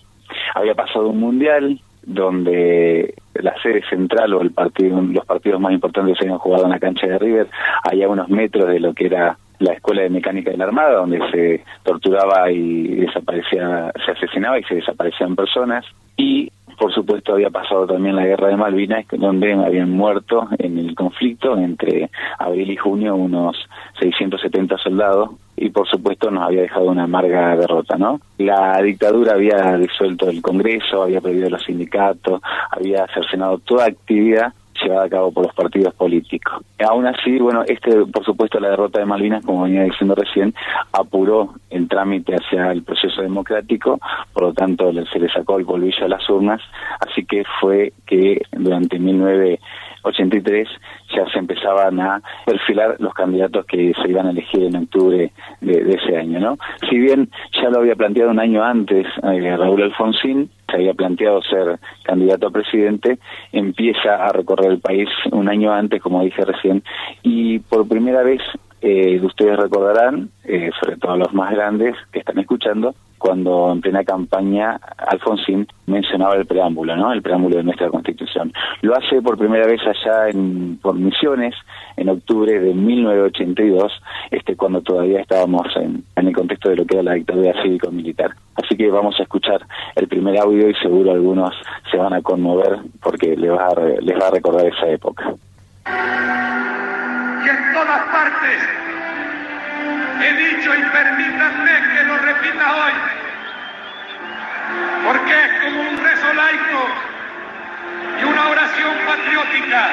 había 0.56 0.76
pasado 0.76 1.10
un 1.10 1.20
mundial 1.20 1.80
donde 2.04 3.14
la 3.36 3.54
sede 3.62 3.84
central 3.90 4.34
o 4.34 4.42
el 4.42 4.52
partido, 4.52 5.02
los 5.02 5.26
partidos 5.26 5.62
más 5.62 5.74
importantes 5.74 6.18
se 6.18 6.26
habían 6.26 6.40
jugado 6.40 6.66
en 6.66 6.72
la 6.72 6.80
cancha 6.80 7.08
de 7.08 7.20
River, 7.20 7.48
allá 7.84 8.06
a 8.06 8.10
unos 8.10 8.30
metros 8.30 8.68
de 8.68 8.80
lo 8.80 8.94
que 8.94 9.06
era 9.06 9.38
la 9.60 9.74
escuela 9.74 10.02
de 10.02 10.10
mecánica 10.10 10.52
de 10.52 10.58
la 10.58 10.66
Armada, 10.66 10.96
donde 10.96 11.20
se 11.32 11.64
torturaba 11.84 12.52
y 12.52 12.96
desaparecía, 12.96 13.92
se 14.04 14.12
asesinaba 14.12 14.60
y 14.60 14.64
se 14.64 14.76
desaparecían 14.76 15.36
personas. 15.36 15.86
Y 16.18 16.52
por 16.82 16.92
supuesto 16.92 17.34
había 17.34 17.52
pasado 17.52 17.86
también 17.86 18.16
la 18.16 18.26
guerra 18.26 18.48
de 18.48 18.56
Malvinas, 18.56 19.06
donde 19.12 19.54
habían 19.54 19.92
muerto 19.92 20.48
en 20.58 20.80
el 20.80 20.96
conflicto 20.96 21.56
entre 21.56 22.10
abril 22.40 22.72
y 22.72 22.76
junio 22.76 23.16
unos 23.16 23.56
670 24.00 24.80
soldados 24.80 25.30
y 25.56 25.70
por 25.70 25.88
supuesto 25.88 26.32
nos 26.32 26.46
había 26.46 26.64
dejado 26.64 26.86
una 26.86 27.04
amarga 27.04 27.56
derrota, 27.56 27.98
¿no? 28.00 28.20
La 28.40 28.82
dictadura 28.82 29.34
había 29.34 29.78
disuelto 29.78 30.28
el 30.28 30.42
Congreso, 30.42 31.04
había 31.04 31.22
prohibido 31.22 31.52
los 31.52 31.64
sindicatos, 31.64 32.42
había 32.72 33.06
cercenado 33.14 33.60
toda 33.60 33.86
actividad 33.86 34.52
llevada 34.82 35.06
a 35.06 35.10
cabo 35.10 35.32
por 35.32 35.46
los 35.46 35.56
partidos 35.56 35.94
políticos. 35.94 36.64
Aún 36.88 37.06
así, 37.08 37.38
bueno, 37.40 37.64
este, 37.68 38.06
por 38.06 38.24
supuesto, 38.26 38.60
la 38.60 38.70
derrota 38.70 39.00
de 39.00 39.06
Malvinas, 39.06 39.46
como 39.46 39.64
venía 39.64 39.84
diciendo 39.84 40.16
recién, 40.16 40.54
apuró 40.92 41.54
el 41.70 41.88
trámite 41.88 42.36
hacia 42.36 42.72
el 42.72 42.84
proceso 42.84 43.22
democrático, 43.22 44.00
por 44.34 44.44
lo 44.44 44.54
tanto 44.54 44.92
se 45.12 45.20
le 45.20 45.30
sacó 45.30 45.58
el 45.58 45.66
polvillo 45.66 46.06
a 46.06 46.10
las 46.10 46.30
urnas, 46.30 46.62
así 47.00 47.26
que 47.26 47.44
fue 47.60 47.94
que 48.06 48.42
durante 48.52 49.00
1983 50.04 50.68
ya 51.16 51.26
se 51.32 51.40
empezaban 51.40 52.00
a 52.00 52.22
perfilar 52.46 52.96
los 53.00 53.14
candidatos 53.14 53.66
que 53.66 53.94
se 54.02 54.10
iban 54.10 54.28
a 54.28 54.32
elegir 54.32 54.64
en 54.64 54.76
octubre 54.76 55.32
de, 55.62 55.96
ese 55.96 56.18
año, 56.18 56.40
¿no? 56.40 56.58
Si 56.90 56.98
bien 56.98 57.30
ya 57.62 57.70
lo 57.70 57.80
había 57.80 57.96
planteado 57.96 58.32
un 58.32 58.40
año 58.40 58.64
antes 58.64 59.06
eh, 59.24 59.58
Raúl 59.58 59.84
Alfonsín, 59.84 60.50
se 60.70 60.78
había 60.78 60.94
planteado 60.94 61.42
ser 61.44 61.80
candidato 62.04 62.48
a 62.48 62.52
presidente, 62.52 63.20
empieza 63.52 64.26
a 64.26 64.32
recorrer 64.32 64.72
el 64.72 64.80
país 64.80 65.10
un 65.32 65.50
año 65.50 65.74
antes, 65.74 66.02
como 66.02 66.24
dije 66.24 66.44
recién, 66.46 66.84
y 67.24 67.60
por 67.60 67.88
primera 67.88 68.24
vez, 68.24 68.42
eh, 68.82 69.20
ustedes 69.24 69.58
recordarán, 69.58 70.30
eh, 70.44 70.72
sobre 70.80 70.98
todo 70.98 71.16
los 71.16 71.34
más 71.34 71.52
grandes 71.52 71.96
que 72.12 72.20
están 72.20 72.40
escuchando, 72.40 72.96
cuando 73.22 73.72
en 73.72 73.82
plena 73.82 74.04
campaña 74.04 74.80
Alfonsín 74.98 75.68
mencionaba 75.86 76.34
el 76.36 76.48
preámbulo, 76.48 76.96
¿no? 76.96 77.14
El 77.14 77.22
preámbulo 77.22 77.58
de 77.58 77.64
nuestra 77.64 77.90
Constitución. 77.90 78.52
Lo 78.82 78.98
hace 78.98 79.22
por 79.22 79.38
primera 79.38 79.68
vez 79.68 79.80
allá 79.82 80.30
en, 80.30 80.80
por 80.82 80.96
Misiones, 80.96 81.54
en 81.98 82.10
octubre 82.10 82.60
de 82.60 82.74
1982, 82.74 83.92
este, 84.32 84.56
cuando 84.56 84.82
todavía 84.82 85.22
estábamos 85.22 85.68
en, 85.76 86.04
en 86.16 86.28
el 86.28 86.34
contexto 86.34 86.70
de 86.70 86.78
lo 86.78 86.86
que 86.86 86.96
era 86.96 87.04
la 87.04 87.14
dictadura 87.14 87.54
cívico-militar. 87.62 88.32
Así 88.56 88.76
que 88.76 88.90
vamos 88.90 89.20
a 89.20 89.24
escuchar 89.24 89.62
el 89.96 90.08
primer 90.08 90.40
audio 90.40 90.68
y 90.68 90.74
seguro 90.76 91.12
algunos 91.12 91.54
se 91.92 91.98
van 91.98 92.14
a 92.14 92.22
conmover 92.24 92.80
porque 93.04 93.38
les 93.38 93.52
va 93.52 93.68
a, 93.68 93.76
les 94.02 94.20
va 94.20 94.30
a 94.30 94.32
recordar 94.32 94.66
esa 94.66 94.90
época. 94.90 95.36
Y 97.44 97.50
en 97.50 97.74
todas 97.74 98.02
partes. 98.04 98.82
He 100.22 100.34
dicho 100.34 100.76
y 100.76 100.84
permítanme 100.84 101.72
que 101.94 102.04
lo 102.04 102.18
repita 102.20 102.76
hoy, 102.76 102.94
porque 105.04 105.34
es 105.34 105.64
como 105.64 105.82
un 105.82 105.98
rezo 105.98 106.34
laico 106.34 106.88
y 108.20 108.24
una 108.26 108.50
oración 108.50 108.94
patriótica, 109.08 109.88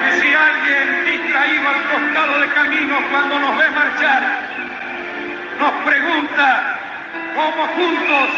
que 0.00 0.12
si 0.20 0.32
alguien 0.32 1.04
distraído 1.06 1.68
al 1.68 1.82
costado 1.90 2.40
de 2.40 2.48
camino 2.52 2.98
cuando 3.10 3.38
nos 3.40 3.58
ve 3.58 3.70
marchar, 3.70 4.22
nos 5.58 5.72
pregunta 5.84 6.78
cómo 7.34 7.66
juntos, 7.66 8.28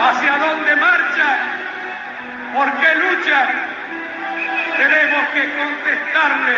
hacia 0.00 0.38
dónde 0.38 0.76
marchan, 0.76 1.38
por 2.54 2.72
qué 2.78 2.94
luchan, 2.94 3.48
tenemos 4.76 5.28
que 5.34 5.42
contestarle 5.54 6.56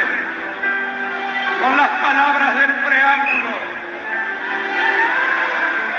con 1.60 1.76
las 1.76 1.88
palabras 1.88 2.54
del 2.56 2.74
preámbulo, 2.84 3.52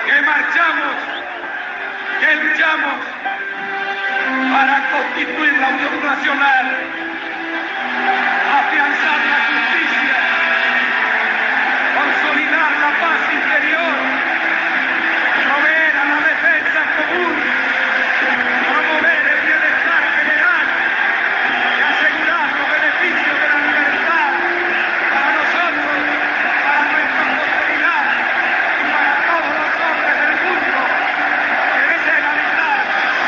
que 0.06 0.22
marchamos, 0.22 0.96
que 2.20 2.36
luchamos 2.36 3.00
para 4.52 4.76
constituir 4.92 5.54
la 5.58 5.68
Unión 5.70 6.06
Nacional, 6.06 6.66
afianzar 8.60 9.20
la 9.32 9.40
justicia, 9.48 10.16
consolidar 11.98 12.72
la 12.84 12.92
paz 13.02 13.22
interior, 13.34 13.96
proveer 15.48 15.94
a 15.98 16.06
la 16.06 16.20
defensa 16.28 16.80
común, 16.98 17.36
promover 18.68 19.22
el 19.34 19.40
bienestar 19.48 20.04
general 20.18 20.66
y 21.78 21.82
asegurar 21.88 22.48
los 22.58 22.68
beneficios 22.78 23.36
de 23.42 23.48
la 23.48 23.60
libertad 23.68 24.30
para 25.12 25.30
nosotros, 25.38 25.98
para 26.66 26.84
nuestra 26.92 27.24
posteridad 27.38 28.06
y 28.78 28.84
para 28.92 29.14
todos 29.28 29.52
los 29.58 29.74
hombres 29.88 30.16
del 30.22 30.36
mundo 30.46 30.80
que 31.74 31.82
deseen 31.92 32.24
habitar 32.32 32.78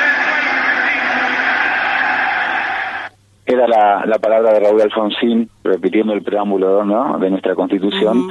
el 0.03 0.13
suelo 0.23 0.49
argentino. 0.59 1.13
La, 3.67 4.05
la 4.05 4.19
palabra 4.19 4.53
de 4.53 4.59
Raúl 4.59 4.81
Alfonsín, 4.81 5.49
repitiendo 5.63 6.13
el 6.13 6.21
preámbulo 6.21 6.83
¿no? 6.85 7.17
de 7.19 7.29
nuestra 7.29 7.55
Constitución. 7.55 8.29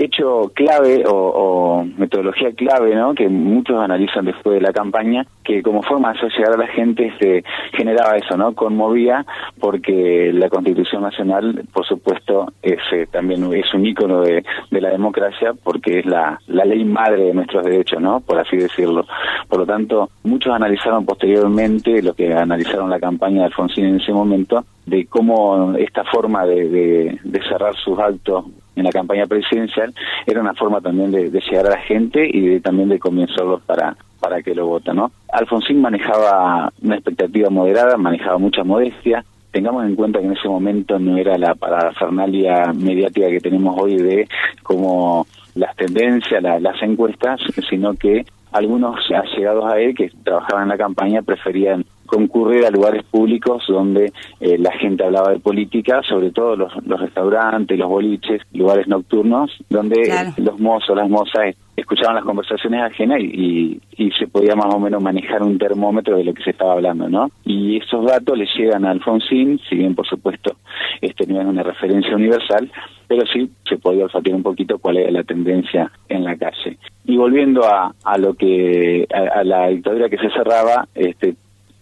Hecho 0.00 0.52
clave 0.54 1.02
o, 1.06 1.12
o 1.12 1.84
metodología 1.96 2.52
clave, 2.52 2.94
¿no? 2.94 3.14
Que 3.14 3.28
muchos 3.28 3.76
analizan 3.78 4.26
después 4.26 4.54
de 4.54 4.60
la 4.60 4.72
campaña, 4.72 5.26
que 5.42 5.60
como 5.60 5.82
forma 5.82 6.12
de 6.12 6.18
hacer 6.18 6.30
llegar 6.32 6.54
a 6.54 6.58
la 6.58 6.68
gente 6.68 7.12
se 7.18 7.42
generaba 7.72 8.16
eso, 8.16 8.36
¿no? 8.36 8.54
Conmovía 8.54 9.26
porque 9.58 10.30
la 10.32 10.48
Constitución 10.48 11.02
Nacional, 11.02 11.64
por 11.72 11.84
supuesto, 11.84 12.52
es 12.62 12.78
eh, 12.92 13.08
también 13.10 13.52
es 13.52 13.74
un 13.74 13.86
ícono 13.86 14.20
de, 14.20 14.44
la 14.70 14.90
democracia 14.90 15.52
porque 15.64 15.98
es 15.98 16.06
la, 16.06 16.38
la 16.46 16.64
ley 16.64 16.84
madre 16.84 17.24
de 17.24 17.34
nuestros 17.34 17.64
derechos, 17.64 18.00
¿no? 18.00 18.20
Por 18.20 18.38
así 18.38 18.56
decirlo. 18.56 19.04
Por 19.48 19.60
lo 19.60 19.66
tanto, 19.66 20.10
muchos 20.22 20.54
analizaron 20.54 21.04
posteriormente 21.04 22.02
lo 22.02 22.14
que 22.14 22.32
analizaron 22.32 22.88
la 22.88 23.00
campaña 23.00 23.40
de 23.40 23.46
Alfonsín 23.46 23.86
en 23.86 24.00
ese 24.00 24.12
momento, 24.12 24.64
de 24.86 25.06
cómo 25.06 25.74
esta 25.76 26.04
forma 26.04 26.46
de, 26.46 27.18
de 27.22 27.42
cerrar 27.48 27.74
sus 27.76 27.98
actos 27.98 28.44
en 28.78 28.84
la 28.84 28.90
campaña 28.92 29.26
presidencial 29.26 29.92
era 30.26 30.40
una 30.40 30.54
forma 30.54 30.80
también 30.80 31.10
de, 31.10 31.30
llegar 31.30 31.66
a 31.66 31.70
la 31.70 31.80
gente 31.80 32.28
y 32.32 32.40
de, 32.40 32.60
también 32.60 32.88
de 32.88 32.98
convencerlos 32.98 33.62
para 33.62 33.96
para 34.20 34.42
que 34.42 34.52
lo 34.52 34.66
voten, 34.66 34.96
¿no? 34.96 35.12
Alfonsín 35.32 35.80
manejaba 35.80 36.72
una 36.82 36.96
expectativa 36.96 37.50
moderada, 37.50 37.96
manejaba 37.96 38.36
mucha 38.38 38.64
modestia. 38.64 39.24
Tengamos 39.52 39.84
en 39.86 39.94
cuenta 39.94 40.18
que 40.18 40.26
en 40.26 40.32
ese 40.32 40.48
momento 40.48 40.98
no 40.98 41.16
era 41.16 41.38
la 41.38 41.54
parafernalia 41.54 42.72
mediática 42.74 43.28
que 43.28 43.38
tenemos 43.40 43.76
hoy 43.80 43.96
de 43.96 44.28
como 44.64 45.24
las 45.54 45.74
tendencias, 45.76 46.42
la- 46.42 46.58
las 46.60 46.82
encuestas, 46.82 47.40
sino 47.70 47.94
que 47.94 48.24
algunos 48.50 48.96
allegados 49.10 49.64
a 49.72 49.78
él 49.78 49.94
que 49.94 50.10
trabajaban 50.24 50.64
en 50.64 50.68
la 50.70 50.76
campaña 50.78 51.22
preferían 51.22 51.84
concurrir 52.08 52.64
a 52.64 52.70
lugares 52.70 53.04
públicos 53.04 53.62
donde 53.68 54.12
eh, 54.40 54.58
la 54.58 54.72
gente 54.72 55.04
hablaba 55.04 55.30
de 55.30 55.38
política, 55.38 56.02
sobre 56.02 56.30
todo 56.32 56.56
los, 56.56 56.72
los 56.86 56.98
restaurantes, 57.00 57.78
los 57.78 57.88
boliches, 57.88 58.42
lugares 58.52 58.88
nocturnos, 58.88 59.56
donde 59.68 60.02
Claro. 60.02 60.30
los 60.38 60.58
mozos, 60.58 60.96
las 60.96 61.08
mozas 61.08 61.54
escuchaban 61.76 62.16
las 62.16 62.24
conversaciones 62.24 62.80
ajenas 62.82 63.20
y, 63.20 63.80
y, 63.96 64.10
se 64.18 64.26
podía 64.26 64.56
más 64.56 64.74
o 64.74 64.80
menos 64.80 65.00
manejar 65.00 65.42
un 65.44 65.58
termómetro 65.58 66.16
de 66.16 66.24
lo 66.24 66.34
que 66.34 66.42
se 66.42 66.50
estaba 66.50 66.72
hablando, 66.72 67.08
¿no? 67.08 67.30
Y 67.44 67.76
esos 67.76 68.04
datos 68.04 68.36
le 68.36 68.46
llegan 68.56 68.84
a 68.84 68.90
Alfonsín, 68.90 69.60
si 69.68 69.76
bien 69.76 69.94
por 69.94 70.06
supuesto 70.06 70.56
este 71.00 71.26
no 71.26 71.40
es 71.40 71.46
una 71.46 71.62
referencia 71.62 72.16
universal, 72.16 72.68
pero 73.06 73.24
sí 73.32 73.50
se 73.68 73.76
podía 73.76 74.04
olfatear 74.04 74.34
un 74.34 74.42
poquito 74.42 74.78
cuál 74.78 74.96
era 74.96 75.10
la 75.12 75.22
tendencia 75.22 75.90
en 76.08 76.24
la 76.24 76.36
calle. 76.36 76.78
Y 77.04 77.16
volviendo 77.16 77.64
a, 77.64 77.94
a 78.02 78.18
lo 78.18 78.34
que 78.34 79.06
a, 79.14 79.38
a 79.40 79.44
la 79.44 79.68
dictadura 79.68 80.08
que 80.08 80.18
se 80.18 80.30
cerraba, 80.30 80.88
este 80.94 81.36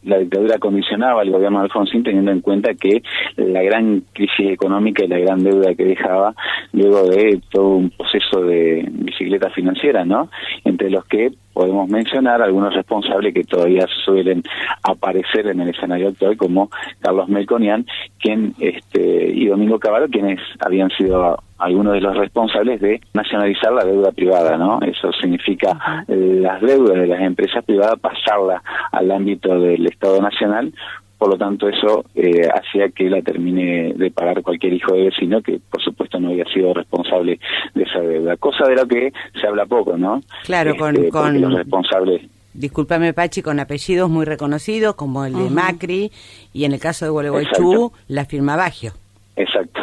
la 0.06 0.18
dictadura 0.18 0.58
condicionaba 0.58 1.20
al 1.20 1.30
gobierno 1.30 1.58
de 1.58 1.64
Alfonsín 1.64 2.02
teniendo 2.02 2.30
en 2.30 2.40
cuenta 2.40 2.74
que 2.74 3.02
la 3.36 3.62
gran 3.62 4.02
crisis 4.12 4.50
económica 4.50 5.04
y 5.04 5.08
la 5.08 5.18
gran 5.18 5.42
deuda 5.42 5.74
que 5.74 5.84
dejaba 5.84 6.34
luego 6.72 7.08
de 7.08 7.40
todo 7.50 7.68
un 7.70 7.90
proceso 7.90 8.42
de 8.42 8.86
bicicleta 8.90 9.50
financiera, 9.50 10.04
¿no? 10.04 10.30
Entre 10.76 10.90
los 10.90 11.06
que 11.06 11.30
podemos 11.54 11.88
mencionar 11.88 12.42
algunos 12.42 12.74
responsables 12.74 13.32
que 13.32 13.44
todavía 13.44 13.86
suelen 14.04 14.42
aparecer 14.82 15.46
en 15.46 15.60
el 15.60 15.70
escenario 15.70 16.08
actual 16.08 16.36
como 16.36 16.68
Carlos 17.00 17.30
Melconian 17.30 17.86
quien 18.20 18.54
este 18.58 19.32
y 19.32 19.46
Domingo 19.46 19.78
Cavallo 19.78 20.06
quienes 20.10 20.38
habían 20.60 20.90
sido 20.90 21.38
algunos 21.56 21.94
de 21.94 22.02
los 22.02 22.14
responsables 22.14 22.78
de 22.82 23.00
nacionalizar 23.14 23.72
la 23.72 23.86
deuda 23.86 24.12
privada, 24.12 24.58
¿no? 24.58 24.80
Eso 24.82 25.10
significa 25.12 26.04
las 26.08 26.60
deudas 26.60 27.00
de 27.00 27.06
las 27.06 27.22
empresas 27.22 27.64
privadas 27.64 27.98
pasarla 28.00 28.62
al 28.92 29.10
ámbito 29.10 29.58
del 29.58 29.86
Estado 29.86 30.20
Nacional 30.20 30.74
por 31.18 31.30
lo 31.30 31.36
tanto 31.36 31.68
eso 31.68 32.04
eh, 32.14 32.48
hacía 32.52 32.88
que 32.90 33.08
la 33.08 33.22
termine 33.22 33.94
de 33.94 34.10
pagar 34.10 34.42
cualquier 34.42 34.74
hijo 34.74 34.94
de 34.94 35.04
vecino 35.04 35.40
que 35.42 35.60
por 35.70 35.82
supuesto 35.82 36.20
no 36.20 36.28
había 36.28 36.44
sido 36.46 36.74
responsable 36.74 37.38
de 37.74 37.82
esa 37.82 38.00
deuda. 38.00 38.36
Cosa 38.36 38.66
de 38.68 38.76
lo 38.76 38.86
que 38.86 39.12
se 39.40 39.46
habla 39.46 39.66
poco 39.66 39.96
no 39.96 40.20
claro 40.44 40.76
con, 40.76 40.96
Este, 40.96 41.10
porque 41.10 41.10
con 41.10 41.40
los 41.40 41.54
responsables 41.54 42.22
discúlpame 42.52 43.12
Pachi 43.12 43.42
con 43.42 43.60
apellidos 43.60 44.10
muy 44.10 44.24
reconocidos 44.24 44.94
como 44.94 45.24
el 45.24 45.34
de. 45.34 45.50
Macri 45.50 46.10
y 46.52 46.64
en 46.64 46.72
el 46.72 46.80
caso 46.80 47.04
de 47.04 47.10
Gualeguaychú 47.10 47.92
la 48.08 48.24
firma 48.24 48.56
Bagio 48.56 48.92
Exacto, 49.36 49.82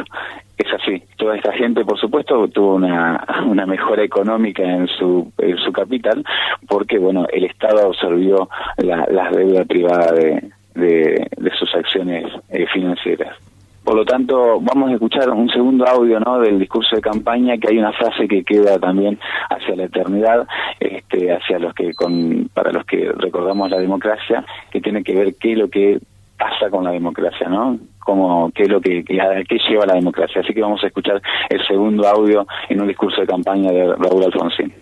es 0.58 0.74
así. 0.74 1.04
Toda 1.16 1.36
esta 1.36 1.54
gente, 1.54 1.86
por 1.86 2.00
supuesto, 2.00 2.48
tuvo 2.48 2.74
una, 2.76 3.24
una 3.46 3.68
mejora 3.68 4.04
económica 4.04 4.64
en 4.64 4.88
su, 4.88 5.32
en 5.38 5.58
su 5.58 5.72
capital, 5.72 6.26
porque, 6.68 6.98
bueno, 6.98 7.28
el 7.32 7.46
Estado 7.46 7.86
absorbió 7.88 8.50
la, 8.78 9.06
la 9.12 9.30
deuda 9.30 9.64
privada 9.66 10.12
de, 10.12 10.50
de, 10.76 11.28
sus 11.58 11.74
acciones 11.76 12.26
eh, 12.50 12.66
financieras. 12.74 13.38
Por 13.84 13.96
lo 13.96 14.06
tanto, 14.06 14.62
vamos 14.62 14.92
a 14.92 14.94
escuchar 14.94 15.30
un 15.30 15.50
segundo 15.50 15.86
audio 15.86 16.20
¿no? 16.22 16.40
del 16.40 16.58
discurso 16.58 16.96
de 16.96 17.02
campaña, 17.02 17.58
que 17.58 17.68
hay 17.70 17.78
una 17.78 17.92
frase 17.92 18.28
que 18.30 18.44
queda 18.44 18.80
también 18.80 19.20
hacia 19.50 19.76
la 19.76 19.84
eternidad, 19.84 20.48
este, 20.80 21.34
hacia 21.34 21.60
los 21.60 21.74
que 21.74 21.94
con, 21.94 22.50
para 22.54 22.72
los 22.72 22.86
que 22.86 23.12
recordamos 23.18 23.70
la 23.72 23.80
democracia, 23.80 24.46
que 24.72 24.80
tiene 24.80 25.04
que 25.04 25.14
ver 25.14 25.36
qué 25.36 25.52
es 25.52 25.58
lo 25.58 25.70
que 25.70 26.00
pasa 26.38 26.70
con 26.70 26.86
la 26.86 26.92
democracia, 26.92 27.48
¿no? 27.50 27.78
Como 28.00 28.52
qué 28.52 28.64
es 28.64 28.70
lo 28.70 28.80
que, 28.80 29.04
qué 29.04 29.60
lleva 29.70 29.86
la 29.86 29.96
democracia. 29.96 30.42
Así 30.42 30.54
que 30.54 30.62
vamos 30.62 30.82
a 30.84 30.88
escuchar 30.88 31.22
el 31.50 31.68
segundo 31.68 32.08
audio 32.08 32.48
en 32.70 32.82
un 32.82 32.88
discurso 32.88 33.22
de 33.22 33.28
campaña 33.28 33.72
de 33.72 33.96
Raúl 33.96 34.24
Alfonsín. 34.24 34.74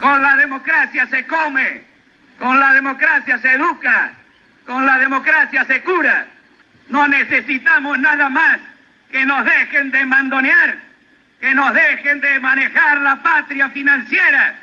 Con 0.00 0.22
la 0.22 0.36
democracia 0.36 1.06
se 1.06 1.26
come, 1.26 1.82
con 2.38 2.58
la 2.58 2.72
democracia 2.74 3.38
se 3.38 3.52
educa, 3.52 4.12
con 4.66 4.84
la 4.84 4.98
democracia 4.98 5.64
se 5.64 5.82
cura. 5.82 6.26
No 6.88 7.06
necesitamos 7.08 7.98
nada 7.98 8.28
más 8.28 8.58
que 9.10 9.24
nos 9.24 9.44
dejen 9.44 9.90
de 9.90 10.04
mandonear, 10.04 10.76
que 11.40 11.54
nos 11.54 11.72
dejen 11.72 12.20
de 12.20 12.40
manejar 12.40 12.98
la 12.98 13.16
patria 13.22 13.68
financiera, 13.70 14.54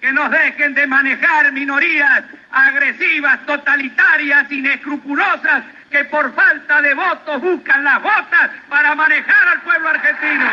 que 0.00 0.12
nos 0.12 0.30
dejen 0.30 0.74
de 0.74 0.86
manejar 0.86 1.52
minorías 1.52 2.24
agresivas, 2.50 3.44
totalitarias, 3.46 4.50
inescrupulosas, 4.50 5.64
que 5.90 6.04
por 6.06 6.34
falta 6.34 6.82
de 6.82 6.94
votos 6.94 7.40
buscan 7.40 7.84
las 7.84 8.02
botas 8.02 8.50
para 8.68 8.94
manejar 8.94 9.48
al 9.48 9.60
pueblo 9.60 9.88
argentino. 9.90 10.44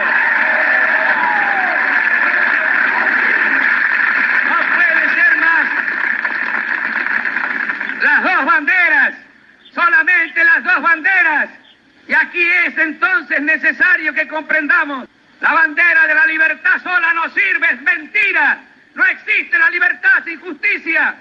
No 4.49 4.57
puede 4.75 5.15
ser 5.15 5.37
más. 5.37 5.67
Las 8.03 8.23
dos 8.23 8.45
banderas, 8.45 9.13
solamente 9.73 10.43
las 10.43 10.63
dos 10.63 10.81
banderas. 10.81 11.49
Y 12.07 12.13
aquí 12.13 12.41
es 12.65 12.77
entonces 12.77 13.38
necesario 13.49 14.13
que 14.13 14.27
comprendamos, 14.27 15.07
la 15.41 15.53
bandera 15.53 16.05
de 16.07 16.13
la 16.13 16.25
libertad 16.27 16.81
sola 16.83 17.13
no 17.13 17.23
sirve, 17.29 17.67
es 17.73 17.81
mentira. 17.81 18.61
No 18.95 19.05
existe 19.05 19.57
la 19.57 19.69
libertad 19.69 20.23
sin 20.25 20.39
justicia. 20.39 21.15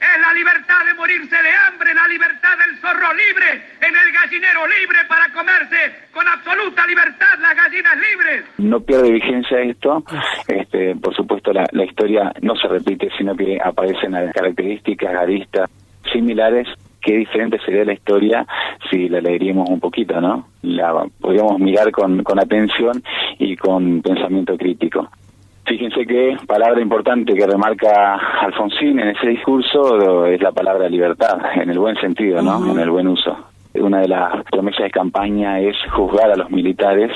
Es 0.00 0.20
la 0.20 0.32
libertad 0.34 0.84
de 0.86 0.94
morirse 0.94 1.34
de 1.34 1.50
hambre, 1.50 1.94
la 1.94 2.06
libertad 2.08 2.58
del 2.58 2.78
zorro 2.78 3.14
libre, 3.14 3.62
en 3.80 3.94
el 3.96 4.12
gallinero 4.12 4.66
libre 4.66 4.98
para 5.08 5.32
comerse 5.32 6.08
con 6.12 6.28
absoluta 6.28 6.86
libertad 6.86 7.38
las 7.40 7.56
gallinas 7.56 7.96
libres. 7.96 8.44
no 8.58 8.80
pierde 8.80 9.12
vigencia 9.12 9.60
esto. 9.60 10.04
Este, 10.46 10.94
por 10.96 11.14
supuesto, 11.14 11.52
la, 11.52 11.84
historia 11.84 12.32
no 12.42 12.54
se 12.56 12.68
repite, 12.68 13.08
sino 13.16 13.34
que 13.34 13.58
aparecen 13.64 14.12
características 14.34 15.14
aristas 15.14 15.70
similares. 16.12 16.68
Qué 17.04 17.18
diferente 17.18 17.58
sería 17.64 17.84
la 17.84 17.92
historia 17.92 18.46
si 18.90 19.08
la 19.08 19.20
leeríamos 19.20 19.68
un 19.68 19.78
poquito, 19.78 20.20
¿no? 20.20 20.46
La 20.62 21.06
podríamos 21.20 21.58
mirar 21.58 21.90
con, 21.92 22.22
con 22.22 22.38
atención 22.38 23.02
y 23.38 23.56
con 23.56 24.00
pensamiento 24.00 24.56
crítico. 24.56 25.08
Fíjense 25.66 26.06
que 26.06 26.36
palabra 26.46 26.80
importante 26.80 27.34
que 27.34 27.46
remarca 27.46 28.16
Alfonsín 28.40 29.00
en 29.00 29.08
ese 29.08 29.28
discurso 29.28 30.26
es 30.26 30.40
la 30.42 30.52
palabra 30.52 30.88
libertad, 30.88 31.38
en 31.54 31.70
el 31.70 31.78
buen 31.78 31.96
sentido, 31.96 32.42
¿no? 32.42 32.70
En 32.70 32.78
el 32.78 32.90
buen 32.90 33.08
uso. 33.08 33.36
Una 33.74 34.00
de 34.00 34.08
las 34.08 34.44
promesas 34.44 34.84
de 34.84 34.90
campaña 34.90 35.58
es 35.60 35.76
juzgar 35.90 36.30
a 36.30 36.36
los 36.36 36.50
militares 36.50 37.10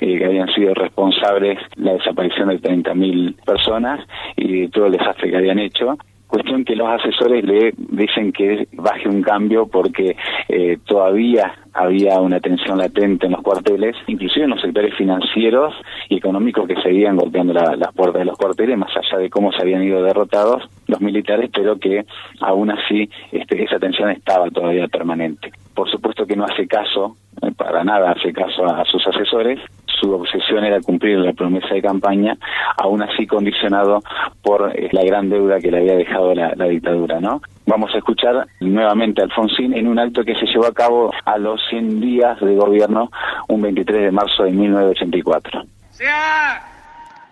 eh, 0.00 0.18
que 0.18 0.24
habían 0.24 0.48
sido 0.48 0.74
responsables 0.74 1.58
de 1.76 1.84
la 1.84 1.92
desaparición 1.92 2.48
de 2.48 2.60
30.000 2.60 3.36
personas 3.44 4.00
y 4.36 4.62
de 4.62 4.68
todo 4.68 4.86
el 4.86 4.92
desastre 4.92 5.30
que 5.30 5.36
habían 5.36 5.58
hecho. 5.58 5.96
Cuestión 6.32 6.64
que 6.64 6.74
los 6.76 6.88
asesores 6.88 7.44
le 7.44 7.74
dicen 7.76 8.32
que 8.32 8.66
baje 8.72 9.06
un 9.06 9.20
cambio 9.20 9.66
porque 9.66 10.16
eh, 10.48 10.78
todavía 10.86 11.52
había 11.74 12.18
una 12.22 12.40
tensión 12.40 12.78
latente 12.78 13.26
en 13.26 13.32
los 13.32 13.42
cuarteles, 13.42 13.94
inclusive 14.06 14.44
en 14.46 14.50
los 14.52 14.62
sectores 14.62 14.94
financieros 14.94 15.74
y 16.08 16.16
económicos 16.16 16.66
que 16.66 16.80
seguían 16.80 17.16
golpeando 17.16 17.52
la- 17.52 17.76
las 17.76 17.92
puertas 17.92 18.20
de 18.20 18.24
los 18.24 18.38
cuarteles, 18.38 18.78
más 18.78 18.90
allá 18.96 19.18
de 19.18 19.28
cómo 19.28 19.52
se 19.52 19.60
habían 19.60 19.82
ido 19.82 20.02
derrotados 20.02 20.62
los 20.86 21.02
militares, 21.02 21.50
pero 21.52 21.78
que 21.78 22.06
aún 22.40 22.70
así 22.70 23.10
este, 23.30 23.62
esa 23.62 23.78
tensión 23.78 24.08
estaba 24.10 24.48
todavía 24.48 24.88
permanente. 24.88 25.52
Por 25.74 25.90
supuesto 25.90 26.24
que 26.26 26.34
no 26.36 26.44
hace 26.44 26.66
caso, 26.66 27.14
eh, 27.42 27.50
para 27.54 27.84
nada 27.84 28.12
hace 28.12 28.32
caso 28.32 28.64
a 28.64 28.86
sus 28.86 29.06
asesores, 29.06 29.58
su 30.02 30.12
obsesión 30.12 30.64
era 30.64 30.80
cumplir 30.80 31.18
la 31.18 31.32
promesa 31.32 31.74
de 31.74 31.80
campaña, 31.80 32.36
aún 32.76 33.02
así 33.02 33.26
condicionado 33.26 34.00
por 34.42 34.72
eh, 34.76 34.88
la 34.92 35.04
gran 35.04 35.30
deuda 35.30 35.60
que 35.60 35.70
le 35.70 35.78
había 35.78 35.96
dejado 35.96 36.34
la, 36.34 36.52
la 36.56 36.66
dictadura, 36.66 37.20
¿no? 37.20 37.40
Vamos 37.66 37.94
a 37.94 37.98
escuchar 37.98 38.46
nuevamente 38.60 39.22
a 39.22 39.24
Alfonsín 39.24 39.72
en 39.74 39.86
un 39.86 39.98
acto 39.98 40.24
que 40.24 40.34
se 40.34 40.46
llevó 40.46 40.66
a 40.66 40.74
cabo 40.74 41.12
a 41.24 41.38
los 41.38 41.60
100 41.70 42.00
días 42.00 42.40
de 42.40 42.56
gobierno, 42.56 43.10
un 43.48 43.62
23 43.62 44.02
de 44.02 44.10
marzo 44.10 44.42
de 44.42 44.50
1984. 44.50 45.62
Se 45.90 46.08
ha 46.08 46.60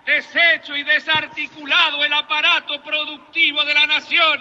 deshecho 0.07 0.77
y 0.77 0.85
desarticulado 0.85 2.05
el 2.05 2.13
aparato 2.13 2.75
productivo 2.85 3.65
de 3.65 3.75
la 3.75 3.87
nación 3.87 4.41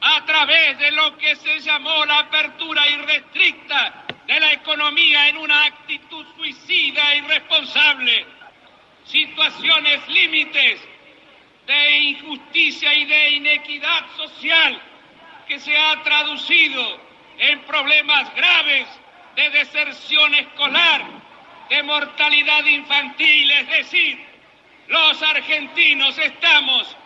a 0.00 0.24
través 0.24 0.78
de 0.78 0.90
lo 0.92 1.16
que 1.16 1.36
se 1.36 1.60
llamó 1.60 2.04
la 2.06 2.20
apertura 2.20 2.82
irrestricta 2.88 4.06
de 4.30 4.38
la 4.38 4.52
economía 4.52 5.28
en 5.28 5.38
una 5.38 5.64
actitud 5.64 6.24
suicida 6.36 7.14
e 7.14 7.18
irresponsable. 7.18 8.26
Situaciones 9.04 10.06
límites 10.06 10.80
de 11.66 11.98
injusticia 11.98 12.94
y 12.94 13.06
de 13.06 13.30
inequidad 13.30 14.06
social 14.16 14.80
que 15.48 15.58
se 15.58 15.76
ha 15.76 16.00
traducido 16.04 17.00
en 17.38 17.58
problemas 17.62 18.32
graves 18.36 18.86
de 19.34 19.50
deserción 19.50 20.32
escolar, 20.36 21.02
de 21.68 21.82
mortalidad 21.82 22.64
infantil, 22.66 23.50
es 23.50 23.68
decir, 23.68 24.26
los 24.86 25.20
argentinos 25.24 26.16
estamos 26.18 26.96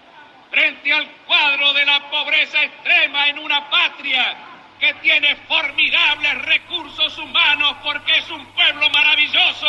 frente 0.51 0.93
al 0.93 1.09
cuadro 1.27 1.73
de 1.73 1.87
la 1.87 2.11
pobreza 2.11 2.63
extrema 2.63 3.29
en 3.29 3.39
una 3.39 3.71
patria 3.71 4.54
que 4.81 4.93
tiene 5.03 5.37
formidables 5.49 6.45
recursos 6.47 7.19
humanos 7.19 7.77
porque 7.83 8.13
es 8.19 8.31
un 8.31 8.45
pueblo 8.55 8.89
maravilloso. 8.91 9.67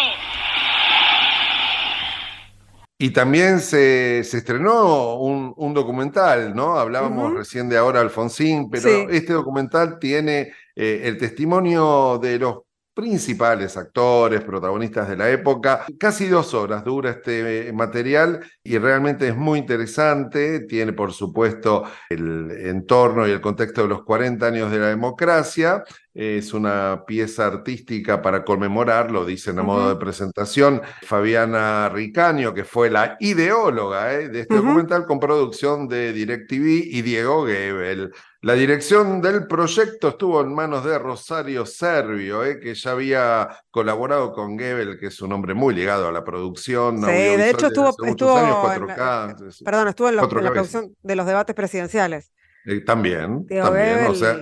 Y 2.97 3.09
también 3.11 3.59
se, 3.59 4.23
se 4.23 4.37
estrenó 4.37 5.15
un, 5.15 5.53
un 5.57 5.73
documental, 5.73 6.55
¿no? 6.55 6.77
Hablábamos 6.79 7.33
recién 7.33 7.67
de 7.67 7.77
ahora 7.77 7.99
Alfonsín, 7.99 8.69
pero 8.69 8.83
Sí. 8.89 9.05
este 9.09 9.33
documental 9.33 9.99
tiene 9.99 10.53
eh, 10.75 11.01
el 11.03 11.17
testimonio 11.17 12.17
de 12.21 12.39
los 12.39 12.59
principales 12.95 13.75
actores, 13.75 14.41
protagonistas 14.41 15.09
de 15.09 15.17
la 15.17 15.29
época. 15.29 15.85
Casi 15.99 16.27
dos 16.27 16.53
horas 16.53 16.83
dura 16.83 17.11
este 17.11 17.71
material 17.73 18.39
y 18.63 18.77
realmente 18.77 19.27
es 19.27 19.35
muy 19.35 19.59
interesante. 19.59 20.61
Tiene, 20.61 20.93
por 20.93 21.11
supuesto, 21.11 21.83
el 22.09 22.49
entorno 22.51 23.27
y 23.27 23.31
el 23.31 23.41
contexto 23.41 23.83
de 23.83 23.89
los 23.89 24.03
40 24.03 24.47
años 24.47 24.71
de 24.71 24.79
la 24.79 24.87
democracia. 24.87 25.83
Es 26.13 26.53
una 26.53 27.03
pieza 27.05 27.45
artística 27.45 28.21
para 28.21 28.45
conmemorar, 28.45 29.11
lo 29.11 29.25
dicen 29.25 29.59
a 29.59 29.63
modo 29.63 29.89
de 29.89 29.97
presentación, 29.97 30.81
Fabiana 31.01 31.89
Ricaño, 31.89 32.53
que 32.53 32.63
fue 32.63 32.89
la 32.89 33.17
ideóloga 33.19 34.13
¿eh? 34.13 34.29
de 34.29 34.39
este 34.39 34.55
documental 34.55 35.05
con 35.05 35.19
producción 35.19 35.89
de 35.89 36.13
DirecTV 36.13 36.85
y 36.85 37.01
Diego 37.01 37.45
Gebel. 37.45 38.13
La 38.45 38.53
dirección 38.53 39.23
del 39.23 39.47
proyecto 39.47 40.09
estuvo 40.09 40.39
en 40.39 40.53
manos 40.53 40.85
de 40.85 40.99
Rosario 40.99 41.65
Servio, 41.65 42.45
¿eh? 42.45 42.59
que 42.59 42.75
ya 42.75 42.91
había 42.91 43.49
colaborado 43.71 44.33
con 44.33 44.59
Gebel, 44.59 44.99
que 44.99 45.07
es 45.07 45.19
un 45.23 45.31
hombre 45.31 45.55
muy 45.55 45.73
ligado 45.73 46.07
a 46.07 46.11
la 46.11 46.23
producción. 46.23 46.99
Sí, 46.99 47.05
de 47.05 47.49
hecho 47.49 47.65
estuvo, 47.65 47.89
estuvo 48.05 48.37
años, 48.37 48.77
en 48.77 48.85
la- 48.85 48.95
4K, 48.95 49.51
sí. 49.51 49.63
perdón, 49.63 49.87
estuvo 49.87 50.09
en, 50.09 50.17
la 50.17 50.27
producción 50.27 50.95
de 51.01 51.15
los 51.15 51.25
debates 51.25 51.55
presidenciales. 51.55 52.31
Eh, 52.67 52.81
también, 52.81 53.47
Diego 53.47 53.65
también, 53.65 53.95
Gebel, 53.95 54.11
o 54.11 54.13
sea, 54.13 54.37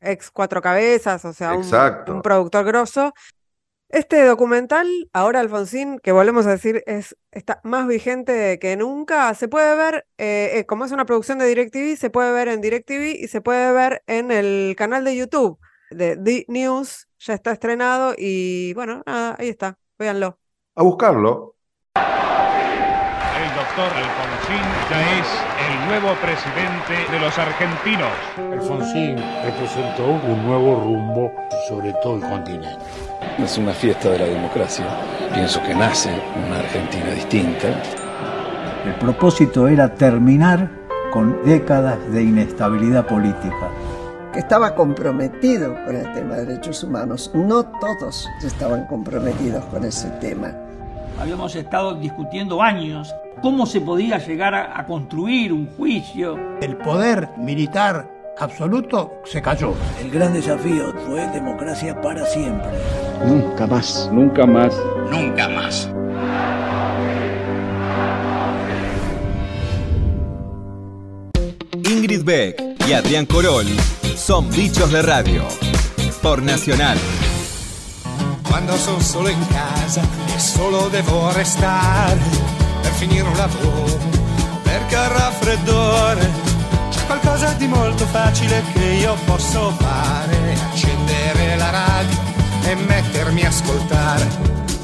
ex 0.00 0.32
cuatro 0.32 0.60
cabezas, 0.60 1.24
o 1.24 1.32
sea, 1.32 1.54
un, 1.54 1.64
un 2.08 2.22
productor 2.22 2.64
grosso. 2.64 3.14
Este 3.94 4.24
documental, 4.24 4.88
ahora 5.12 5.38
Alfonsín, 5.38 6.00
que 6.00 6.10
volvemos 6.10 6.48
a 6.48 6.50
decir, 6.50 6.82
es, 6.86 7.16
está 7.30 7.60
más 7.62 7.86
vigente 7.86 8.58
que 8.58 8.76
nunca. 8.76 9.32
Se 9.34 9.46
puede 9.46 9.76
ver, 9.76 10.04
eh, 10.18 10.50
eh, 10.54 10.66
como 10.66 10.84
es 10.84 10.90
una 10.90 11.06
producción 11.06 11.38
de 11.38 11.46
DirecTV, 11.46 11.96
se 11.96 12.10
puede 12.10 12.32
ver 12.32 12.48
en 12.48 12.60
DirecTV 12.60 13.22
y 13.22 13.28
se 13.28 13.40
puede 13.40 13.70
ver 13.70 14.02
en 14.08 14.32
el 14.32 14.74
canal 14.76 15.04
de 15.04 15.14
YouTube 15.14 15.60
de 15.92 16.16
The 16.16 16.44
News. 16.48 17.06
Ya 17.20 17.34
está 17.34 17.52
estrenado 17.52 18.16
y 18.18 18.74
bueno, 18.74 19.04
nada, 19.06 19.36
ahí 19.38 19.48
está. 19.48 19.78
Véanlo. 19.96 20.40
a 20.74 20.82
buscarlo. 20.82 21.54
El 21.94 23.54
doctor 23.54 23.92
Alfonsín 23.94 24.64
ya 24.90 25.20
es 25.20 25.28
el 25.68 25.86
nuevo 25.86 26.16
presidente 26.20 27.12
de 27.12 27.20
los 27.20 27.38
argentinos. 27.38 28.10
Alfonsín 28.38 29.18
representó 29.44 30.04
un 30.04 30.44
nuevo 30.44 30.80
rumbo 30.80 31.32
sobre 31.68 31.92
todo 32.02 32.16
el 32.16 32.22
continente. 32.22 32.84
Es 33.38 33.58
una 33.58 33.72
fiesta 33.72 34.10
de 34.10 34.18
la 34.20 34.26
democracia. 34.26 34.86
Pienso 35.32 35.60
que 35.62 35.74
nace 35.74 36.10
una 36.46 36.60
Argentina 36.60 37.10
distinta. 37.10 37.68
El 38.86 38.94
propósito 38.94 39.66
era 39.66 39.92
terminar 39.94 40.70
con 41.12 41.44
décadas 41.44 41.98
de 42.12 42.22
inestabilidad 42.22 43.06
política. 43.06 43.70
que 44.32 44.40
estaba 44.40 44.74
comprometido 44.74 45.72
con 45.84 45.94
el 45.94 46.12
tema 46.12 46.34
de 46.34 46.46
derechos 46.46 46.82
humanos. 46.82 47.30
No 47.34 47.64
todos 47.64 48.28
estaban 48.42 48.84
comprometidos 48.88 49.64
con 49.66 49.84
ese 49.84 50.08
tema. 50.20 50.52
Habíamos 51.20 51.54
estado 51.54 51.94
discutiendo 51.94 52.60
años 52.60 53.14
cómo 53.42 53.64
se 53.64 53.80
podía 53.80 54.18
llegar 54.18 54.52
a, 54.56 54.76
a 54.80 54.86
construir 54.86 55.52
un 55.52 55.68
juicio. 55.76 56.36
El 56.60 56.76
poder 56.78 57.28
militar 57.38 58.10
absoluto 58.36 59.20
se 59.24 59.40
cayó. 59.40 59.74
El 60.00 60.10
gran 60.10 60.32
desafío 60.32 60.92
fue 61.06 61.28
democracia 61.28 62.00
para 62.00 62.26
siempre. 62.26 62.70
Nunca 63.22 63.66
más. 63.66 64.08
Nunca 64.12 64.46
más. 64.46 64.74
Nunca 65.10 65.48
más. 65.48 65.88
Ingrid 71.90 72.24
Beck 72.24 72.62
y 72.86 72.92
Adrián 72.92 73.26
Corol 73.26 73.66
son 74.16 74.50
bichos 74.50 74.90
de 74.90 75.02
radio. 75.02 75.44
Por 76.20 76.42
Nacional. 76.42 76.98
Quando 78.48 78.76
sono 78.76 79.00
solo 79.00 79.28
in 79.28 79.46
casa 79.48 80.02
e 80.34 80.38
solo 80.38 80.88
devo 80.88 81.30
restare 81.32 82.18
per 82.80 82.92
finire 82.92 83.22
un 83.22 83.36
lavoro, 83.36 83.98
perché 84.62 84.96
al 84.96 85.10
raffreddore 85.10 86.30
c'è 86.90 87.04
qualcosa 87.06 87.52
di 87.58 87.66
molto 87.66 88.06
facile 88.06 88.62
che 88.72 88.84
io 88.84 89.14
posso 89.26 89.70
fare, 89.78 90.36
accendere 90.70 91.56
la 91.56 91.70
radio 91.70 92.23
e 92.66 92.74
mettermi 92.74 93.42
a 93.44 93.48
ascoltare. 93.48 94.26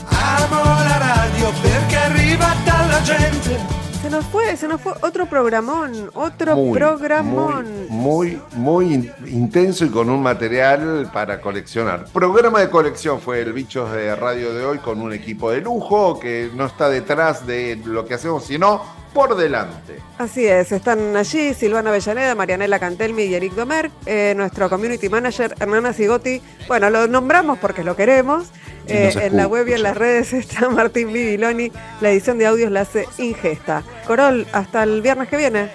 Amo 0.08 0.62
la 0.62 0.98
radio 0.98 1.50
perché 1.62 1.96
arriva 1.96 2.54
dalla 2.64 3.00
gente. 3.02 3.78
Se 4.02 4.08
nos 4.08 4.24
fue, 4.26 4.56
se 4.56 4.66
nos 4.66 4.80
fue 4.80 4.92
otro 5.02 5.26
programón, 5.26 6.10
otro 6.14 6.56
Muy, 6.56 6.78
programón. 6.78 7.66
Muy, 7.90 8.40
muy 8.54 8.94
in- 8.94 9.12
intenso 9.26 9.84
y 9.84 9.90
con 9.90 10.08
un 10.08 10.22
material 10.22 11.10
para 11.12 11.40
coleccionar. 11.40 12.06
Programa 12.12 12.60
de 12.60 12.70
colección 12.70 13.20
fue 13.20 13.42
el 13.42 13.52
Bichos 13.52 13.92
de 13.92 14.16
Radio 14.16 14.54
de 14.54 14.64
hoy 14.64 14.78
con 14.78 15.00
un 15.02 15.12
equipo 15.12 15.50
de 15.50 15.60
lujo 15.60 16.18
que 16.18 16.50
no 16.54 16.64
está 16.66 16.88
detrás 16.88 17.46
de 17.46 17.78
lo 17.84 18.06
que 18.06 18.14
hacemos, 18.14 18.44
sino 18.44 18.80
por 19.12 19.36
delante. 19.36 19.98
Así 20.18 20.46
es, 20.46 20.72
están 20.72 21.16
allí 21.16 21.54
Silvana 21.54 21.90
Avellaneda, 21.90 22.34
Marianela 22.34 22.78
Cantelmi 22.78 23.24
y 23.24 23.34
Eric 23.34 23.54
Domer, 23.54 23.90
eh, 24.06 24.34
nuestro 24.36 24.68
community 24.68 25.08
manager 25.08 25.54
Hernana 25.58 25.92
Sigotti. 25.92 26.40
Bueno, 26.68 26.90
lo 26.90 27.06
nombramos 27.06 27.58
porque 27.58 27.84
lo 27.84 27.96
queremos. 27.96 28.48
Eh, 28.86 29.12
en 29.22 29.36
la 29.36 29.46
web 29.46 29.68
y 29.68 29.74
en 29.74 29.84
las 29.84 29.96
redes 29.96 30.32
está 30.32 30.68
Martín 30.68 31.12
Bibiloni. 31.12 31.70
La 32.00 32.10
edición 32.10 32.38
de 32.38 32.46
audios 32.46 32.70
la 32.72 32.80
hace 32.80 33.06
Ingesta. 33.18 33.82
Corol, 34.06 34.46
hasta 34.52 34.82
el 34.82 35.00
viernes 35.02 35.28
que 35.28 35.36
viene. 35.36 35.70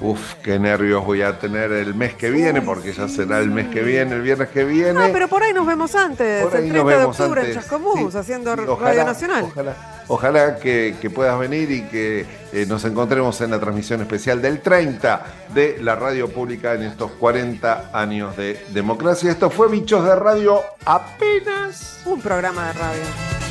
Uf, 0.00 0.34
qué 0.42 0.58
nervios 0.58 1.04
voy 1.04 1.22
a 1.22 1.38
tener 1.38 1.72
el 1.72 1.94
mes 1.94 2.14
que 2.14 2.28
viene, 2.30 2.60
porque 2.60 2.92
ya 2.92 3.08
será 3.08 3.38
el 3.38 3.50
mes 3.50 3.68
que 3.68 3.80
viene, 3.82 4.16
el 4.16 4.22
viernes 4.22 4.48
que 4.48 4.64
viene. 4.64 5.00
Ah, 5.00 5.08
pero 5.12 5.28
por 5.28 5.42
ahí 5.42 5.52
nos 5.52 5.66
vemos 5.66 5.94
antes, 5.94 6.42
Por 6.44 6.56
ahí 6.56 6.68
el 6.68 6.74
nos 6.74 6.82
30 6.84 6.90
de 6.90 6.96
vemos 6.98 7.20
octubre 7.20 7.40
en 7.40 7.46
antes. 7.46 7.62
Chascomús, 7.62 8.14
haciendo 8.14 8.54
Sí, 8.56 8.62
Radio 8.80 9.04
Nacional. 9.04 9.44
Ojalá, 9.44 9.76
ojalá 10.08 10.56
que, 10.56 10.94
puedas 11.14 11.38
venir 11.38 11.70
y 11.70 11.82
que 11.82 12.26
eh, 12.52 12.66
nos 12.66 12.84
encontremos 12.84 13.40
en 13.40 13.50
la 13.50 13.60
transmisión 13.60 14.00
especial 14.00 14.42
del 14.42 14.60
30 14.60 15.24
de 15.54 15.78
la 15.80 15.94
radio 15.94 16.28
pública 16.28 16.74
en 16.74 16.82
estos 16.82 17.12
40 17.12 17.90
años 17.92 18.36
de 18.36 18.64
democracia. 18.70 19.30
Esto 19.30 19.50
fue 19.50 19.68
Bichos 19.68 20.04
de 20.04 20.16
Radio 20.16 20.62
apenas. 20.84 22.00
Un 22.06 22.20
programa 22.20 22.68
de 22.68 22.72
radio. 22.72 23.43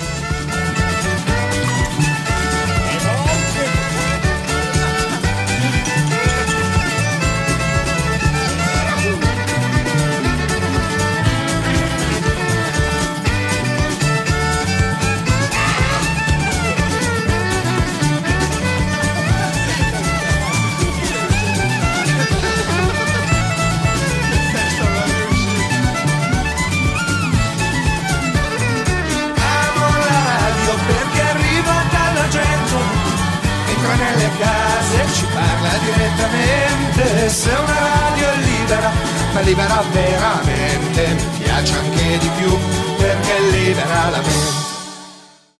Direttamente. 37.23 37.29
Se 37.29 37.49
una 37.49 37.79
radio 37.79 38.29
è 38.29 38.37
libera, 38.37 38.91
ma 39.33 39.39
libera 39.41 39.83
veramente, 39.91 41.07
mi 41.13 41.43
piace 41.43 41.77
anche 41.77 42.17
di 42.17 42.29
più 42.37 42.57
perché 42.97 43.39
libera 43.51 44.09
la 44.09 44.21
mente. 44.21 44.72